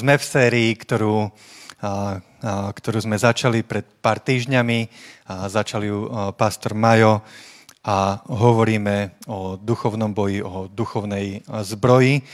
Sme 0.00 0.16
v 0.16 0.24
sérii, 0.24 0.72
ktorú, 0.72 1.28
ktorú 2.72 2.98
sme 3.04 3.20
začali 3.20 3.60
pred 3.60 3.84
pár 4.00 4.16
týždňami. 4.16 4.88
Začali 5.28 5.92
ju 5.92 6.08
pastor 6.40 6.72
Majo 6.72 7.20
a 7.84 8.16
hovoríme 8.32 9.20
o 9.28 9.60
duchovnom 9.60 10.16
boji, 10.16 10.40
o 10.40 10.72
duchovnej 10.72 11.44
zbroji. 11.44 12.24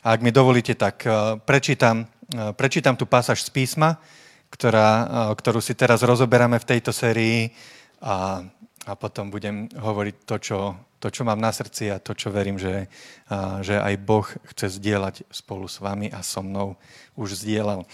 A 0.00 0.16
ak 0.16 0.24
mi 0.24 0.32
dovolíte, 0.32 0.72
tak 0.80 1.04
prečítam, 1.44 2.08
prečítam 2.56 2.96
tú 2.96 3.04
pasáž 3.04 3.44
z 3.44 3.52
písma, 3.52 4.00
ktorá, 4.48 4.88
ktorú 5.36 5.60
si 5.60 5.76
teraz 5.76 6.00
rozoberáme 6.00 6.56
v 6.56 6.68
tejto 6.72 6.88
sérii 6.88 7.52
a, 8.00 8.48
a 8.88 8.96
potom 8.96 9.28
budem 9.28 9.68
hovoriť 9.76 10.16
to 10.24 10.36
čo, 10.40 10.58
to, 11.00 11.08
čo 11.12 11.22
mám 11.24 11.36
na 11.36 11.52
srdci 11.52 11.92
a 11.92 12.00
to, 12.00 12.16
čo 12.16 12.32
verím, 12.32 12.56
že, 12.56 12.88
a, 13.28 13.60
že 13.60 13.76
aj 13.76 13.94
Boh 14.00 14.24
chce 14.54 14.80
zdieľať 14.80 15.28
spolu 15.28 15.68
s 15.68 15.84
vami 15.84 16.08
a 16.08 16.24
so 16.24 16.40
mnou 16.40 16.80
už 17.16 17.44
zdieľal. 17.44 17.84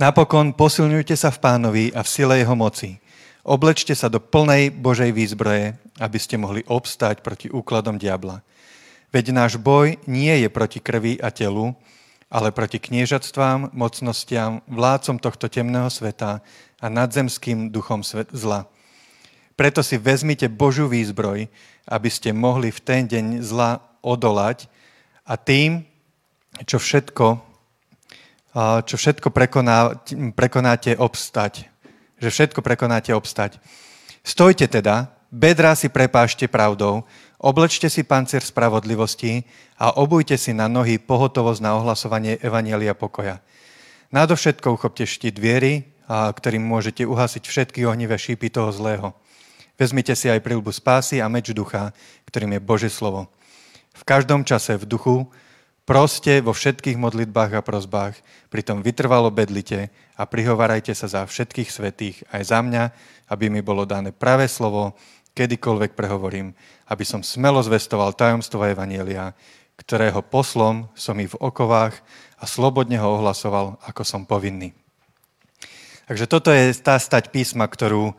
Napokon 0.00 0.56
posilňujte 0.56 1.12
sa 1.18 1.28
v 1.28 1.42
pánovi 1.42 1.84
a 1.92 2.00
v 2.00 2.08
sile 2.08 2.40
jeho 2.40 2.56
moci. 2.56 2.96
Oblečte 3.44 3.92
sa 3.96 4.08
do 4.08 4.20
plnej 4.20 4.72
Božej 4.72 5.12
výzbroje, 5.12 5.76
aby 6.00 6.18
ste 6.20 6.40
mohli 6.40 6.64
obstať 6.68 7.20
proti 7.24 7.52
úkladom 7.52 7.96
diabla. 8.00 8.44
Veď 9.10 9.34
náš 9.34 9.58
boj 9.58 9.98
nie 10.06 10.32
je 10.40 10.48
proti 10.48 10.78
krvi 10.78 11.18
a 11.18 11.34
telu, 11.34 11.74
ale 12.30 12.54
proti 12.54 12.78
kniežatstvám, 12.78 13.74
mocnostiam, 13.74 14.62
vládcom 14.70 15.18
tohto 15.18 15.50
temného 15.50 15.90
sveta 15.90 16.40
a 16.78 16.86
nadzemským 16.86 17.74
duchom 17.74 18.06
zla. 18.06 18.70
Preto 19.60 19.84
si 19.84 20.00
vezmite 20.00 20.48
Božú 20.48 20.88
výzbroj, 20.88 21.44
aby 21.84 22.08
ste 22.08 22.32
mohli 22.32 22.72
v 22.72 22.80
ten 22.80 23.04
deň 23.04 23.44
zla 23.44 23.76
odolať 24.00 24.72
a 25.28 25.36
tým, 25.36 25.84
čo 26.64 26.80
všetko, 26.80 27.26
čo 28.88 28.96
všetko 28.96 29.28
prekoná, 29.28 30.00
prekonáte 30.32 30.96
obstať. 30.96 31.68
Že 32.16 32.28
všetko 32.32 32.64
prekonáte 32.64 33.12
obstať. 33.12 33.60
Stojte 34.24 34.64
teda, 34.64 35.12
bedrá 35.28 35.76
si 35.76 35.92
prepášte 35.92 36.48
pravdou, 36.48 37.04
Oblečte 37.40 37.88
si 37.88 38.04
pancier 38.04 38.44
spravodlivosti 38.44 39.48
a 39.80 39.96
obujte 39.96 40.36
si 40.36 40.52
na 40.52 40.68
nohy 40.68 41.00
pohotovosť 41.00 41.60
na 41.64 41.72
ohlasovanie 41.80 42.36
Evanielia 42.36 42.92
pokoja. 42.92 43.40
Nadovšetko 44.12 44.76
uchopte 44.76 45.08
štít 45.08 45.40
viery, 45.40 45.88
ktorým 46.08 46.60
môžete 46.60 47.08
uhasiť 47.08 47.44
všetky 47.48 47.88
ohnivé 47.88 48.20
šípy 48.20 48.52
toho 48.52 48.68
zlého. 48.76 49.16
Vezmite 49.80 50.12
si 50.12 50.28
aj 50.28 50.44
prilbu 50.44 50.76
spásy 50.76 51.24
a 51.24 51.32
meč 51.32 51.56
ducha, 51.56 51.96
ktorým 52.28 52.52
je 52.52 52.60
Bože 52.60 52.90
slovo. 52.92 53.32
V 53.96 54.04
každom 54.04 54.44
čase 54.44 54.76
v 54.76 54.84
duchu 54.84 55.16
proste 55.88 56.44
vo 56.44 56.52
všetkých 56.52 57.00
modlitbách 57.00 57.56
a 57.56 57.64
prozbách, 57.64 58.20
pritom 58.52 58.84
vytrvalo 58.84 59.32
bedlite 59.32 59.88
a 60.20 60.28
prihovarajte 60.28 60.92
sa 60.92 61.08
za 61.08 61.24
všetkých 61.24 61.72
svetých 61.72 62.20
aj 62.28 62.42
za 62.52 62.60
mňa, 62.60 62.84
aby 63.32 63.48
mi 63.48 63.64
bolo 63.64 63.88
dané 63.88 64.12
pravé 64.12 64.52
slovo, 64.52 64.92
kedykoľvek 65.32 65.96
prehovorím, 65.96 66.52
aby 66.84 67.04
som 67.08 67.24
smelo 67.24 67.64
zvestoval 67.64 68.12
tajomstvo 68.12 68.60
Evanielia, 68.68 69.32
ktorého 69.80 70.20
poslom 70.20 70.92
som 70.92 71.16
i 71.16 71.24
v 71.24 71.40
okovách 71.40 71.96
a 72.36 72.44
slobodne 72.44 73.00
ho 73.00 73.16
ohlasoval, 73.16 73.80
ako 73.88 74.04
som 74.04 74.28
povinný. 74.28 74.76
Takže 76.04 76.28
toto 76.28 76.52
je 76.52 76.68
tá 76.76 77.00
stať 77.00 77.32
písma, 77.32 77.64
ktorú 77.64 78.12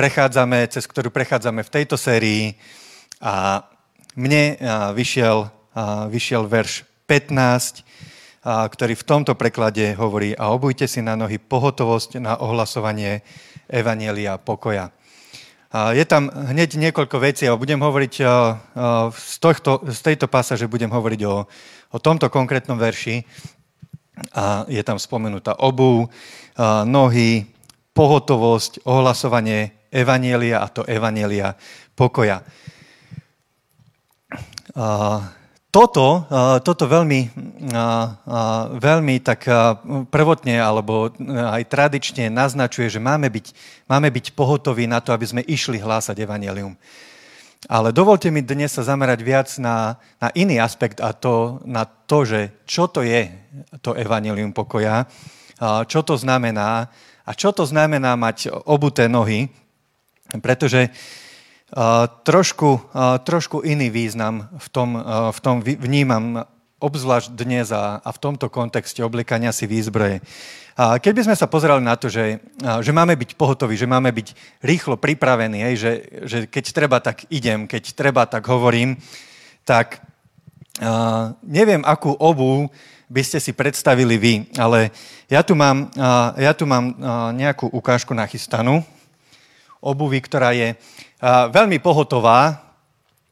prechádzame, 0.00 0.64
cez 0.72 0.88
ktorú 0.88 1.12
prechádzame 1.12 1.60
v 1.60 1.72
tejto 1.76 2.00
sérii 2.00 2.56
a 3.20 3.68
mne 4.16 4.56
vyšiel, 4.96 5.44
vyšiel 6.08 6.48
verš 6.48 6.88
15, 7.04 7.84
ktorý 8.40 8.96
v 8.96 9.04
tomto 9.04 9.36
preklade 9.36 9.92
hovorí 10.00 10.32
a 10.32 10.56
obujte 10.56 10.88
si 10.88 11.04
na 11.04 11.20
nohy 11.20 11.36
pohotovosť 11.36 12.16
na 12.16 12.40
ohlasovanie 12.40 13.20
Evanielia 13.68 14.40
pokoja. 14.40 14.88
Je 15.92 16.04
tam 16.08 16.32
hneď 16.32 16.80
niekoľko 16.80 17.16
vecí 17.20 17.44
a 17.44 17.60
budem 17.60 17.84
hovoriť 17.84 18.14
z, 19.12 19.36
tohto, 19.36 19.84
z 19.84 20.00
tejto 20.00 20.32
pasáže 20.32 20.64
budem 20.64 20.88
hovoriť 20.88 21.20
o, 21.28 21.44
o 21.92 21.98
tomto 22.00 22.32
konkrétnom 22.32 22.80
verši. 22.80 23.20
A 24.32 24.64
je 24.64 24.80
tam 24.80 24.96
spomenutá 24.96 25.60
obu, 25.60 26.08
nohy, 26.88 27.52
pohotovosť, 27.92 28.88
ohlasovanie 28.88 29.76
evanielia 29.90 30.62
a 30.62 30.66
to 30.70 30.86
evanielia 30.86 31.54
pokoja 31.98 32.42
toto, 35.70 36.26
toto 36.66 36.84
veľmi, 36.90 37.30
veľmi 38.74 39.14
tak 39.22 39.46
prvotne 40.10 40.58
alebo 40.58 41.14
aj 41.30 41.62
tradične 41.70 42.26
naznačuje, 42.26 42.90
že 42.90 42.98
máme 43.02 43.30
byť, 43.30 43.46
máme 43.86 44.10
byť 44.10 44.34
pohotoví 44.34 44.90
na 44.90 44.98
to, 44.98 45.14
aby 45.14 45.26
sme 45.26 45.42
išli 45.46 45.78
hlásať 45.78 46.26
evanelium. 46.26 46.74
Ale 47.68 47.92
dovolte 47.92 48.32
mi 48.32 48.40
dnes 48.40 48.72
sa 48.72 48.82
zamerať 48.82 49.20
viac 49.20 49.48
na, 49.60 50.00
na 50.16 50.32
iný 50.32 50.58
aspekt 50.58 50.98
a 50.98 51.12
to 51.12 51.60
na 51.68 51.84
to, 51.84 52.24
že 52.24 52.64
čo 52.64 52.88
to 52.88 53.04
je 53.04 53.30
to 53.84 53.94
evanelium 53.94 54.50
pokoja, 54.50 55.06
čo 55.86 56.00
to 56.02 56.16
znamená 56.16 56.88
a 57.22 57.30
čo 57.36 57.54
to 57.54 57.62
znamená 57.62 58.16
mať 58.18 58.50
obuté 58.66 59.06
nohy, 59.06 59.52
pretože 60.38 60.94
trošku, 62.22 62.70
trošku 63.26 63.62
iný 63.62 63.90
význam 63.90 64.46
v 64.58 64.68
tom, 64.70 64.90
v 65.30 65.38
tom 65.42 65.62
vnímam, 65.62 66.46
obzvlášť 66.80 67.36
dnes 67.36 67.68
a, 67.76 68.00
v 68.00 68.18
tomto 68.18 68.48
kontexte 68.48 69.04
oblikania 69.04 69.52
si 69.52 69.68
výzbroje. 69.68 70.24
A 70.80 70.96
keď 70.96 71.12
by 71.12 71.22
sme 71.28 71.36
sa 71.36 71.44
pozerali 71.44 71.84
na 71.84 71.92
to, 71.92 72.08
že, 72.08 72.40
že 72.56 72.92
máme 72.96 73.12
byť 73.12 73.36
pohotoví, 73.36 73.76
že 73.76 73.84
máme 73.84 74.08
byť 74.08 74.32
rýchlo 74.64 74.96
pripravení, 74.96 75.76
že, 75.76 76.08
že 76.24 76.48
keď 76.48 76.64
treba, 76.72 76.96
tak 77.04 77.28
idem, 77.28 77.68
keď 77.68 77.92
treba, 77.92 78.24
tak 78.24 78.48
hovorím, 78.48 78.96
tak 79.68 80.00
neviem, 81.44 81.84
akú 81.84 82.16
obu 82.16 82.72
by 83.12 83.22
ste 83.28 83.36
si 83.44 83.52
predstavili 83.52 84.16
vy, 84.16 84.34
ale 84.56 84.88
ja 85.28 85.44
tu 85.44 85.52
mám, 85.52 85.92
ja 86.40 86.56
tu 86.56 86.64
mám 86.64 86.96
nejakú 87.36 87.68
ukážku 87.68 88.16
nachystanú, 88.16 88.80
obuvy, 89.80 90.20
ktorá 90.20 90.52
je 90.52 90.76
veľmi 91.50 91.80
pohotová. 91.80 92.60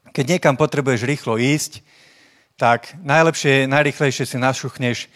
Keď 0.09 0.25
niekam 0.25 0.57
potrebuješ 0.57 1.05
rýchlo 1.05 1.37
ísť, 1.37 1.85
tak 2.59 2.97
najlepšie, 3.05 3.69
najrychlejšie 3.69 4.25
si 4.25 4.37
našuchneš 4.41 5.07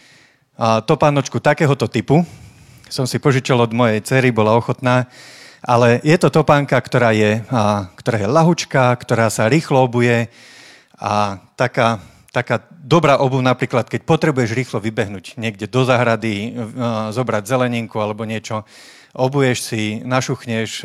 topánočku 0.85 1.41
takéhoto 1.41 1.89
typu. 1.89 2.23
Som 2.87 3.09
si 3.09 3.17
požičal 3.17 3.57
od 3.57 3.73
mojej 3.73 3.99
cery, 4.05 4.29
bola 4.29 4.53
ochotná. 4.53 5.09
Ale 5.63 6.03
je 6.03 6.15
to 6.19 6.29
topánka, 6.29 6.75
ktorá 6.75 7.15
je, 7.15 7.39
ktorá 7.97 8.17
je 8.19 8.27
lahučká, 8.27 8.93
ktorá 8.99 9.31
sa 9.31 9.47
rýchlo 9.47 9.87
obuje 9.87 10.27
a 10.99 11.39
taká, 11.55 12.03
taká 12.35 12.61
dobrá 12.69 13.17
obu 13.17 13.39
napríklad, 13.39 13.87
keď 13.87 14.03
potrebuješ 14.03 14.51
rýchlo 14.53 14.83
vybehnúť 14.83 15.39
niekde 15.39 15.71
do 15.71 15.87
zahrady, 15.87 16.51
zobrať 17.15 17.47
zeleninku 17.47 17.95
alebo 18.03 18.27
niečo, 18.27 18.67
obuješ 19.13 19.57
si, 19.61 19.83
našuchneš, 20.01 20.83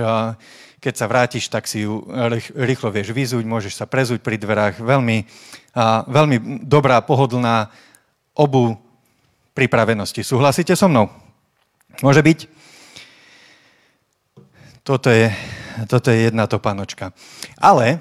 keď 0.79 0.95
sa 0.95 1.11
vrátiš, 1.11 1.51
tak 1.51 1.67
si 1.67 1.83
ju 1.83 2.07
rýchlo 2.55 2.93
vieš 2.95 3.11
vyzúť, 3.11 3.43
môžeš 3.43 3.75
sa 3.83 3.89
prezúť 3.89 4.23
pri 4.23 4.39
dverách. 4.39 4.79
Veľmi, 4.79 5.27
veľmi 6.07 6.63
dobrá, 6.63 7.03
pohodlná 7.03 7.73
obu 8.37 8.79
pripravenosti. 9.57 10.23
Súhlasíte 10.23 10.79
so 10.79 10.87
mnou? 10.87 11.11
Môže 11.99 12.23
byť? 12.23 12.39
Toto 14.87 15.11
je, 15.11 15.35
toto 15.91 16.15
je 16.15 16.31
jedna 16.31 16.47
topanočka. 16.47 17.11
Ale 17.59 17.99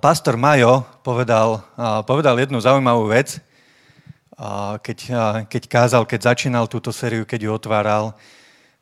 pastor 0.00 0.40
Majo 0.40 0.88
povedal, 1.04 1.60
povedal 2.08 2.40
jednu 2.40 2.58
zaujímavú 2.64 3.12
vec, 3.12 3.38
keď, 4.80 4.98
keď 5.46 5.62
kázal, 5.68 6.02
keď 6.08 6.32
začínal 6.32 6.64
túto 6.64 6.90
sériu, 6.90 7.28
keď 7.28 7.46
ju 7.46 7.50
otváral, 7.52 8.16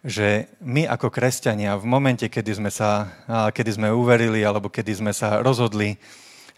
že 0.01 0.49
my 0.65 0.89
ako 0.89 1.13
kresťania 1.13 1.77
v 1.77 1.85
momente, 1.85 2.25
kedy 2.25 2.57
sme, 2.57 2.71
sa, 2.73 3.13
kedy 3.53 3.77
sme 3.77 3.89
uverili 3.93 4.41
alebo 4.41 4.73
kedy 4.73 4.97
sme 4.97 5.13
sa 5.13 5.45
rozhodli 5.45 6.01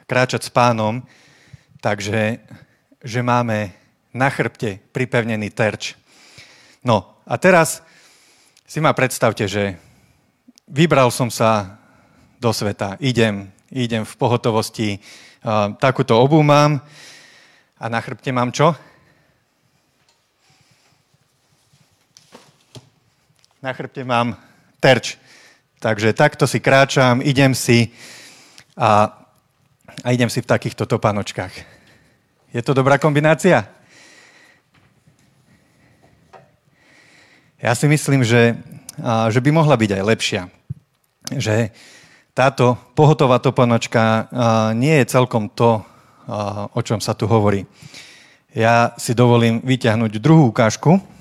kráčať 0.06 0.46
s 0.46 0.50
pánom, 0.54 1.02
takže 1.82 2.38
že 3.02 3.20
máme 3.20 3.74
na 4.14 4.30
chrbte 4.30 4.78
pripevnený 4.94 5.50
terč. 5.50 5.98
No 6.86 7.18
a 7.26 7.34
teraz 7.34 7.82
si 8.62 8.78
ma 8.78 8.94
predstavte, 8.94 9.50
že 9.50 9.74
vybral 10.70 11.10
som 11.10 11.26
sa 11.26 11.82
do 12.38 12.54
sveta, 12.54 12.94
idem, 13.02 13.50
idem 13.74 14.06
v 14.06 14.14
pohotovosti, 14.18 15.02
takúto 15.82 16.14
obu 16.14 16.38
mám 16.46 16.78
a 17.74 17.84
na 17.90 17.98
chrbte 17.98 18.30
mám 18.30 18.54
čo? 18.54 18.70
Na 23.62 23.70
chrbte 23.70 24.02
mám 24.02 24.34
terč. 24.82 25.14
Takže 25.78 26.10
takto 26.18 26.50
si 26.50 26.58
kráčam, 26.58 27.22
idem 27.22 27.54
si 27.54 27.94
a, 28.74 29.06
a 30.02 30.08
idem 30.10 30.26
si 30.26 30.42
v 30.42 30.50
takýchto 30.50 30.82
topanočkách. 30.82 31.54
Je 32.50 32.62
to 32.66 32.74
dobrá 32.74 32.98
kombinácia? 32.98 33.62
Ja 37.62 37.72
si 37.78 37.86
myslím, 37.86 38.26
že, 38.26 38.58
že 39.30 39.38
by 39.38 39.50
mohla 39.54 39.78
byť 39.78 39.90
aj 39.94 40.02
lepšia. 40.10 40.42
Že 41.30 41.70
táto 42.34 42.74
pohotová 42.98 43.38
toponočka 43.38 44.26
nie 44.74 44.98
je 44.98 45.06
celkom 45.06 45.46
to, 45.54 45.86
o 46.74 46.80
čom 46.82 46.98
sa 46.98 47.14
tu 47.14 47.30
hovorí. 47.30 47.62
Ja 48.58 48.90
si 48.98 49.14
dovolím 49.14 49.62
vyťahnuť 49.62 50.18
druhú 50.18 50.50
ukážku. 50.50 51.11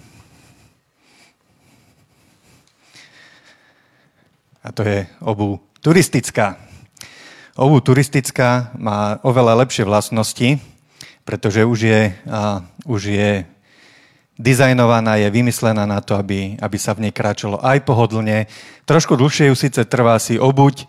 A 4.62 4.70
to 4.70 4.86
je 4.86 5.10
obu 5.26 5.58
turistická. 5.82 6.62
Obu 7.58 7.82
turistická 7.82 8.70
má 8.78 9.18
oveľa 9.26 9.66
lepšie 9.66 9.84
vlastnosti, 9.84 10.62
pretože 11.26 11.66
už 11.66 11.80
je, 11.82 12.02
už 12.86 13.02
je 13.10 13.32
dizajnovaná, 14.38 15.18
je 15.18 15.34
vymyslená 15.34 15.90
na 15.90 16.02
to, 16.02 16.14
aby, 16.14 16.58
aby 16.62 16.78
sa 16.78 16.94
v 16.94 17.10
nej 17.10 17.14
kráčalo 17.14 17.58
aj 17.62 17.82
pohodlne. 17.86 18.46
Trošku 18.86 19.18
dlhšie 19.18 19.50
ju 19.50 19.56
síce 19.58 19.82
trvá 19.86 20.18
si 20.22 20.38
obuť, 20.38 20.86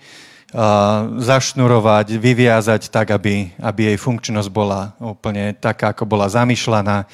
zašnurovať, 1.16 2.20
vyviazať 2.20 2.92
tak, 2.92 3.08
aby, 3.16 3.56
aby 3.56 3.80
jej 3.88 3.96
funkčnosť 3.96 4.52
bola 4.52 4.92
úplne 5.00 5.56
taká, 5.56 5.96
ako 5.96 6.04
bola 6.04 6.28
zamýšľaná. 6.28 7.08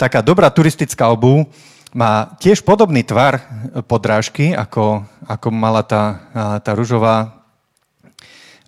Taká 0.00 0.24
dobrá 0.24 0.48
turistická 0.48 1.12
obu 1.12 1.44
má 1.90 2.38
tiež 2.38 2.62
podobný 2.62 3.02
tvar 3.02 3.42
podrážky, 3.90 4.54
ako, 4.54 5.02
ako 5.26 5.48
mala 5.50 5.82
tá, 5.82 6.22
tá 6.62 6.70
ružová. 6.74 7.42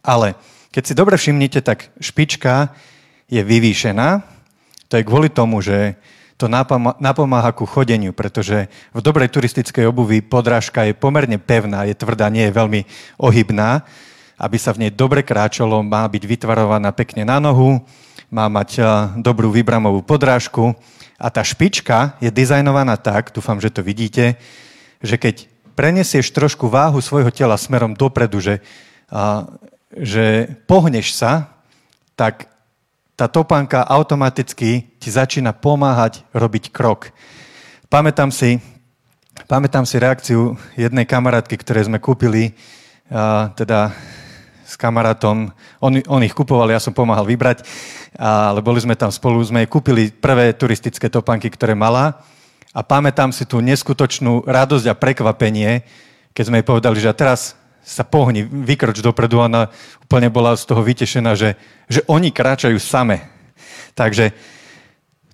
Ale 0.02 0.34
keď 0.74 0.82
si 0.82 0.98
dobre 0.98 1.14
všimnete, 1.14 1.62
tak 1.62 1.94
špička 2.02 2.74
je 3.30 3.42
vyvýšená. 3.44 4.26
To 4.90 4.94
je 4.98 5.06
kvôli 5.06 5.30
tomu, 5.30 5.62
že 5.62 5.94
to 6.34 6.50
napomáha 6.98 7.54
ku 7.54 7.62
chodeniu, 7.62 8.10
pretože 8.10 8.66
v 8.90 9.00
dobrej 9.00 9.30
turistickej 9.30 9.86
obuvi 9.86 10.18
podrážka 10.18 10.82
je 10.90 10.98
pomerne 10.98 11.38
pevná, 11.38 11.86
je 11.86 11.94
tvrdá, 11.94 12.26
nie 12.26 12.50
je 12.50 12.56
veľmi 12.58 12.80
ohybná. 13.22 13.86
Aby 14.42 14.58
sa 14.58 14.74
v 14.74 14.86
nej 14.86 14.90
dobre 14.90 15.22
kráčalo, 15.22 15.86
má 15.86 16.02
byť 16.10 16.26
vytvarovaná 16.26 16.90
pekne 16.90 17.22
na 17.22 17.38
nohu, 17.38 17.78
má 18.32 18.48
mať 18.48 18.80
dobrú 19.20 19.52
vybramovú 19.52 20.00
podrážku 20.00 20.72
a 21.20 21.28
tá 21.28 21.44
špička 21.44 22.16
je 22.16 22.32
dizajnovaná 22.32 22.96
tak, 22.96 23.28
dúfam, 23.28 23.60
že 23.60 23.68
to 23.68 23.84
vidíte, 23.84 24.40
že 25.04 25.20
keď 25.20 25.52
prenesieš 25.76 26.32
trošku 26.32 26.72
váhu 26.72 27.04
svojho 27.04 27.28
tela 27.28 27.60
smerom 27.60 27.92
dopredu, 27.92 28.40
že, 28.40 28.64
a, 29.12 29.44
že 29.92 30.48
pohneš 30.64 31.12
sa, 31.12 31.52
tak 32.16 32.48
tá 33.12 33.28
topánka 33.28 33.84
automaticky 33.84 34.88
ti 34.96 35.08
začína 35.12 35.52
pomáhať 35.52 36.24
robiť 36.32 36.72
krok. 36.72 37.12
Pamätám 37.92 38.32
si, 38.32 38.56
pamätám 39.44 39.84
si 39.84 40.00
reakciu 40.00 40.56
jednej 40.80 41.04
kamarátky, 41.04 41.60
ktoré 41.60 41.84
sme 41.84 42.00
kúpili, 42.00 42.56
a, 43.12 43.52
teda 43.52 43.92
s 44.72 44.80
kamarátom. 44.80 45.52
On, 45.84 45.92
on 46.08 46.24
ich 46.24 46.32
kupoval, 46.32 46.72
ja 46.72 46.80
som 46.80 46.96
pomáhal 46.96 47.28
vybrať, 47.28 47.60
ale 48.16 48.64
boli 48.64 48.80
sme 48.80 48.96
tam 48.96 49.12
spolu, 49.12 49.36
sme 49.44 49.68
kúpili 49.68 50.08
prvé 50.08 50.56
turistické 50.56 51.12
topánky, 51.12 51.52
ktoré 51.52 51.76
mala 51.76 52.24
a 52.72 52.80
pamätám 52.80 53.36
si 53.36 53.44
tú 53.44 53.60
neskutočnú 53.60 54.48
radosť 54.48 54.86
a 54.88 54.96
prekvapenie, 54.96 55.84
keď 56.32 56.44
sme 56.48 56.64
jej 56.64 56.66
povedali, 56.66 56.96
že 56.96 57.12
teraz 57.12 57.52
sa 57.84 58.06
pohni, 58.06 58.46
vykroč 58.48 59.04
dopredu. 59.04 59.44
Ona 59.44 59.68
úplne 60.00 60.32
bola 60.32 60.56
z 60.56 60.64
toho 60.64 60.80
vytešená, 60.80 61.36
že, 61.36 61.60
že 61.90 62.00
oni 62.08 62.32
kráčajú 62.32 62.80
same. 62.80 63.28
Takže 63.92 64.32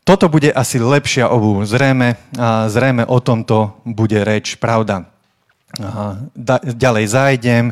toto 0.02 0.26
bude 0.26 0.50
asi 0.50 0.80
lepšia 0.80 1.30
obu. 1.30 1.62
Zrejme, 1.62 2.16
zrejme 2.72 3.04
o 3.06 3.20
tomto 3.20 3.78
bude 3.84 4.24
reč, 4.24 4.56
pravda. 4.56 5.17
Da, 5.76 6.56
ďalej 6.64 7.06
zajdem. 7.12 7.64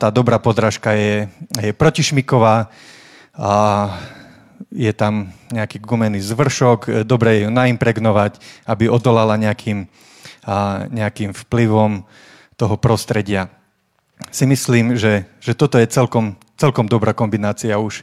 Tá 0.00 0.08
dobrá 0.08 0.40
podrážka 0.40 0.96
je, 0.96 1.28
je 1.60 1.72
protišmiková. 1.76 2.72
Je 4.72 4.92
tam 4.96 5.36
nejaký 5.52 5.84
gumený 5.84 6.24
zvršok. 6.24 7.04
Dobre 7.04 7.44
ju 7.44 7.52
naimpregnovať, 7.52 8.40
aby 8.64 8.88
odolala 8.88 9.36
nejakým, 9.36 9.84
nejakým 10.88 11.36
vplyvom 11.36 12.08
toho 12.56 12.76
prostredia 12.80 13.52
si 14.30 14.44
myslím, 14.46 14.96
že, 14.96 15.26
že 15.40 15.54
toto 15.54 15.78
je 15.78 15.86
celkom, 15.90 16.38
celkom 16.56 16.86
dobrá 16.86 17.12
kombinácia 17.12 17.78
už, 17.78 18.02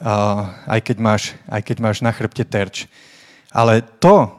uh, 0.00 0.48
aj, 0.68 0.80
keď 0.84 0.96
máš, 1.00 1.22
aj 1.48 1.62
keď 1.64 1.76
máš 1.80 1.98
na 2.00 2.12
chrbte 2.12 2.44
terč. 2.44 2.88
Ale 3.52 3.80
to, 4.02 4.36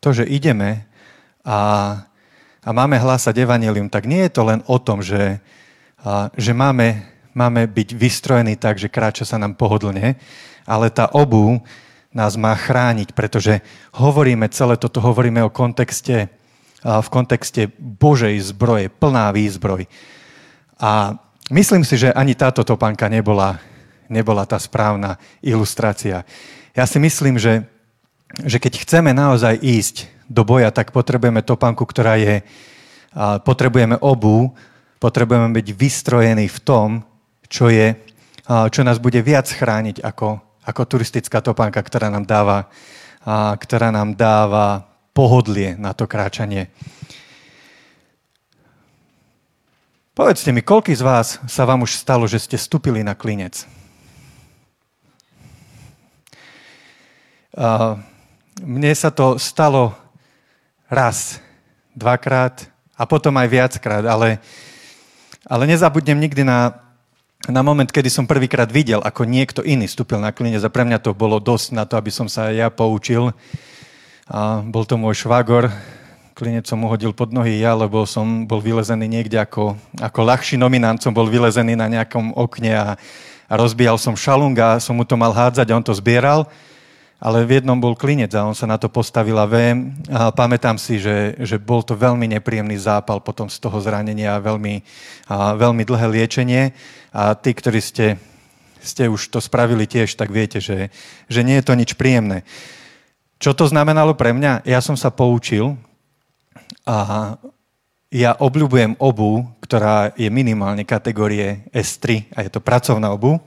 to, 0.00 0.22
že 0.22 0.24
ideme 0.28 0.86
a, 1.44 2.04
a 2.66 2.74
máme 2.74 2.98
hlásať 2.98 3.46
evanelium, 3.46 3.86
tak 3.86 4.10
nie 4.10 4.26
je 4.26 4.34
to 4.34 4.42
len 4.42 4.58
o 4.66 4.82
tom, 4.82 4.98
že, 4.98 5.38
že 6.34 6.50
máme, 6.50 7.06
máme 7.30 7.70
byť 7.70 7.94
vystrojení 7.94 8.58
tak, 8.58 8.82
že 8.82 8.90
kráča 8.90 9.22
sa 9.22 9.38
nám 9.38 9.54
pohodlne, 9.54 10.18
ale 10.66 10.90
tá 10.90 11.06
obu 11.14 11.62
nás 12.10 12.34
má 12.34 12.50
chrániť, 12.58 13.14
pretože 13.14 13.62
hovoríme 13.94 14.50
celé 14.50 14.74
toto, 14.74 14.98
hovoríme 14.98 15.46
o 15.46 15.54
kontexte 15.54 16.26
v 16.86 17.08
kontexte 17.10 17.70
Božej 17.78 18.38
zbroje, 18.54 18.90
plná 18.90 19.34
výzbroj. 19.34 19.90
A 20.78 21.18
myslím 21.50 21.82
si, 21.82 21.98
že 21.98 22.14
ani 22.14 22.34
táto 22.38 22.62
topánka 22.62 23.10
nebola, 23.10 23.58
nebola 24.06 24.46
tá 24.46 24.58
správna 24.58 25.18
ilustrácia. 25.42 26.22
Ja 26.78 26.84
si 26.86 27.02
myslím, 27.02 27.42
že, 27.42 27.66
že 28.44 28.62
keď 28.62 28.86
chceme 28.86 29.10
naozaj 29.10 29.58
ísť 29.58 30.15
do 30.26 30.42
boja, 30.42 30.74
tak 30.74 30.90
potrebujeme 30.90 31.42
topánku, 31.42 31.86
ktorá 31.86 32.18
je, 32.18 32.42
potrebujeme 33.46 33.96
obu, 34.02 34.52
potrebujeme 34.98 35.54
byť 35.54 35.68
vystrojení 35.72 36.46
v 36.50 36.58
tom, 36.60 36.88
čo, 37.46 37.70
je, 37.70 37.94
čo 38.46 38.80
nás 38.82 38.98
bude 38.98 39.22
viac 39.22 39.46
chrániť 39.46 40.02
ako, 40.02 40.42
ako 40.66 40.82
turistická 40.84 41.38
topánka, 41.38 41.78
ktorá 41.80 42.10
nám 42.10 42.26
dáva, 42.26 42.66
ktorá 43.56 43.94
nám 43.94 44.18
dáva 44.18 44.86
pohodlie 45.14 45.78
na 45.78 45.94
to 45.94 46.04
kráčanie. 46.10 46.68
Povedzte 50.16 50.48
mi, 50.48 50.64
koľký 50.64 50.96
z 50.96 51.04
vás 51.04 51.36
sa 51.44 51.68
vám 51.68 51.84
už 51.84 51.92
stalo, 51.92 52.24
že 52.24 52.40
ste 52.40 52.56
stúpili 52.56 53.04
na 53.04 53.12
klinec? 53.12 53.68
Uh, 57.52 58.00
mne 58.64 58.92
sa 58.96 59.12
to 59.12 59.36
stalo 59.36 59.92
raz, 60.86 61.42
dvakrát 61.96 62.66
a 62.96 63.04
potom 63.04 63.34
aj 63.36 63.48
viackrát, 63.48 64.04
ale, 64.06 64.38
ale 65.44 65.64
nezabudnem 65.68 66.16
nikdy 66.16 66.46
na, 66.46 66.72
na 67.46 67.60
moment, 67.60 67.88
kedy 67.88 68.08
som 68.08 68.24
prvýkrát 68.24 68.70
videl, 68.70 69.02
ako 69.04 69.28
niekto 69.28 69.60
iný 69.62 69.86
vstúpil 69.90 70.18
na 70.18 70.32
klinec 70.32 70.62
a 70.64 70.72
pre 70.72 70.86
mňa 70.86 71.02
to 71.02 71.12
bolo 71.12 71.42
dosť 71.42 71.76
na 71.76 71.84
to, 71.84 71.98
aby 71.98 72.10
som 72.10 72.26
sa 72.26 72.50
ja 72.50 72.72
poučil. 72.72 73.30
A 74.26 74.58
bol 74.64 74.82
to 74.82 74.98
môj 74.98 75.22
švagor, 75.22 75.70
klinec 76.36 76.66
som 76.66 76.82
mu 76.82 76.90
hodil 76.90 77.14
pod 77.14 77.30
nohy 77.30 77.62
ja, 77.62 77.72
lebo 77.72 78.04
som 78.04 78.44
bol 78.44 78.58
vylezený 78.58 79.06
niekde 79.06 79.38
ako, 79.38 79.78
ako 80.02 80.20
ľahší 80.20 80.58
nominant, 80.58 80.98
som 80.98 81.14
bol 81.14 81.30
vylezený 81.30 81.78
na 81.78 81.86
nejakom 81.86 82.34
okne 82.34 82.74
a, 82.74 82.86
a 83.46 83.54
rozbíjal 83.54 83.96
som 83.96 84.18
šalung 84.18 84.52
a 84.58 84.76
som 84.82 84.98
mu 84.98 85.06
to 85.06 85.14
mal 85.14 85.30
hádzať 85.30 85.66
a 85.70 85.76
on 85.78 85.84
to 85.86 85.94
zbieral, 85.94 86.50
ale 87.16 87.48
v 87.48 87.60
jednom 87.60 87.80
bol 87.80 87.96
klinec 87.96 88.28
a 88.36 88.44
on 88.44 88.52
sa 88.52 88.68
na 88.68 88.76
to 88.76 88.92
postavil 88.92 89.40
a 89.40 89.48
viem. 89.48 89.96
A 90.12 90.28
pamätám 90.28 90.76
si, 90.76 91.00
že, 91.00 91.32
že 91.40 91.56
bol 91.56 91.80
to 91.80 91.96
veľmi 91.96 92.28
nepríjemný 92.36 92.76
zápal 92.76 93.24
potom 93.24 93.48
z 93.48 93.56
toho 93.56 93.80
zranenia 93.80 94.36
veľmi, 94.36 94.84
a 95.32 95.56
veľmi 95.56 95.82
dlhé 95.88 96.06
liečenie. 96.12 96.76
A 97.16 97.32
tí, 97.32 97.56
ktorí 97.56 97.80
ste, 97.80 98.20
ste 98.84 99.08
už 99.08 99.32
to 99.32 99.40
spravili 99.40 99.88
tiež, 99.88 100.12
tak 100.12 100.28
viete, 100.28 100.60
že, 100.60 100.92
že 101.32 101.40
nie 101.40 101.56
je 101.56 101.64
to 101.64 101.72
nič 101.72 101.96
príjemné. 101.96 102.44
Čo 103.40 103.56
to 103.56 103.64
znamenalo 103.64 104.12
pre 104.12 104.36
mňa? 104.36 104.68
Ja 104.68 104.84
som 104.84 104.96
sa 104.96 105.08
poučil 105.08 105.76
a 106.84 107.36
ja 108.12 108.36
obľúbujem 108.38 108.96
obu, 109.00 109.44
ktorá 109.64 110.12
je 110.14 110.28
minimálne 110.28 110.84
kategórie 110.84 111.64
S3 111.72 112.28
a 112.36 112.44
je 112.44 112.50
to 112.52 112.60
pracovná 112.60 113.08
obu. 113.12 113.40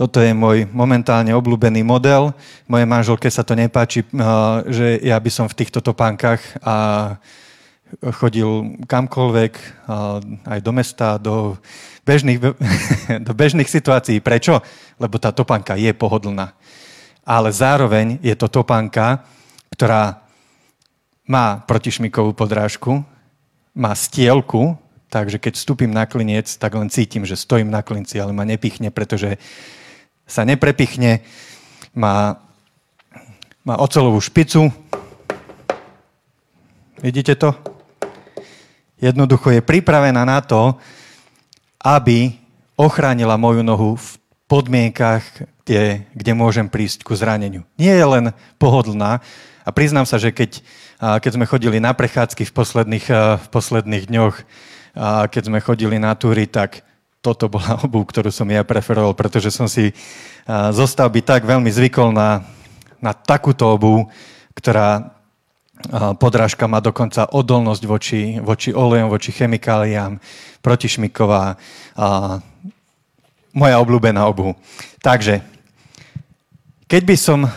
Toto 0.00 0.16
je 0.24 0.32
môj 0.32 0.64
momentálne 0.72 1.28
obľúbený 1.36 1.84
model. 1.84 2.32
Moje 2.64 2.88
manželke 2.88 3.28
sa 3.28 3.44
to 3.44 3.52
nepáči, 3.52 4.00
že 4.72 4.96
ja 5.04 5.20
by 5.20 5.28
som 5.28 5.44
v 5.44 5.60
týchto 5.60 5.84
topánkach 5.84 6.40
a 6.64 6.76
chodil 8.16 8.80
kamkoľvek, 8.88 9.52
aj 10.48 10.60
do 10.64 10.72
mesta, 10.72 11.20
do 11.20 11.60
bežných, 12.08 12.40
do 13.28 13.32
bežných 13.36 13.68
situácií. 13.68 14.24
Prečo? 14.24 14.64
Lebo 14.96 15.20
tá 15.20 15.36
topánka 15.36 15.76
je 15.76 15.92
pohodlná. 15.92 16.56
Ale 17.20 17.52
zároveň 17.52 18.16
je 18.24 18.32
to 18.40 18.48
topánka, 18.48 19.20
ktorá 19.68 20.24
má 21.28 21.60
protišmikovú 21.68 22.32
podrážku, 22.32 23.04
má 23.76 23.92
stielku, 23.92 24.80
takže 25.12 25.36
keď 25.36 25.60
vstúpim 25.60 25.92
na 25.92 26.08
klinec, 26.08 26.48
tak 26.56 26.72
len 26.72 26.88
cítim, 26.88 27.28
že 27.28 27.36
stojím 27.36 27.68
na 27.68 27.84
klinci, 27.84 28.16
ale 28.16 28.32
ma 28.32 28.48
nepichne, 28.48 28.88
pretože 28.88 29.36
sa 30.30 30.46
neprepichne. 30.46 31.26
Má 31.90 32.38
má 33.60 33.76
ocelovú 33.76 34.16
špicu. 34.24 34.72
Vidíte 37.00 37.36
to? 37.36 37.52
Jednoducho 39.00 39.52
je 39.52 39.64
pripravená 39.64 40.24
na 40.24 40.40
to, 40.40 40.76
aby 41.80 42.36
ochránila 42.76 43.40
moju 43.40 43.64
nohu 43.64 43.96
v 43.96 44.08
podmienkach, 44.48 45.24
kde, 45.64 46.04
kde 46.12 46.32
môžem 46.36 46.68
prísť 46.68 47.04
ku 47.04 47.12
zraneniu. 47.16 47.64
Nie 47.76 47.96
je 47.96 48.06
len 48.08 48.24
pohodlná. 48.56 49.20
A 49.64 49.70
priznám 49.72 50.08
sa, 50.08 50.16
že 50.16 50.32
keď, 50.32 50.64
keď 50.98 51.30
sme 51.36 51.48
chodili 51.48 51.80
na 51.80 51.92
prechádzky 51.92 52.48
v 52.48 52.52
posledných, 52.52 53.06
v 53.44 53.46
posledných 53.52 54.04
dňoch, 54.08 54.34
keď 55.30 55.42
sme 55.46 55.64
chodili 55.64 55.96
na 56.00 56.16
túry, 56.16 56.48
tak 56.48 56.80
toto 57.20 57.52
bola 57.52 57.76
obu, 57.84 58.04
ktorú 58.04 58.32
som 58.32 58.48
ja 58.48 58.64
preferoval, 58.64 59.12
pretože 59.12 59.52
som 59.52 59.68
si 59.68 59.92
zostal 60.72 61.12
byť 61.12 61.24
tak 61.24 61.42
veľmi 61.44 61.68
zvykol 61.68 62.16
na, 62.16 62.44
na 62.98 63.12
takúto 63.12 63.68
obu, 63.68 64.08
ktorá 64.56 65.16
podrážka 66.20 66.68
má 66.68 66.80
dokonca 66.80 67.28
odolnosť 67.32 67.82
voči, 67.88 68.22
voči 68.40 68.72
olejom, 68.76 69.08
voči 69.08 69.32
chemikáliám, 69.32 70.20
protišmiková, 70.60 71.56
a 71.96 72.40
moja 73.56 73.76
obľúbená 73.80 74.20
obu. 74.28 74.52
Takže, 75.00 75.40
keď 76.84 77.02
by, 77.02 77.16
som, 77.16 77.48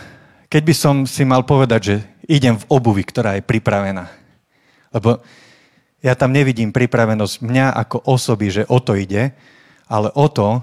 keď 0.48 0.62
by 0.64 0.74
som 0.74 0.94
si 1.04 1.22
mal 1.28 1.44
povedať, 1.44 1.80
že 1.84 1.96
idem 2.24 2.56
v 2.56 2.68
obuvi, 2.72 3.04
ktorá 3.04 3.36
je 3.36 3.44
pripravená, 3.44 4.08
lebo 4.94 5.20
ja 6.04 6.12
tam 6.16 6.32
nevidím 6.32 6.72
pripravenosť 6.72 7.40
mňa 7.40 7.66
ako 7.86 8.08
osoby, 8.08 8.52
že 8.52 8.62
o 8.68 8.80
to 8.80 8.96
ide, 8.96 9.32
ale 9.88 10.08
o 10.14 10.26
to, 10.28 10.62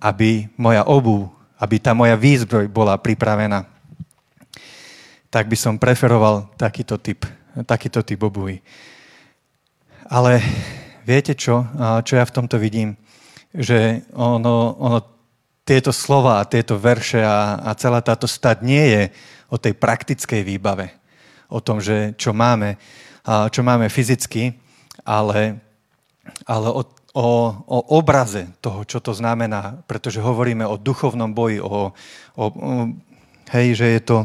aby 0.00 0.48
moja 0.56 0.84
obu, 0.84 1.28
aby 1.60 1.80
tá 1.80 1.96
moja 1.96 2.16
výzbroj 2.16 2.68
bola 2.68 2.98
pripravená 3.00 3.74
tak 5.34 5.50
by 5.50 5.58
som 5.58 5.82
preferoval 5.82 6.46
takýto 6.54 6.94
typ, 7.02 7.26
takýto 7.66 8.06
typ 8.06 8.22
obuvy. 8.22 8.62
Ale 10.06 10.38
viete 11.02 11.34
čo, 11.34 11.66
čo 12.06 12.14
ja 12.14 12.22
v 12.22 12.34
tomto 12.38 12.54
vidím? 12.54 12.94
Že 13.50 14.06
ono, 14.14 14.78
ono 14.78 15.02
tieto 15.66 15.90
slova 15.90 16.46
tieto 16.46 16.78
verše 16.78 17.18
a, 17.18 17.58
a 17.66 17.74
celá 17.74 17.98
táto 17.98 18.30
stať 18.30 18.62
nie 18.62 18.84
je 18.94 19.02
o 19.50 19.58
tej 19.58 19.74
praktickej 19.74 20.46
výbave, 20.46 20.94
o 21.50 21.58
tom, 21.58 21.82
že 21.82 22.14
čo 22.14 22.30
máme, 22.30 22.78
čo 23.50 23.66
máme 23.66 23.90
fyzicky, 23.90 24.54
ale, 25.02 25.58
ale 26.46 26.68
o, 26.70 26.86
o, 27.14 27.54
o 27.64 27.78
obraze 27.94 28.50
toho, 28.58 28.82
čo 28.82 28.98
to 28.98 29.14
znamená, 29.14 29.80
pretože 29.86 30.18
hovoríme 30.18 30.66
o 30.66 30.76
duchovnom 30.76 31.30
boji, 31.30 31.62
o, 31.62 31.94
o, 32.34 32.44
hej, 33.54 33.78
že 33.78 33.86
je 33.86 34.00
to, 34.02 34.18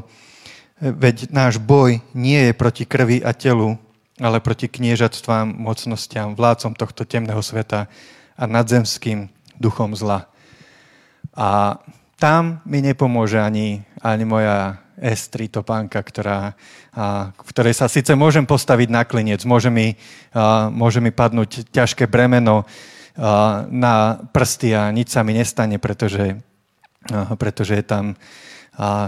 Veď 0.79 1.27
náš 1.35 1.59
boj 1.59 1.99
nie 2.15 2.39
je 2.39 2.53
proti 2.55 2.87
krvi 2.87 3.19
a 3.19 3.35
telu, 3.35 3.75
ale 4.15 4.39
proti 4.39 4.71
kniežatstvám, 4.71 5.51
mocnostiam, 5.59 6.39
vládcom 6.39 6.71
tohto 6.71 7.03
temného 7.03 7.43
sveta 7.43 7.91
a 8.39 8.43
nadzemským 8.47 9.27
duchom 9.59 9.91
zla. 9.91 10.31
A 11.35 11.79
tam 12.15 12.63
mi 12.63 12.79
nepomôže 12.79 13.43
ani, 13.43 13.83
ani 13.99 14.23
moja 14.23 14.79
S3 14.99 15.47
topánka, 15.47 16.03
ktorá, 16.03 16.53
a, 16.91 17.31
ktorej 17.47 17.73
sa 17.73 17.87
síce 17.87 18.11
môžem 18.13 18.43
postaviť 18.43 18.87
na 18.91 19.07
klinec, 19.07 19.41
môže 19.47 19.71
mi, 19.71 19.95
a, 20.35 20.67
môže 20.67 20.99
mi 20.99 21.09
padnúť 21.09 21.71
ťažké 21.71 22.05
bremeno 22.05 22.63
a, 22.63 23.63
na 23.71 24.19
prsty 24.35 24.75
a 24.75 24.91
nič 24.91 25.15
sa 25.15 25.23
mi 25.23 25.33
nestane, 25.33 25.79
pretože, 25.79 26.37
a, 27.09 27.33
pretože 27.39 27.79
je 27.79 27.85
tam 27.87 28.05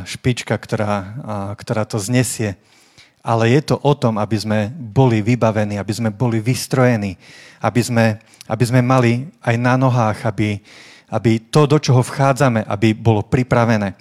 špička, 0.04 0.52
ktorá, 0.60 1.16
ktorá 1.56 1.88
to 1.88 1.96
znesie. 1.96 2.60
Ale 3.24 3.48
je 3.48 3.72
to 3.72 3.80
o 3.80 3.94
tom, 3.96 4.20
aby 4.20 4.36
sme 4.36 4.60
boli 4.68 5.24
vybavení, 5.24 5.80
aby 5.80 5.94
sme 5.96 6.10
boli 6.12 6.44
vystrojení, 6.44 7.16
aby 7.64 7.80
sme, 7.80 8.06
aby 8.52 8.64
sme 8.68 8.82
mali 8.84 9.32
aj 9.40 9.56
na 9.56 9.80
nohách, 9.80 10.28
aby, 10.28 10.60
aby 11.08 11.40
to, 11.48 11.70
do 11.70 11.78
čoho 11.80 12.04
vchádzame, 12.04 12.66
aby 12.68 12.92
bolo 12.98 13.24
pripravené. 13.24 13.96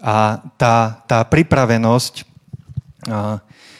A 0.00 0.44
tá, 0.60 1.00
tá 1.08 1.24
pripravenosť 1.24 2.28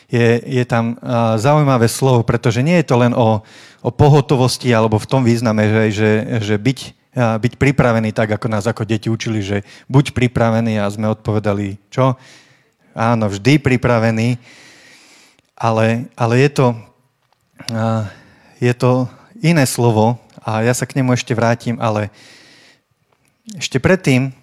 je, 0.06 0.28
je 0.44 0.64
tam 0.64 0.96
zaujímavé 1.36 1.90
slovo, 1.90 2.22
pretože 2.24 2.62
nie 2.62 2.78
je 2.80 2.86
to 2.88 2.96
len 2.96 3.12
o, 3.12 3.42
o 3.82 3.90
pohotovosti 3.90 4.70
alebo 4.72 4.96
v 4.96 5.10
tom 5.10 5.22
význame, 5.26 5.66
že, 5.68 5.82
že, 5.92 6.10
že 6.40 6.56
byť 6.56 6.80
byť 7.16 7.56
pripravený 7.56 8.12
tak, 8.12 8.36
ako 8.36 8.46
nás 8.52 8.68
ako 8.68 8.84
deti 8.84 9.08
učili, 9.08 9.40
že 9.40 9.64
buď 9.88 10.12
pripravený 10.12 10.76
a 10.76 10.92
sme 10.92 11.08
odpovedali, 11.08 11.80
čo? 11.88 12.12
Áno, 12.92 13.32
vždy 13.32 13.56
pripravený, 13.56 14.36
ale, 15.56 16.12
ale 16.12 16.34
je, 16.44 16.50
to, 16.52 16.66
je 18.60 18.72
to 18.76 19.08
iné 19.40 19.64
slovo 19.64 20.20
a 20.44 20.60
ja 20.60 20.76
sa 20.76 20.84
k 20.84 21.00
nemu 21.00 21.16
ešte 21.16 21.32
vrátim, 21.32 21.80
ale 21.80 22.12
ešte 23.56 23.80
predtým 23.80 24.36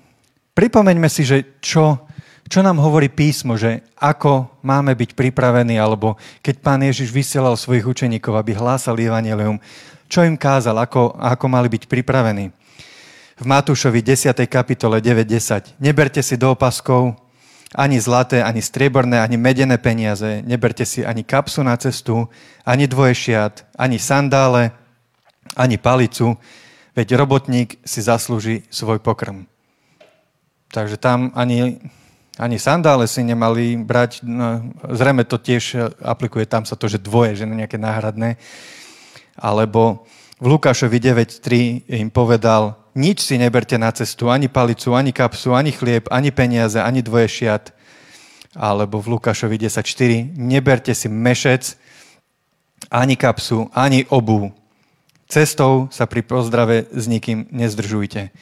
pripomeňme 0.54 1.10
si, 1.10 1.26
že 1.26 1.58
čo, 1.62 2.10
čo 2.50 2.60
nám 2.62 2.82
hovorí 2.82 3.10
písmo, 3.10 3.58
že 3.58 3.86
ako 3.98 4.62
máme 4.66 4.94
byť 4.94 5.18
pripravení, 5.18 5.78
alebo 5.78 6.16
keď 6.42 6.56
pán 6.62 6.82
Ježiš 6.82 7.10
vysielal 7.14 7.58
svojich 7.58 7.86
učeníkov, 7.86 8.38
aby 8.38 8.58
hlásali 8.58 9.10
evanelium, 9.10 9.58
čo 10.08 10.22
im 10.22 10.38
kázal, 10.38 10.78
ako, 10.78 11.18
ako 11.18 11.46
mali 11.50 11.68
byť 11.74 11.90
pripravení 11.90 12.54
v 13.34 13.46
Matúšovi 13.50 14.06
10. 14.06 14.46
kapitole 14.46 15.02
9.10. 15.02 15.82
Neberte 15.82 16.22
si 16.22 16.38
do 16.38 16.54
opaskov 16.54 17.18
ani 17.74 17.98
zlaté, 17.98 18.46
ani 18.46 18.62
strieborné, 18.62 19.18
ani 19.18 19.36
medené 19.42 19.82
peniaze. 19.82 20.46
Neberte 20.46 20.86
si 20.86 21.02
ani 21.02 21.26
kapsu 21.26 21.66
na 21.66 21.74
cestu, 21.78 22.30
ani 22.62 22.86
dvoje 22.86 23.18
šiat, 23.18 23.66
ani 23.74 23.98
sandále, 23.98 24.72
ani 25.58 25.82
palicu, 25.82 26.38
veď 26.94 27.18
robotník 27.18 27.82
si 27.82 28.06
zaslúži 28.06 28.70
svoj 28.70 29.02
pokrm. 29.02 29.50
Takže 30.74 30.98
tam 30.98 31.30
ani, 31.38 31.78
ani 32.42 32.58
sandále 32.58 33.06
si 33.06 33.22
nemali 33.22 33.78
brať, 33.78 34.26
no, 34.26 34.74
zrejme 34.90 35.22
to 35.22 35.38
tiež 35.38 35.94
aplikuje, 36.02 36.50
tam 36.50 36.66
sa 36.66 36.74
to, 36.74 36.90
že 36.90 36.98
dvoje, 36.98 37.38
že 37.38 37.46
nejaké 37.46 37.78
náhradné. 37.78 38.42
Alebo 39.38 40.10
v 40.42 40.58
Lukášovi 40.58 40.98
9.3 40.98 41.86
im 41.94 42.10
povedal, 42.10 42.74
nič 42.98 43.22
si 43.22 43.38
neberte 43.38 43.78
na 43.78 43.94
cestu, 43.94 44.34
ani 44.34 44.50
palicu, 44.50 44.98
ani 44.98 45.14
kapsu, 45.14 45.54
ani 45.54 45.70
chlieb, 45.70 46.10
ani 46.10 46.34
peniaze, 46.34 46.82
ani 46.82 47.06
dvoje 47.06 47.30
šiat. 47.30 47.70
Alebo 48.58 48.98
v 48.98 49.14
Lukášovi 49.18 49.62
10.4 49.62 50.34
neberte 50.34 50.94
si 50.98 51.06
mešec, 51.06 51.78
ani 52.90 53.14
kapsu, 53.14 53.70
ani 53.78 54.10
obu. 54.10 54.50
Cestou 55.30 55.86
sa 55.94 56.10
pri 56.10 56.26
pozdrave 56.26 56.90
s 56.90 57.06
nikým 57.06 57.46
nezdržujte. 57.54 58.34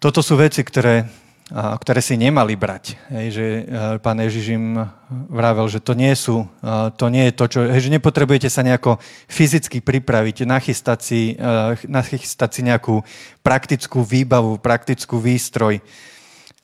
Toto 0.00 0.24
sú 0.24 0.40
veci, 0.40 0.64
ktoré 0.64 1.04
ktoré 1.50 1.98
si 1.98 2.14
nemali 2.14 2.54
brať. 2.54 2.94
Hej, 3.10 3.26
že 3.34 3.46
e, 3.46 3.62
pán 3.98 4.22
Ježiš 4.22 4.54
im 4.54 4.86
vravel, 5.26 5.66
že 5.66 5.82
to 5.82 5.98
nie 5.98 6.14
sú, 6.14 6.46
e, 6.62 6.94
to 6.94 7.10
nie 7.10 7.26
je 7.26 7.32
to, 7.34 7.44
čo, 7.50 7.60
hej, 7.66 7.90
že 7.90 7.94
nepotrebujete 7.98 8.46
sa 8.46 8.62
nejako 8.62 9.02
fyzicky 9.26 9.82
pripraviť, 9.82 10.46
nachystať 10.46 10.98
si, 11.02 11.34
e, 11.34 11.74
nachystať 11.90 12.50
si 12.54 12.60
nejakú 12.62 13.02
praktickú 13.42 14.06
výbavu, 14.06 14.62
praktickú 14.62 15.18
výstroj. 15.18 15.82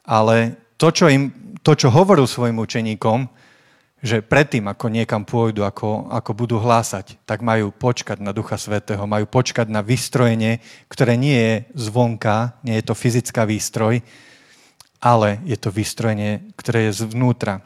Ale 0.07 0.55
to, 0.79 0.95
čo, 0.95 1.11
im, 1.11 1.35
to, 1.67 1.75
čo 1.75 1.91
hovoril 1.91 2.31
svojim 2.31 2.63
učeníkom, 2.63 3.27
že 4.05 4.21
predtým, 4.21 4.69
ako 4.69 4.93
niekam 4.93 5.25
pôjdu, 5.25 5.65
ako, 5.65 6.13
ako 6.13 6.31
budú 6.37 6.57
hlásať, 6.61 7.17
tak 7.25 7.41
majú 7.41 7.73
počkať 7.73 8.21
na 8.21 8.37
Ducha 8.37 8.61
Svetého, 8.61 9.09
majú 9.09 9.25
počkať 9.25 9.73
na 9.73 9.81
vystrojenie, 9.81 10.61
ktoré 10.93 11.17
nie 11.17 11.37
je 11.37 11.55
zvonka, 11.89 12.61
nie 12.61 12.77
je 12.77 12.85
to 12.85 12.95
fyzická 12.95 13.49
výstroj, 13.49 14.05
ale 15.01 15.41
je 15.49 15.57
to 15.57 15.73
vystrojenie, 15.73 16.53
ktoré 16.61 16.93
je 16.93 17.09
zvnútra. 17.09 17.65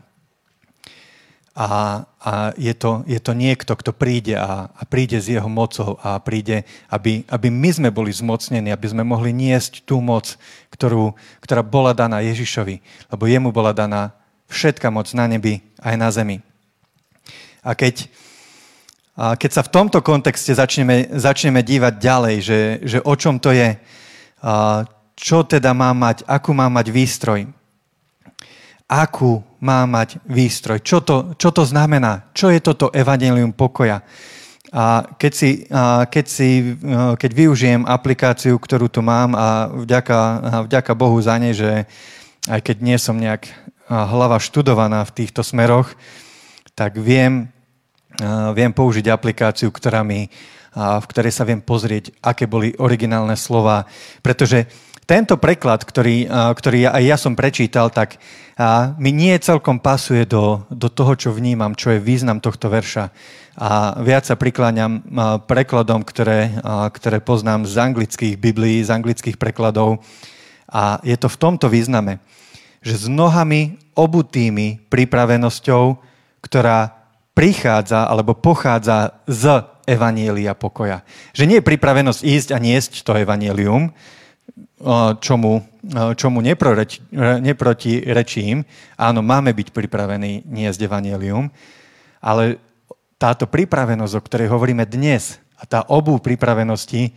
A, 1.51 2.07
a 2.23 2.55
je, 2.55 2.71
to, 2.79 3.03
je 3.11 3.19
to 3.19 3.35
niekto, 3.35 3.75
kto 3.75 3.91
príde 3.91 4.39
a, 4.39 4.71
a 4.71 4.83
príde 4.87 5.19
s 5.19 5.27
jeho 5.27 5.51
mocou 5.51 5.99
a 5.99 6.23
príde, 6.23 6.63
aby, 6.87 7.27
aby 7.27 7.51
my 7.51 7.71
sme 7.75 7.91
boli 7.91 8.15
zmocnení, 8.15 8.71
aby 8.71 8.87
sme 8.87 9.03
mohli 9.03 9.35
niesť 9.35 9.83
tú 9.83 9.99
moc, 9.99 10.39
ktorú, 10.71 11.11
ktorá 11.43 11.67
bola 11.67 11.91
daná 11.91 12.23
Ježišovi, 12.23 12.79
lebo 13.11 13.27
jemu 13.27 13.51
bola 13.51 13.75
daná 13.75 14.15
všetka 14.51 14.91
moc 14.91 15.07
na 15.15 15.31
nebi 15.31 15.63
aj 15.81 15.95
na 15.97 16.09
zemi. 16.11 16.43
A 17.63 17.73
keď, 17.79 18.11
a 19.15 19.39
keď 19.39 19.51
sa 19.55 19.63
v 19.63 19.73
tomto 19.73 20.03
kontexte 20.03 20.53
začneme, 20.53 21.15
začneme 21.15 21.63
dívať 21.63 21.95
ďalej, 21.97 22.37
že, 22.43 22.61
že 22.83 22.99
o 23.01 23.15
čom 23.15 23.39
to 23.39 23.55
je, 23.55 23.79
a 24.41 24.85
čo 25.21 25.45
teda 25.45 25.77
má 25.77 25.93
mať, 25.93 26.25
akú 26.25 26.57
má 26.57 26.73
mať 26.73 26.89
výstroj. 26.89 27.45
Akú 28.89 29.45
má 29.61 29.85
mať 29.85 30.17
výstroj. 30.25 30.81
Čo 30.81 31.05
to, 31.05 31.37
čo 31.37 31.53
to 31.53 31.63
znamená? 31.69 32.33
Čo 32.33 32.49
je 32.49 32.59
toto 32.65 32.89
evanelium 32.91 33.53
pokoja? 33.53 34.01
A 34.73 35.05
keď, 35.21 35.33
si, 35.35 35.51
a 35.69 36.09
keď, 36.09 36.27
si, 36.31 36.79
keď 37.21 37.31
využijem 37.37 37.83
aplikáciu, 37.85 38.57
ktorú 38.57 38.89
tu 38.89 39.05
mám 39.05 39.37
a 39.37 39.69
vďaka, 39.69 40.19
a 40.19 40.55
vďaka 40.65 40.93
Bohu 40.97 41.21
za 41.21 41.37
ne, 41.37 41.53
že 41.53 41.85
aj 42.49 42.61
keď 42.65 42.77
nie 42.81 42.97
som 42.97 43.21
nejak 43.21 43.51
hlava 43.91 44.39
študovaná 44.39 45.03
v 45.03 45.15
týchto 45.19 45.43
smeroch, 45.43 45.91
tak 46.79 46.95
viem, 46.95 47.51
viem 48.55 48.71
použiť 48.71 49.11
aplikáciu, 49.11 49.75
ktorá 49.75 50.07
mi, 50.07 50.31
v 50.79 51.07
ktorej 51.11 51.35
sa 51.35 51.43
viem 51.43 51.59
pozrieť, 51.59 52.15
aké 52.23 52.47
boli 52.47 52.71
originálne 52.79 53.35
slova, 53.35 53.91
pretože 54.23 54.71
tento 55.11 55.35
preklad, 55.43 55.83
ktorý, 55.83 56.31
ktorý 56.31 56.87
aj 56.87 57.03
ja 57.03 57.19
som 57.19 57.35
prečítal, 57.35 57.91
tak 57.91 58.23
mi 59.03 59.11
nie 59.11 59.35
celkom 59.43 59.83
pasuje 59.83 60.23
do, 60.23 60.63
do 60.71 60.87
toho, 60.87 61.19
čo 61.19 61.35
vnímam, 61.35 61.75
čo 61.75 61.91
je 61.91 61.99
význam 61.99 62.39
tohto 62.39 62.71
verša. 62.71 63.11
A 63.59 63.99
viac 64.07 64.31
sa 64.31 64.39
prikláňam 64.39 65.03
prekladom, 65.51 66.07
ktoré, 66.07 66.55
ktoré 66.95 67.19
poznám 67.19 67.67
z 67.67 67.91
anglických 67.91 68.39
biblií, 68.39 68.87
z 68.87 68.95
anglických 68.95 69.35
prekladov. 69.35 69.99
A 70.71 71.03
je 71.03 71.19
to 71.19 71.27
v 71.27 71.41
tomto 71.43 71.67
význame, 71.67 72.23
že 72.81 72.97
s 72.97 73.07
nohami 73.07 73.77
obutými 73.93 74.81
pripravenosťou, 74.89 75.85
ktorá 76.41 76.97
prichádza 77.37 78.09
alebo 78.09 78.33
pochádza 78.37 79.21
z 79.29 79.65
Evanielia 79.85 80.57
pokoja. 80.57 81.05
Že 81.37 81.45
nie 81.47 81.57
je 81.61 81.69
pripravenosť 81.69 82.21
ísť 82.25 82.49
a 82.55 82.59
niesť 82.59 82.93
to 83.05 83.17
Evanielium, 83.17 83.93
čomu, 85.21 85.53
čomu 86.17 86.39
neproreč, 86.41 87.05
neprotirečím. 87.17 88.65
Áno, 88.97 89.21
máme 89.21 89.53
byť 89.53 89.69
pripravení 89.77 90.49
niesť 90.49 90.89
Evangelium, 90.89 91.53
ale 92.25 92.57
táto 93.21 93.45
pripravenosť, 93.45 94.15
o 94.17 94.25
ktorej 94.25 94.49
hovoríme 94.49 94.89
dnes, 94.89 95.37
a 95.61 95.69
tá 95.69 95.85
obu 95.93 96.17
pripravenosti, 96.17 97.13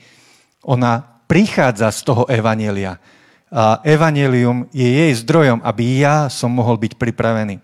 ona 0.67 0.99
prichádza 1.31 1.95
z 1.95 1.99
toho 2.03 2.23
Evanielia. 2.27 2.99
A 3.53 3.77
Evangelium 3.85 4.65
je 4.73 4.89
jej 4.89 5.13
zdrojom, 5.21 5.61
aby 5.61 6.01
ja 6.01 6.25
som 6.25 6.49
mohol 6.49 6.81
byť 6.81 6.97
pripravený. 6.97 7.61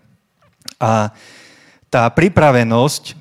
A 0.78 1.10
tá 1.90 2.06
pripravenosť, 2.06 3.18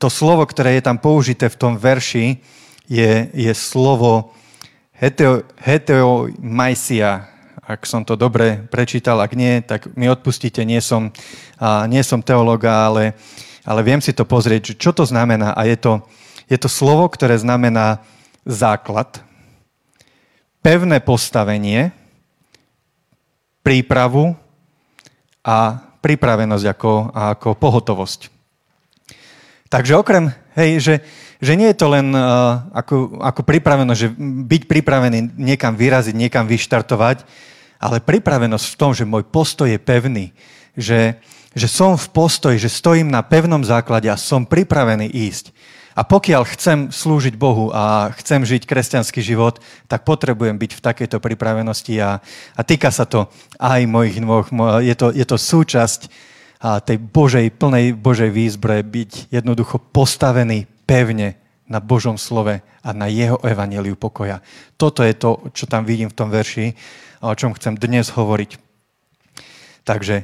to 0.00 0.08
slovo, 0.08 0.48
ktoré 0.48 0.80
je 0.80 0.88
tam 0.88 0.96
použité 0.96 1.52
v 1.52 1.60
tom 1.60 1.76
verši, 1.76 2.40
je, 2.88 3.28
je 3.36 3.52
slovo 3.52 4.32
heteo, 4.96 6.32
ak 7.62 7.84
som 7.84 8.00
to 8.02 8.16
dobre 8.16 8.64
prečítal, 8.72 9.20
ak 9.20 9.36
nie, 9.36 9.60
tak 9.60 9.92
mi 9.92 10.08
odpustíte, 10.08 10.64
nie 10.64 10.80
som, 10.80 11.12
nie 11.86 12.00
som 12.00 12.24
teologa, 12.24 12.88
ale, 12.88 13.12
ale 13.62 13.80
viem 13.84 14.00
si 14.00 14.16
to 14.16 14.24
pozrieť, 14.24 14.72
čo 14.80 14.90
to 14.96 15.04
znamená. 15.04 15.52
A 15.52 15.68
je 15.68 15.76
to, 15.76 16.00
je 16.48 16.56
to 16.56 16.72
slovo, 16.72 17.06
ktoré 17.12 17.36
znamená 17.36 18.00
základ, 18.48 19.20
pevné 20.62 21.02
postavenie, 21.02 21.90
prípravu 23.66 24.32
a 25.42 25.82
pripravenosť 26.00 26.66
ako, 26.70 26.92
ako 27.10 27.48
pohotovosť. 27.58 28.20
Takže 29.68 29.98
okrem, 29.98 30.30
hej, 30.54 30.70
že 30.78 30.94
že 31.42 31.58
nie 31.58 31.74
je 31.74 31.80
to 31.82 31.90
len 31.90 32.14
uh, 32.14 32.70
ako, 32.70 33.18
ako 33.18 33.42
pripravenosť, 33.42 33.98
že 33.98 34.14
byť 34.46 34.62
pripravený 34.70 35.34
niekam 35.34 35.74
vyraziť, 35.74 36.14
niekam 36.14 36.46
vyštartovať, 36.46 37.26
ale 37.82 37.98
pripravenosť 37.98 38.66
v 38.70 38.78
tom, 38.78 38.94
že 38.94 39.02
môj 39.02 39.26
postoj 39.26 39.66
je 39.66 39.82
pevný, 39.82 40.30
že, 40.78 41.18
že 41.50 41.66
som 41.66 41.98
v 41.98 42.06
postoji, 42.14 42.62
že 42.62 42.70
stojím 42.70 43.10
na 43.10 43.26
pevnom 43.26 43.66
základe 43.66 44.06
a 44.06 44.14
som 44.14 44.46
pripravený 44.46 45.10
ísť. 45.10 45.50
A 45.92 46.02
pokiaľ 46.08 46.48
chcem 46.56 46.78
slúžiť 46.88 47.36
Bohu 47.36 47.68
a 47.68 48.08
chcem 48.16 48.40
žiť 48.40 48.64
kresťanský 48.64 49.20
život, 49.20 49.60
tak 49.84 50.08
potrebujem 50.08 50.56
byť 50.56 50.72
v 50.78 50.84
takejto 50.84 51.20
pripravenosti 51.20 52.00
a, 52.00 52.24
a 52.56 52.60
týka 52.64 52.88
sa 52.88 53.04
to 53.04 53.28
aj 53.60 53.84
mojich 53.84 54.16
nôh. 54.24 54.48
Je 54.80 54.96
to, 54.96 55.12
je 55.12 55.26
to 55.28 55.36
súčasť 55.36 56.08
a 56.62 56.78
tej 56.78 57.02
Božej, 57.02 57.50
plnej 57.58 57.90
Božej 57.90 58.30
výzbroje 58.30 58.86
byť 58.86 59.10
jednoducho 59.34 59.82
postavený 59.90 60.70
pevne 60.86 61.34
na 61.66 61.82
Božom 61.82 62.14
slove 62.14 62.62
a 62.62 62.90
na 62.94 63.10
jeho 63.10 63.42
evaneliu 63.42 63.98
pokoja. 63.98 64.38
Toto 64.78 65.02
je 65.02 65.10
to, 65.10 65.50
čo 65.50 65.66
tam 65.66 65.82
vidím 65.82 66.06
v 66.06 66.18
tom 66.22 66.30
verši 66.30 66.78
a 67.18 67.34
o 67.34 67.38
čom 67.38 67.50
chcem 67.58 67.74
dnes 67.74 68.14
hovoriť. 68.14 68.62
Takže 69.82 70.22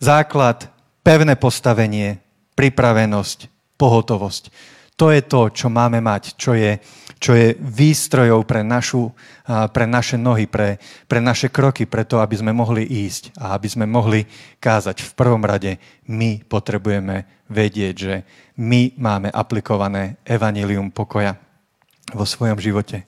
základ, 0.00 0.72
pevné 1.04 1.36
postavenie, 1.36 2.24
pripravenosť, 2.56 3.51
pohotovosť. 3.82 4.54
To 4.94 5.10
je 5.10 5.18
to, 5.26 5.50
čo 5.50 5.66
máme 5.66 5.98
mať, 5.98 6.38
čo 6.38 6.54
je, 6.54 6.78
čo 7.18 7.34
je 7.34 7.58
výstrojou 7.58 8.46
pre, 8.46 8.62
našu, 8.62 9.10
pre 9.74 9.90
naše 9.90 10.14
nohy, 10.14 10.46
pre, 10.46 10.78
pre 11.10 11.18
naše 11.18 11.50
kroky, 11.50 11.90
preto 11.90 12.22
aby 12.22 12.38
sme 12.38 12.54
mohli 12.54 12.86
ísť 12.86 13.34
a 13.34 13.58
aby 13.58 13.66
sme 13.66 13.90
mohli 13.90 14.22
kázať. 14.62 15.02
V 15.02 15.12
prvom 15.18 15.42
rade 15.42 15.82
my 16.06 16.46
potrebujeme 16.46 17.26
vedieť, 17.50 17.94
že 17.98 18.14
my 18.62 18.94
máme 18.94 19.32
aplikované 19.34 20.22
evanilium 20.22 20.94
pokoja 20.94 21.34
vo 22.14 22.22
svojom 22.22 22.62
živote. 22.62 23.02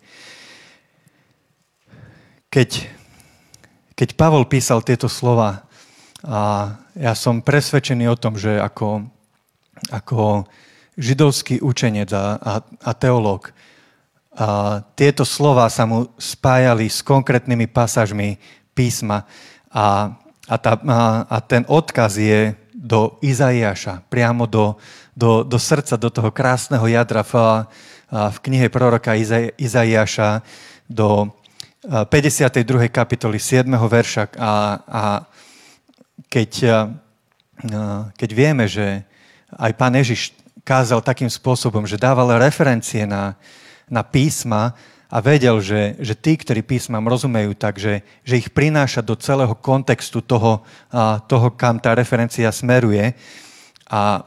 Keď, 2.51 2.71
keď 3.95 4.09
Pavol 4.19 4.51
písal 4.51 4.83
tieto 4.83 5.07
slova, 5.07 5.69
a 6.25 6.73
ja 6.97 7.13
som 7.13 7.45
presvedčený 7.45 8.09
o 8.09 8.17
tom, 8.17 8.41
že 8.41 8.57
ako, 8.57 9.05
ako 9.91 10.47
židovský 10.95 11.59
učenec 11.61 12.11
a, 12.15 12.39
a, 12.39 12.53
a 12.63 12.91
teológ, 12.95 13.51
a 14.35 14.83
tieto 14.99 15.23
slova 15.23 15.71
sa 15.71 15.87
mu 15.87 16.11
spájali 16.19 16.91
s 16.91 17.07
konkrétnymi 17.07 17.71
pasážmi 17.71 18.35
písma 18.75 19.23
a, 19.71 20.11
a, 20.51 20.57
tá, 20.59 20.75
a, 20.75 21.01
a 21.31 21.37
ten 21.39 21.63
odkaz 21.71 22.19
je 22.19 22.59
do 22.75 23.15
Izaiáša, 23.23 24.03
priamo 24.11 24.51
do, 24.51 24.75
do, 25.15 25.47
do 25.47 25.59
srdca, 25.59 25.95
do 25.95 26.11
toho 26.11 26.35
krásneho 26.35 26.83
jadra 26.91 27.23
v, 27.23 27.35
v 28.11 28.37
knihe 28.43 28.67
proroka 28.69 29.15
Izaiáša, 29.55 30.43
do 30.91 31.31
52. 31.87 32.91
kapitoly 32.91 33.39
7. 33.39 33.71
verša. 33.71 34.37
A, 34.37 34.53
a 34.85 35.03
keď, 36.29 36.51
keď 38.19 38.31
vieme, 38.35 38.67
že 38.69 39.05
aj 39.59 39.73
pán 39.79 39.95
Ježiš 39.95 40.35
kázal 40.65 41.05
takým 41.05 41.29
spôsobom, 41.29 41.85
že 41.85 42.01
dával 42.01 42.41
referencie 42.41 43.05
na, 43.05 43.37
na 43.87 44.01
písma, 44.01 44.75
a 45.15 45.23
vedel, 45.23 45.63
že, 45.63 45.95
že 46.03 46.19
tí, 46.19 46.35
ktorí 46.35 46.67
písmam 46.67 47.07
rozumejú 47.07 47.55
tak, 47.55 47.79
že, 47.79 48.03
ich 48.27 48.51
prináša 48.51 48.99
do 48.99 49.15
celého 49.15 49.55
kontextu 49.55 50.19
toho, 50.19 50.67
toho, 51.31 51.49
kam 51.55 51.79
tá 51.79 51.95
referencia 51.95 52.51
smeruje. 52.51 53.15
A 53.87 54.27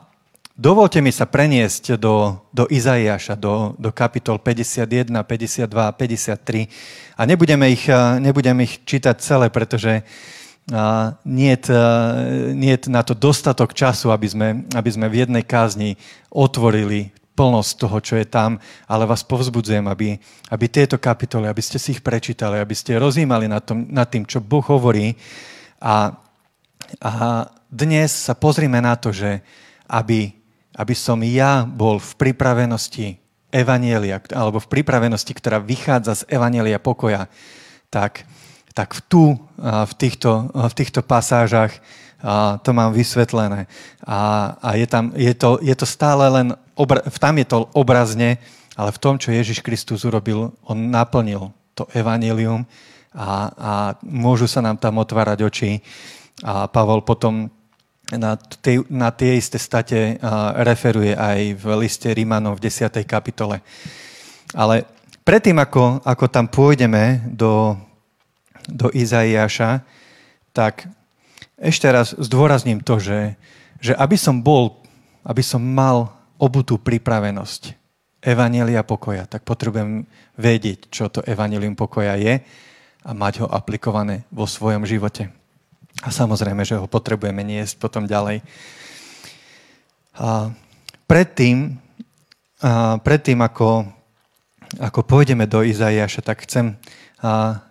dovolte 0.55 1.03
mi 1.03 1.11
sa 1.11 1.27
preniesť 1.27 1.99
do, 1.99 2.39
do 2.55 2.71
Izaiáša, 2.71 3.35
do, 3.35 3.75
do 3.75 3.91
kapitol 3.91 4.39
51, 4.39 5.11
52 5.11 5.67
a 5.75 5.91
53. 5.91 7.19
A 7.19 7.21
nebudeme 7.27 7.67
ich, 7.67 7.83
nebudeme 8.23 8.63
ich 8.63 8.79
čítať 8.87 9.19
celé, 9.19 9.51
pretože 9.51 10.07
nie 11.23 11.55
je 11.55 12.77
na 12.91 12.99
to 12.99 13.15
dostatok 13.15 13.71
času, 13.71 14.11
aby 14.11 14.27
sme, 14.27 14.47
aby 14.75 14.89
sme 14.91 15.07
v 15.07 15.23
jednej 15.23 15.43
kázni 15.47 15.95
otvorili 16.27 17.15
plnosť 17.37 17.71
toho, 17.77 17.97
čo 18.01 18.13
je 18.17 18.25
tam, 18.25 18.57
ale 18.89 19.05
vás 19.05 19.21
povzbudzujem, 19.21 19.85
aby, 19.85 20.17
aby 20.49 20.65
tieto 20.65 20.97
kapitoly, 20.97 21.45
aby 21.45 21.61
ste 21.61 21.77
si 21.77 21.93
ich 21.95 22.01
prečítali, 22.01 22.57
aby 22.57 22.73
ste 22.73 22.97
rozímali 22.97 23.45
nad, 23.45 23.61
tom, 23.61 23.85
nad 23.87 24.09
tým, 24.09 24.25
čo 24.25 24.41
Boh 24.41 24.65
hovorí. 24.65 25.13
A, 25.77 26.17
a 26.97 27.11
dnes 27.69 28.09
sa 28.09 28.33
pozrime 28.33 28.81
na 28.81 28.97
to, 28.97 29.13
že 29.13 29.45
aby, 29.85 30.33
aby 30.73 30.95
som 30.97 31.21
ja 31.21 31.63
bol 31.63 32.01
v 32.01 32.11
pripravenosti 32.17 33.21
Evanielia, 33.53 34.19
alebo 34.35 34.59
v 34.59 34.67
pripravenosti, 34.67 35.31
ktorá 35.31 35.61
vychádza 35.63 36.25
z 36.25 36.27
Evanielia 36.27 36.81
pokoja, 36.81 37.31
tak, 37.87 38.27
tak 38.77 39.01
tu, 39.09 39.33
v, 39.57 39.93
týchto, 39.97 40.53
v 40.53 40.73
týchto 40.77 41.01
pasážach 41.01 41.73
to 42.61 42.69
mám 42.77 42.93
vysvetlené. 42.93 43.65
A, 44.05 44.53
a 44.61 44.69
je, 44.77 44.85
tam, 44.85 45.09
je, 45.17 45.33
to, 45.33 45.57
je 45.65 45.73
to 45.73 45.85
stále 45.89 46.29
len, 46.29 46.53
obra, 46.77 47.01
tam 47.09 47.41
je 47.41 47.45
to 47.49 47.65
obrazne, 47.73 48.37
ale 48.77 48.89
v 48.93 49.01
tom, 49.01 49.17
čo 49.17 49.33
Ježiš 49.33 49.65
Kristus 49.65 50.05
urobil, 50.05 50.53
on 50.69 50.77
naplnil 50.93 51.49
to 51.73 51.89
evanilium 51.97 52.69
a, 53.17 53.49
a 53.49 53.73
môžu 54.05 54.45
sa 54.45 54.61
nám 54.61 54.77
tam 54.77 55.01
otvárať 55.01 55.41
oči. 55.41 55.81
A 56.45 56.69
Pavol 56.69 57.01
potom 57.01 57.49
na, 58.13 58.37
tej, 58.37 58.85
na 58.93 59.09
tie 59.09 59.41
isté 59.41 59.57
state 59.57 60.21
referuje 60.61 61.17
aj 61.17 61.57
v 61.57 61.65
liste 61.81 62.09
Rímanov 62.13 62.61
v 62.61 62.69
10. 62.69 62.93
kapitole. 63.09 63.65
Ale 64.53 64.85
predtým, 65.25 65.57
ako, 65.57 66.05
ako 66.05 66.25
tam 66.29 66.45
pôjdeme 66.45 67.25
do, 67.33 67.73
do 68.67 68.91
Izaiáša, 68.91 69.81
tak 70.51 70.87
ešte 71.57 71.89
raz 71.89 72.13
zdôrazním 72.13 72.83
to, 72.85 73.01
že, 73.01 73.33
že 73.81 73.97
aby 73.97 74.13
som 74.13 74.45
bol, 74.45 74.77
aby 75.25 75.41
som 75.41 75.63
mal 75.63 76.13
obutú 76.37 76.77
pripravenosť 76.77 77.73
Evanielia 78.21 78.85
pokoja, 78.85 79.25
tak 79.25 79.45
potrebujem 79.45 80.05
vedieť, 80.37 80.89
čo 80.93 81.09
to 81.09 81.25
Evangelium 81.25 81.73
pokoja 81.73 82.17
je 82.17 82.41
a 83.05 83.11
mať 83.13 83.45
ho 83.45 83.47
aplikované 83.47 84.27
vo 84.33 84.45
svojom 84.45 84.83
živote. 84.83 85.31
A 86.05 86.13
samozrejme, 86.13 86.61
že 86.61 86.77
ho 86.77 86.85
potrebujeme 86.85 87.41
niesť 87.41 87.81
potom 87.81 88.05
ďalej. 88.05 88.45
A 90.17 90.53
predtým, 91.09 91.77
a 92.61 93.01
predtým 93.01 93.39
ako, 93.41 93.85
ako 94.77 94.99
pôjdeme 95.05 95.49
do 95.49 95.65
Izaiáša, 95.65 96.21
tak 96.21 96.45
chcem, 96.45 96.77
a, 97.21 97.61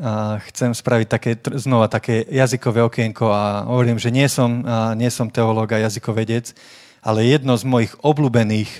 a 0.00 0.40
chcem 0.48 0.72
spraviť 0.72 1.06
také, 1.08 1.36
znova 1.60 1.88
také 1.92 2.24
jazykové 2.28 2.80
okienko 2.82 3.28
a 3.28 3.68
hovorím, 3.68 4.00
že 4.00 4.08
nie 4.08 4.28
som, 4.28 4.64
a 4.64 4.96
nie 4.96 5.12
som 5.12 5.28
teológ 5.28 5.76
a 5.76 5.82
jazykovedec, 5.84 6.56
ale 7.04 7.28
jedno 7.28 7.52
z 7.56 7.64
mojich 7.68 7.92
obľúbených, 8.00 8.70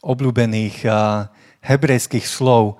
obľúbených 0.00 0.76
a, 0.88 1.28
hebrejských 1.66 2.26
slov 2.26 2.78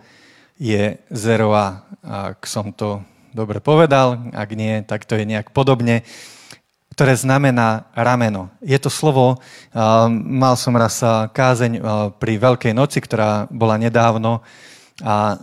je 0.56 0.96
zeroa, 1.10 1.84
ak 2.06 2.46
som 2.46 2.70
to 2.70 3.02
dobre 3.34 3.58
povedal, 3.60 4.30
ak 4.32 4.50
nie, 4.54 4.80
tak 4.86 5.04
to 5.04 5.18
je 5.18 5.28
nejak 5.28 5.52
podobne, 5.52 6.06
ktoré 6.96 7.12
znamená 7.12 7.92
rameno. 7.92 8.48
Je 8.64 8.78
to 8.80 8.88
slovo, 8.88 9.36
mal 10.16 10.56
som 10.56 10.72
raz 10.72 11.04
kázeň 11.36 11.82
pri 12.16 12.32
Veľkej 12.40 12.72
noci, 12.72 13.04
ktorá 13.04 13.44
bola 13.52 13.76
nedávno, 13.76 14.40
a 15.04 15.36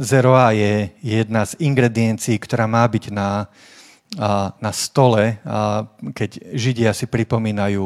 zeroa 0.00 0.56
je 0.56 0.88
jedna 1.04 1.44
z 1.44 1.60
ingrediencií, 1.60 2.40
ktorá 2.40 2.64
má 2.64 2.88
byť 2.88 3.12
na, 3.12 3.52
na 4.56 4.72
stole, 4.72 5.36
keď 6.16 6.30
Židia 6.56 6.96
si 6.96 7.04
pripomínajú 7.04 7.84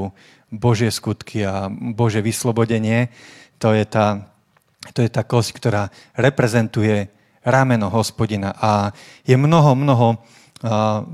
Božie 0.52 0.94
skutky 0.94 1.42
a 1.42 1.66
Bože 1.72 2.22
vyslobodenie. 2.22 3.10
To 3.58 3.74
je 3.74 3.82
tá, 3.82 4.30
to 4.94 5.02
je 5.02 5.10
tá 5.10 5.26
kosť, 5.26 5.50
ktorá 5.58 5.82
reprezentuje 6.14 7.10
rameno 7.42 7.90
hospodina. 7.90 8.54
A 8.54 8.94
je 9.26 9.34
mnoho, 9.34 9.74
mnoho 9.74 10.22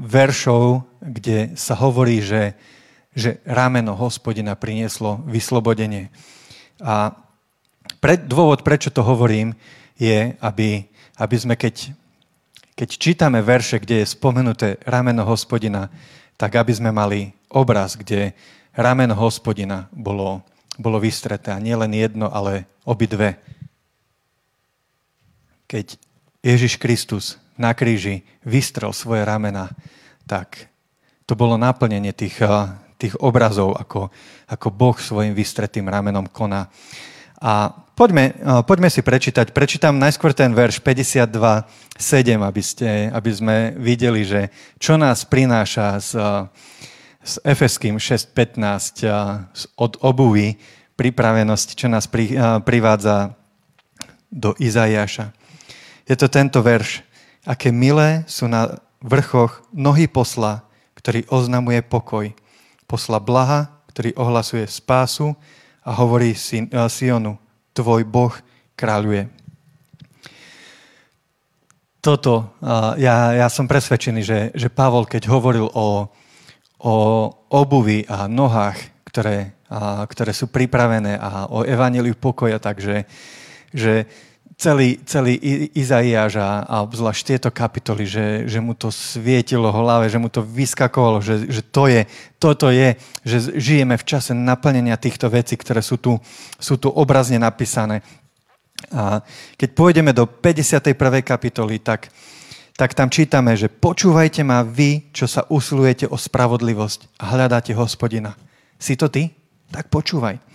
veršov, 0.05 0.85
kde 1.01 1.57
sa 1.57 1.73
hovorí, 1.81 2.21
že, 2.21 2.53
že 3.17 3.41
rameno 3.49 3.97
hospodina 3.97 4.53
prinieslo 4.53 5.25
vyslobodenie. 5.25 6.13
A 6.85 7.25
pre, 7.99 8.19
dôvod, 8.19 8.63
prečo 8.63 8.91
to 8.91 9.03
hovorím, 9.03 9.55
je, 9.99 10.35
aby, 10.39 10.87
aby 11.19 11.37
sme, 11.37 11.55
keď, 11.59 11.91
keď 12.79 12.89
čítame 12.95 13.43
verše, 13.43 13.83
kde 13.83 14.03
je 14.03 14.15
spomenuté 14.15 14.79
rameno 14.87 15.27
hospodina, 15.27 15.91
tak 16.39 16.55
aby 16.55 16.71
sme 16.71 16.95
mali 16.95 17.35
obraz, 17.51 17.99
kde 17.99 18.33
rameno 18.79 19.19
hospodina 19.19 19.91
bolo, 19.91 20.47
bolo 20.79 21.03
vystreté. 21.03 21.51
A 21.51 21.59
nie 21.59 21.75
len 21.75 21.91
jedno, 21.91 22.31
ale 22.31 22.71
obidve. 22.87 23.35
Keď 25.67 25.99
Ježiš 26.47 26.79
Kristus 26.79 27.37
na 27.59 27.75
kríži 27.75 28.23
vystrel 28.47 28.95
svoje 28.95 29.27
ramena, 29.27 29.75
tak 30.31 30.71
to 31.27 31.35
bolo 31.35 31.59
naplnenie 31.59 32.15
tých, 32.15 32.39
eh, 32.41 32.71
tých 32.97 33.19
obrazov, 33.19 33.75
ako, 33.75 34.15
ako 34.47 34.69
Boh 34.71 34.97
svojim 34.97 35.35
vystretým 35.35 35.91
ramenom 35.91 36.31
koná. 36.31 36.71
A 37.43 37.71
poďme, 37.99 38.31
eh, 38.31 38.63
poďme 38.63 38.87
si 38.87 39.03
prečítať. 39.03 39.51
Prečítam 39.51 39.99
najskôr 39.99 40.31
ten 40.31 40.55
verš 40.55 40.79
52.7, 40.87 42.47
aby, 42.47 42.63
aby 43.11 43.31
sme 43.35 43.57
videli, 43.75 44.23
že 44.23 44.55
čo 44.79 44.95
nás 44.95 45.27
prináša 45.27 45.99
z, 45.99 46.11
z 47.27 47.35
Efeským 47.43 47.99
6.15 47.99 49.03
eh, 49.03 49.11
od 49.75 49.99
obuvy, 49.99 50.55
pripravenosť, 50.95 51.69
čo 51.75 51.87
nás 51.91 52.07
pri, 52.07 52.35
privádza 52.63 53.35
do 54.31 54.55
Izajaša 54.59 55.39
je 56.09 56.17
to 56.17 56.27
tento 56.33 56.65
verš. 56.65 57.05
Aké 57.45 57.69
milé 57.69 58.25
sú 58.25 58.49
na 58.49 58.81
vrchoch 59.05 59.61
nohy 59.71 60.09
posla, 60.09 60.65
ktorý 60.97 61.29
oznamuje 61.29 61.85
pokoj. 61.85 62.33
Posla 62.89 63.21
blaha, 63.21 63.69
ktorý 63.93 64.17
ohlasuje 64.17 64.65
spásu 64.65 65.37
a 65.85 65.93
hovorí 65.93 66.33
eh, 66.33 66.65
Sionu, 66.89 67.37
tvoj 67.79 68.03
Boh 68.03 68.35
kráľuje. 68.75 69.31
Toto, 72.03 72.59
ja, 72.99 73.39
ja 73.39 73.47
som 73.47 73.71
presvedčený, 73.71 74.21
že, 74.27 74.41
že 74.55 74.67
Pavol, 74.67 75.07
keď 75.07 75.31
hovoril 75.31 75.71
o, 75.71 76.11
o 76.83 76.95
obuvi 77.55 78.03
a 78.11 78.27
nohách, 78.27 78.79
ktoré, 79.07 79.55
a, 79.71 80.03
ktoré 80.07 80.35
sú 80.35 80.51
pripravené 80.51 81.15
a 81.19 81.47
o 81.47 81.63
evaníliu 81.63 82.19
pokoja, 82.19 82.59
takže 82.59 83.07
že 83.71 84.11
celý, 84.59 84.99
celý 85.07 85.39
Izaiáš 85.73 86.43
a, 86.43 86.67
a 86.67 86.83
obzvlášť 86.83 87.23
tieto 87.23 87.51
kapitoly, 87.55 88.05
že, 88.05 88.27
že 88.51 88.59
mu 88.59 88.75
to 88.75 88.91
svietilo 88.91 89.71
hlave, 89.71 90.11
že 90.11 90.19
mu 90.19 90.27
to 90.27 90.43
vyskakovalo, 90.43 91.23
že, 91.23 91.47
že 91.47 91.63
to 91.63 91.87
je, 91.87 92.03
toto 92.43 92.67
je, 92.75 92.99
že 93.23 93.55
žijeme 93.55 93.95
v 93.95 94.05
čase 94.05 94.35
naplnenia 94.35 94.99
týchto 94.99 95.31
vecí, 95.31 95.55
ktoré 95.55 95.79
sú 95.79 96.03
tu, 96.03 96.19
sú 96.59 96.75
tu 96.75 96.91
obrazne 96.91 97.39
napísané. 97.39 98.03
A 98.91 99.23
keď 99.55 99.69
pôjdeme 99.79 100.11
do 100.11 100.27
51. 100.27 100.95
kapitoly, 101.23 101.79
tak, 101.79 102.11
tak 102.75 102.99
tam 102.99 103.11
čítame, 103.11 103.55
že 103.55 103.71
počúvajte 103.71 104.43
ma 104.43 104.67
vy, 104.67 105.15
čo 105.15 105.31
sa 105.31 105.47
usilujete 105.47 106.11
o 106.11 106.19
spravodlivosť 106.19 107.23
a 107.23 107.25
hľadáte 107.31 107.75
hospodina. 107.79 108.35
Si 108.79 108.99
to 108.99 109.07
ty? 109.07 109.31
Tak 109.71 109.91
počúvaj. 109.91 110.48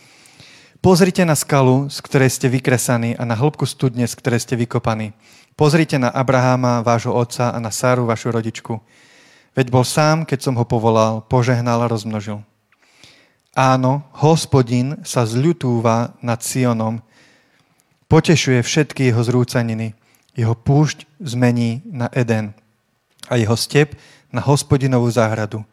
Pozrite 0.83 1.23
na 1.23 1.31
skalu, 1.31 1.87
z 1.87 2.03
ktorej 2.03 2.27
ste 2.27 2.51
vykresaní 2.51 3.15
a 3.15 3.23
na 3.23 3.39
hĺbku 3.39 3.63
studne, 3.63 4.03
z 4.03 4.19
ktorej 4.19 4.43
ste 4.43 4.59
vykopaní. 4.59 5.15
Pozrite 5.55 5.95
na 5.95 6.11
Abraháma, 6.11 6.83
vášho 6.83 7.15
otca 7.15 7.55
a 7.55 7.57
na 7.63 7.71
Sáru, 7.71 8.03
vašu 8.03 8.35
rodičku. 8.35 8.83
Veď 9.55 9.71
bol 9.71 9.87
sám, 9.87 10.27
keď 10.27 10.43
som 10.43 10.59
ho 10.59 10.67
povolal, 10.67 11.23
požehnal 11.31 11.79
a 11.79 11.87
rozmnožil. 11.87 12.43
Áno, 13.55 14.03
hospodin 14.11 14.99
sa 15.07 15.23
zľutúva 15.23 16.19
nad 16.19 16.43
Sionom, 16.43 16.99
potešuje 18.11 18.59
všetky 18.59 19.07
jeho 19.07 19.23
zrúcaniny. 19.23 19.95
Jeho 20.35 20.51
púšť 20.51 21.07
zmení 21.23 21.79
na 21.87 22.11
Eden 22.11 22.51
a 23.31 23.39
jeho 23.39 23.55
step 23.55 23.95
na 24.35 24.43
hospodinovú 24.43 25.07
záhradu. 25.07 25.63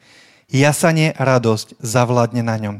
Jasanie 0.47 1.11
a 1.19 1.27
radosť 1.27 1.83
zavládne 1.83 2.47
na 2.47 2.55
ňom 2.63 2.77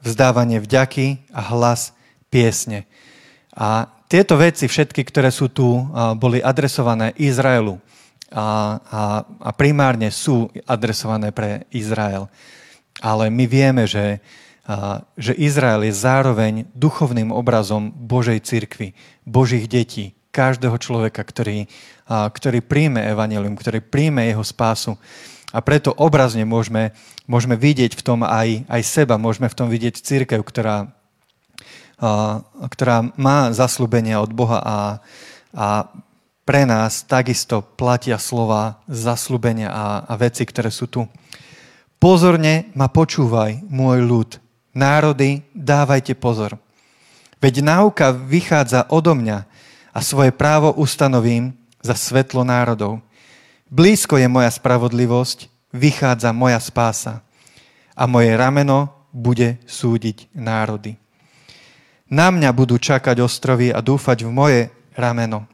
vzdávanie 0.00 0.60
vďaky 0.60 1.30
a 1.32 1.40
hlas 1.54 1.92
piesne. 2.32 2.88
A 3.54 3.90
tieto 4.10 4.34
veci, 4.34 4.66
všetky, 4.66 5.06
ktoré 5.06 5.30
sú 5.30 5.46
tu, 5.46 5.86
boli 6.18 6.42
adresované 6.42 7.14
Izraelu 7.14 7.78
a, 8.30 8.78
a, 8.78 9.02
a 9.22 9.50
primárne 9.54 10.10
sú 10.10 10.50
adresované 10.66 11.34
pre 11.34 11.66
Izrael. 11.74 12.30
Ale 13.02 13.30
my 13.30 13.44
vieme, 13.46 13.84
že, 13.90 14.22
a, 14.66 15.02
že 15.18 15.34
Izrael 15.34 15.86
je 15.86 15.94
zároveň 15.94 16.66
duchovným 16.74 17.34
obrazom 17.34 17.90
Božej 17.90 18.42
cirkvi, 18.42 18.94
Božích 19.26 19.66
detí, 19.66 20.14
každého 20.30 20.78
človeka, 20.78 21.26
ktorý, 21.26 21.66
a, 22.06 22.30
ktorý 22.30 22.62
príjme 22.62 23.02
evanelium, 23.02 23.58
ktorý 23.58 23.82
príjme 23.82 24.30
jeho 24.30 24.46
spásu. 24.46 24.94
A 25.50 25.58
preto 25.60 25.90
obrazne 25.90 26.46
môžeme, 26.46 26.94
môžeme 27.26 27.58
vidieť 27.58 27.98
v 27.98 28.04
tom 28.06 28.22
aj, 28.22 28.64
aj 28.70 28.82
seba, 28.86 29.18
môžeme 29.18 29.50
v 29.50 29.58
tom 29.58 29.66
vidieť 29.66 29.98
církev, 29.98 30.46
ktorá, 30.46 30.94
a, 31.98 32.40
ktorá 32.70 33.10
má 33.18 33.50
zaslúbenia 33.50 34.22
od 34.22 34.30
Boha 34.30 34.62
a, 34.62 34.78
a 35.50 35.66
pre 36.46 36.66
nás 36.66 37.06
takisto 37.06 37.62
platia 37.62 38.18
slova 38.18 38.82
zaslúbenia 38.90 39.70
a, 39.70 40.02
a 40.06 40.14
veci, 40.18 40.42
ktoré 40.42 40.70
sú 40.70 40.90
tu. 40.90 41.06
Pozorne 42.00 42.72
ma 42.74 42.88
počúvaj, 42.88 43.66
môj 43.68 43.98
ľud. 44.02 44.30
Národy, 44.74 45.44
dávajte 45.52 46.14
pozor. 46.14 46.58
Veď 47.42 47.62
náuka 47.62 48.14
vychádza 48.14 48.86
odo 48.90 49.14
mňa 49.18 49.46
a 49.90 49.98
svoje 50.00 50.30
právo 50.30 50.70
ustanovím 50.74 51.54
za 51.80 51.96
svetlo 51.96 52.46
národov. 52.46 53.02
Blízko 53.70 54.18
je 54.18 54.26
moja 54.26 54.50
spravodlivosť, 54.50 55.46
vychádza 55.70 56.34
moja 56.34 56.58
spása 56.58 57.22
a 57.94 58.02
moje 58.10 58.34
rameno 58.34 58.90
bude 59.14 59.62
súdiť 59.62 60.34
národy. 60.34 60.98
Na 62.10 62.34
mňa 62.34 62.50
budú 62.50 62.82
čakať 62.82 63.22
ostrovy 63.22 63.70
a 63.70 63.78
dúfať 63.78 64.26
v 64.26 64.30
moje 64.34 64.60
rameno. 64.98 65.46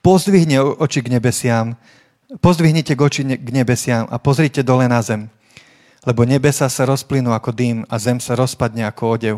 Pozdvihne 0.00 0.64
oči 0.64 1.04
k 1.04 1.12
nebesiam, 1.12 1.76
pozdvihnite 2.40 2.96
oči 2.96 3.36
k 3.36 3.48
nebesiam 3.52 4.08
a 4.08 4.16
pozrite 4.16 4.64
dole 4.64 4.88
na 4.88 5.04
zem, 5.04 5.28
lebo 6.08 6.24
nebesa 6.24 6.72
sa 6.72 6.88
rozplynú 6.88 7.36
ako 7.36 7.52
dým 7.52 7.84
a 7.92 8.00
zem 8.00 8.16
sa 8.16 8.32
rozpadne 8.32 8.88
ako 8.88 9.02
odev. 9.12 9.36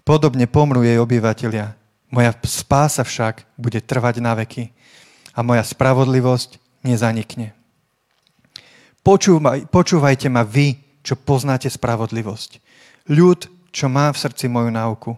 Podobne 0.00 0.48
pomrú 0.48 0.80
jej 0.80 0.96
obyvateľia. 0.96 1.76
Moja 2.08 2.32
spása 2.40 3.04
však 3.04 3.44
bude 3.60 3.84
trvať 3.84 4.24
na 4.24 4.32
veky 4.32 4.72
a 5.34 5.42
moja 5.42 5.66
spravodlivosť 5.66 6.62
nezanikne. 6.86 7.52
Počúvaj, 9.04 9.68
počúvajte 9.68 10.32
ma 10.32 10.46
vy, 10.46 10.80
čo 11.04 11.18
poznáte 11.18 11.68
spravodlivosť. 11.68 12.62
Ľud, 13.12 13.68
čo 13.68 13.92
má 13.92 14.08
v 14.08 14.20
srdci 14.22 14.48
moju 14.48 14.72
náuku. 14.72 15.12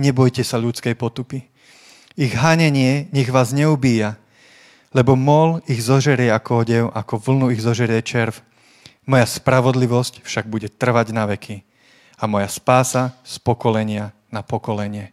Nebojte 0.00 0.40
sa 0.40 0.56
ľudskej 0.56 0.96
potupy. 0.96 1.44
Ich 2.16 2.32
hanenie 2.32 3.12
nech 3.12 3.28
vás 3.28 3.52
neubíja, 3.52 4.16
lebo 4.96 5.14
mol 5.14 5.60
ich 5.68 5.84
zožerie 5.84 6.32
ako 6.32 6.64
odev, 6.64 6.84
ako 6.96 7.20
vlnu 7.20 7.46
ich 7.52 7.60
zožerie 7.60 8.00
červ. 8.00 8.40
Moja 9.04 9.26
spravodlivosť 9.28 10.24
však 10.24 10.48
bude 10.48 10.72
trvať 10.72 11.12
na 11.12 11.28
veky 11.28 11.66
a 12.16 12.24
moja 12.24 12.48
spása 12.48 13.12
z 13.26 13.36
pokolenia 13.42 14.16
na 14.32 14.40
pokolenie. 14.40 15.12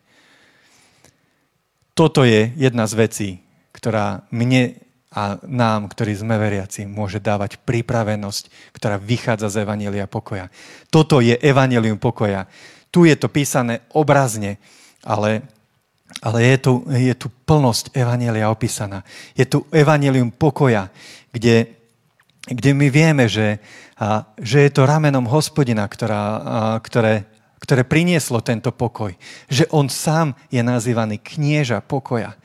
Toto 1.98 2.22
je 2.22 2.54
jedna 2.56 2.86
z 2.86 2.94
vecí, 2.94 3.30
ktorá 3.78 4.26
mne 4.34 4.82
a 5.14 5.40
nám, 5.46 5.88
ktorí 5.88 6.14
sme 6.14 6.36
veriaci, 6.36 6.84
môže 6.84 7.24
dávať 7.24 7.62
pripravenosť, 7.64 8.74
ktorá 8.76 9.00
vychádza 9.00 9.48
z 9.50 9.64
Evanielia 9.64 10.06
pokoja. 10.06 10.52
Toto 10.92 11.24
je 11.24 11.34
Evangelium 11.40 11.98
pokoja. 11.98 12.46
Tu 12.92 13.08
je 13.08 13.16
to 13.16 13.32
písané 13.32 13.82
obrazne, 13.96 14.60
ale, 15.02 15.48
ale 16.20 16.38
je, 16.54 16.56
tu, 16.60 16.74
je 16.92 17.16
tu 17.16 17.32
plnosť 17.48 17.96
Evanielia 17.96 18.52
opísaná. 18.52 19.08
Je 19.34 19.48
tu 19.48 19.64
Evangelium 19.72 20.30
pokoja, 20.30 20.92
kde, 21.32 21.72
kde 22.46 22.70
my 22.76 22.88
vieme, 22.92 23.26
že, 23.32 23.64
a, 23.96 24.28
že 24.38 24.68
je 24.68 24.72
to 24.76 24.86
ramenom 24.86 25.26
hospodina, 25.32 25.88
ktorá, 25.88 26.22
a, 26.22 26.34
ktoré, 26.84 27.24
ktoré 27.64 27.88
prinieslo 27.88 28.44
tento 28.44 28.76
pokoj. 28.76 29.16
Že 29.48 29.72
on 29.72 29.88
sám 29.88 30.36
je 30.52 30.60
nazývaný 30.60 31.18
knieža 31.24 31.80
pokoja. 31.80 32.36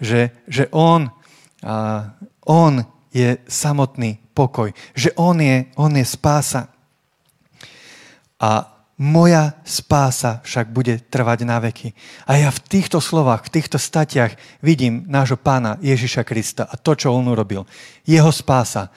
Že, 0.00 0.30
že 0.48 0.64
on 0.70 1.10
a 1.66 2.12
on 2.46 2.84
je 3.10 3.40
samotný 3.48 4.20
pokoj. 4.36 4.70
Že 4.92 5.16
on 5.16 5.40
je, 5.40 5.66
on 5.80 5.92
je 5.96 6.04
spása. 6.04 6.68
A 8.36 8.50
moja 8.96 9.56
spása 9.64 10.40
však 10.44 10.72
bude 10.72 11.00
trvať 11.08 11.38
na 11.44 11.60
veky. 11.60 11.92
A 12.28 12.40
ja 12.40 12.48
v 12.52 12.60
týchto 12.64 13.00
slovách, 13.00 13.48
v 13.48 13.60
týchto 13.60 13.76
statiach 13.80 14.36
vidím 14.60 15.04
nášho 15.08 15.36
pána 15.36 15.76
Ježiša 15.80 16.24
Krista 16.24 16.64
a 16.68 16.76
to, 16.76 16.96
čo 16.96 17.12
on 17.12 17.28
urobil. 17.28 17.64
Jeho 18.04 18.32
spása. 18.32 18.92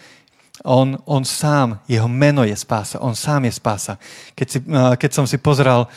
On, 0.67 0.99
on 1.07 1.23
sám, 1.23 1.79
jeho 1.87 2.11
meno 2.11 2.43
je 2.43 2.55
spása. 2.55 2.99
On 2.99 3.15
sám 3.15 3.47
je 3.47 3.53
spása. 3.55 3.95
Keď, 4.35 4.47
si, 4.47 4.59
keď 4.99 5.11
som 5.15 5.23
si 5.23 5.39
pozrel 5.39 5.87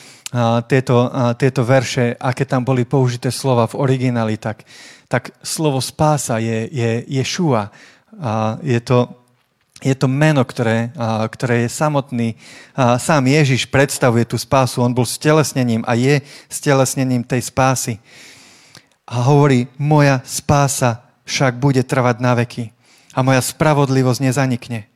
tieto, 0.66 1.12
tieto 1.36 1.60
verše, 1.60 2.16
aké 2.16 2.48
tam 2.48 2.64
boli 2.64 2.88
použité 2.88 3.28
slova 3.28 3.68
v 3.68 3.76
origináli, 3.76 4.40
tak, 4.40 4.64
tak 5.04 5.36
slovo 5.44 5.84
spása 5.84 6.40
je, 6.40 6.72
je 6.72 6.90
Ješua. 7.04 7.68
Je 8.64 8.80
to, 8.80 9.12
je 9.84 9.92
to 9.92 10.08
meno, 10.08 10.40
ktoré, 10.40 10.88
ktoré 11.28 11.68
je 11.68 11.76
samotný. 11.76 12.28
Sám 12.76 13.28
Ježiš 13.28 13.68
predstavuje 13.68 14.24
tú 14.24 14.40
spásu. 14.40 14.80
On 14.80 14.96
bol 14.96 15.04
stelesnením 15.04 15.84
a 15.84 15.92
je 16.00 16.24
stelesnením 16.48 17.28
tej 17.28 17.44
spásy. 17.44 18.00
A 19.04 19.20
hovorí, 19.28 19.68
moja 19.76 20.24
spása 20.24 21.04
však 21.28 21.60
bude 21.60 21.84
trvať 21.84 22.16
na 22.24 22.32
veky 22.32 22.72
a 23.12 23.20
moja 23.20 23.44
spravodlivosť 23.44 24.20
nezanikne. 24.24 24.88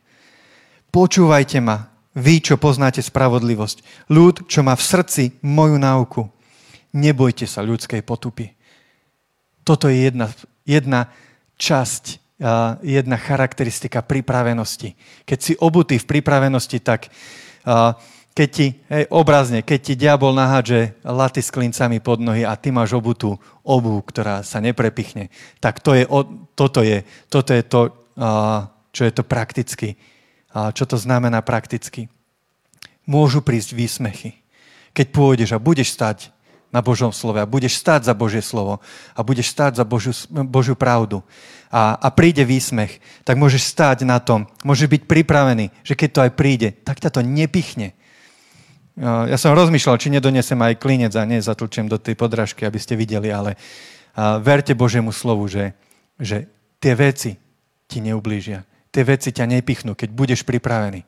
Počúvajte 0.89 1.61
ma, 1.61 1.93
vy, 2.17 2.41
čo 2.41 2.57
poznáte 2.57 3.05
spravodlivosť. 3.05 4.09
Ľud, 4.09 4.49
čo 4.49 4.65
má 4.65 4.73
v 4.73 4.81
srdci 4.81 5.23
moju 5.45 5.77
náuku. 5.77 6.25
Nebojte 6.97 7.45
sa 7.45 7.61
ľudskej 7.61 8.01
potupy. 8.01 8.57
Toto 9.61 9.85
je 9.85 10.09
jedna, 10.09 10.33
jedna 10.65 11.13
časť, 11.61 12.03
jedna 12.81 13.17
charakteristika 13.21 14.01
pripravenosti. 14.01 14.97
Keď 15.29 15.39
si 15.39 15.53
obutý 15.61 16.01
v 16.01 16.09
pripravenosti, 16.09 16.81
tak 16.81 17.13
keď 18.37 18.49
ti, 18.53 18.67
hej, 18.87 19.09
obrazne, 19.09 19.65
keď 19.65 19.79
ti 19.81 19.93
diabol 19.97 20.29
nahádže 20.37 21.01
laty 21.01 21.41
s 21.41 21.49
klincami 21.49 21.97
pod 21.97 22.21
nohy 22.21 22.45
a 22.45 22.53
ty 22.53 22.69
máš 22.69 22.93
obutú 22.93 23.41
obu, 23.65 23.97
ktorá 24.05 24.45
sa 24.45 24.61
neprepichne, 24.61 25.33
tak 25.57 25.81
to 25.81 25.97
je, 25.97 26.05
toto, 26.53 26.85
je, 26.85 27.01
toto 27.33 27.51
je 27.51 27.63
to, 27.65 27.81
čo 28.93 29.01
je 29.05 29.11
to 29.11 29.23
prakticky. 29.25 29.97
Čo 30.57 30.83
to 30.89 30.97
znamená 30.97 31.45
prakticky? 31.45 32.09
Môžu 33.05 33.45
prísť 33.45 33.77
výsmechy. 33.77 34.41
Keď 34.97 35.13
pôjdeš 35.13 35.53
a 35.53 35.61
budeš 35.61 35.93
stať 35.93 36.33
na 36.67 36.83
Božom 36.83 37.15
slove 37.15 37.39
a 37.39 37.47
budeš 37.47 37.79
stáť 37.79 38.11
za 38.11 38.13
Božie 38.17 38.43
slovo 38.43 38.83
a 39.15 39.19
budeš 39.23 39.55
stáť 39.55 39.79
za 39.79 39.85
Božiu, 39.87 40.11
Božiu 40.29 40.75
pravdu 40.75 41.23
a, 41.71 41.95
a 41.95 42.07
príde 42.11 42.43
výsmech, 42.43 42.99
tak 43.23 43.39
môžeš 43.39 43.63
stáť 43.71 44.03
na 44.03 44.19
tom, 44.19 44.51
môžeš 44.67 44.91
byť 44.91 45.01
pripravený, 45.07 45.71
že 45.87 45.95
keď 45.95 46.09
to 46.11 46.23
aj 46.27 46.31
príde, 46.35 46.69
tak 46.83 46.99
ťa 46.99 47.09
to 47.15 47.21
nepichne. 47.23 47.95
Ja 48.97 49.37
som 49.37 49.53
rozmýšľal, 49.53 50.01
či 50.01 50.09
nedonesem 50.09 50.57
aj 50.57 50.81
klinec 50.81 51.13
a 51.13 51.23
nezatlčem 51.23 51.85
do 51.85 52.01
tej 52.01 52.17
podrážky, 52.17 52.65
aby 52.65 52.81
ste 52.81 52.97
videli, 52.97 53.29
ale 53.29 53.53
verte 54.41 54.73
Božiemu 54.73 55.13
slovu, 55.13 55.45
že, 55.45 55.77
že 56.17 56.49
tie 56.81 56.97
veci 56.97 57.37
ti 57.85 58.01
neublížia. 58.01 58.65
Tie 58.97 59.05
veci 59.05 59.29
ťa 59.29 59.45
nepichnú, 59.45 59.93
keď 59.93 60.09
budeš 60.09 60.41
pripravený. 60.41 61.05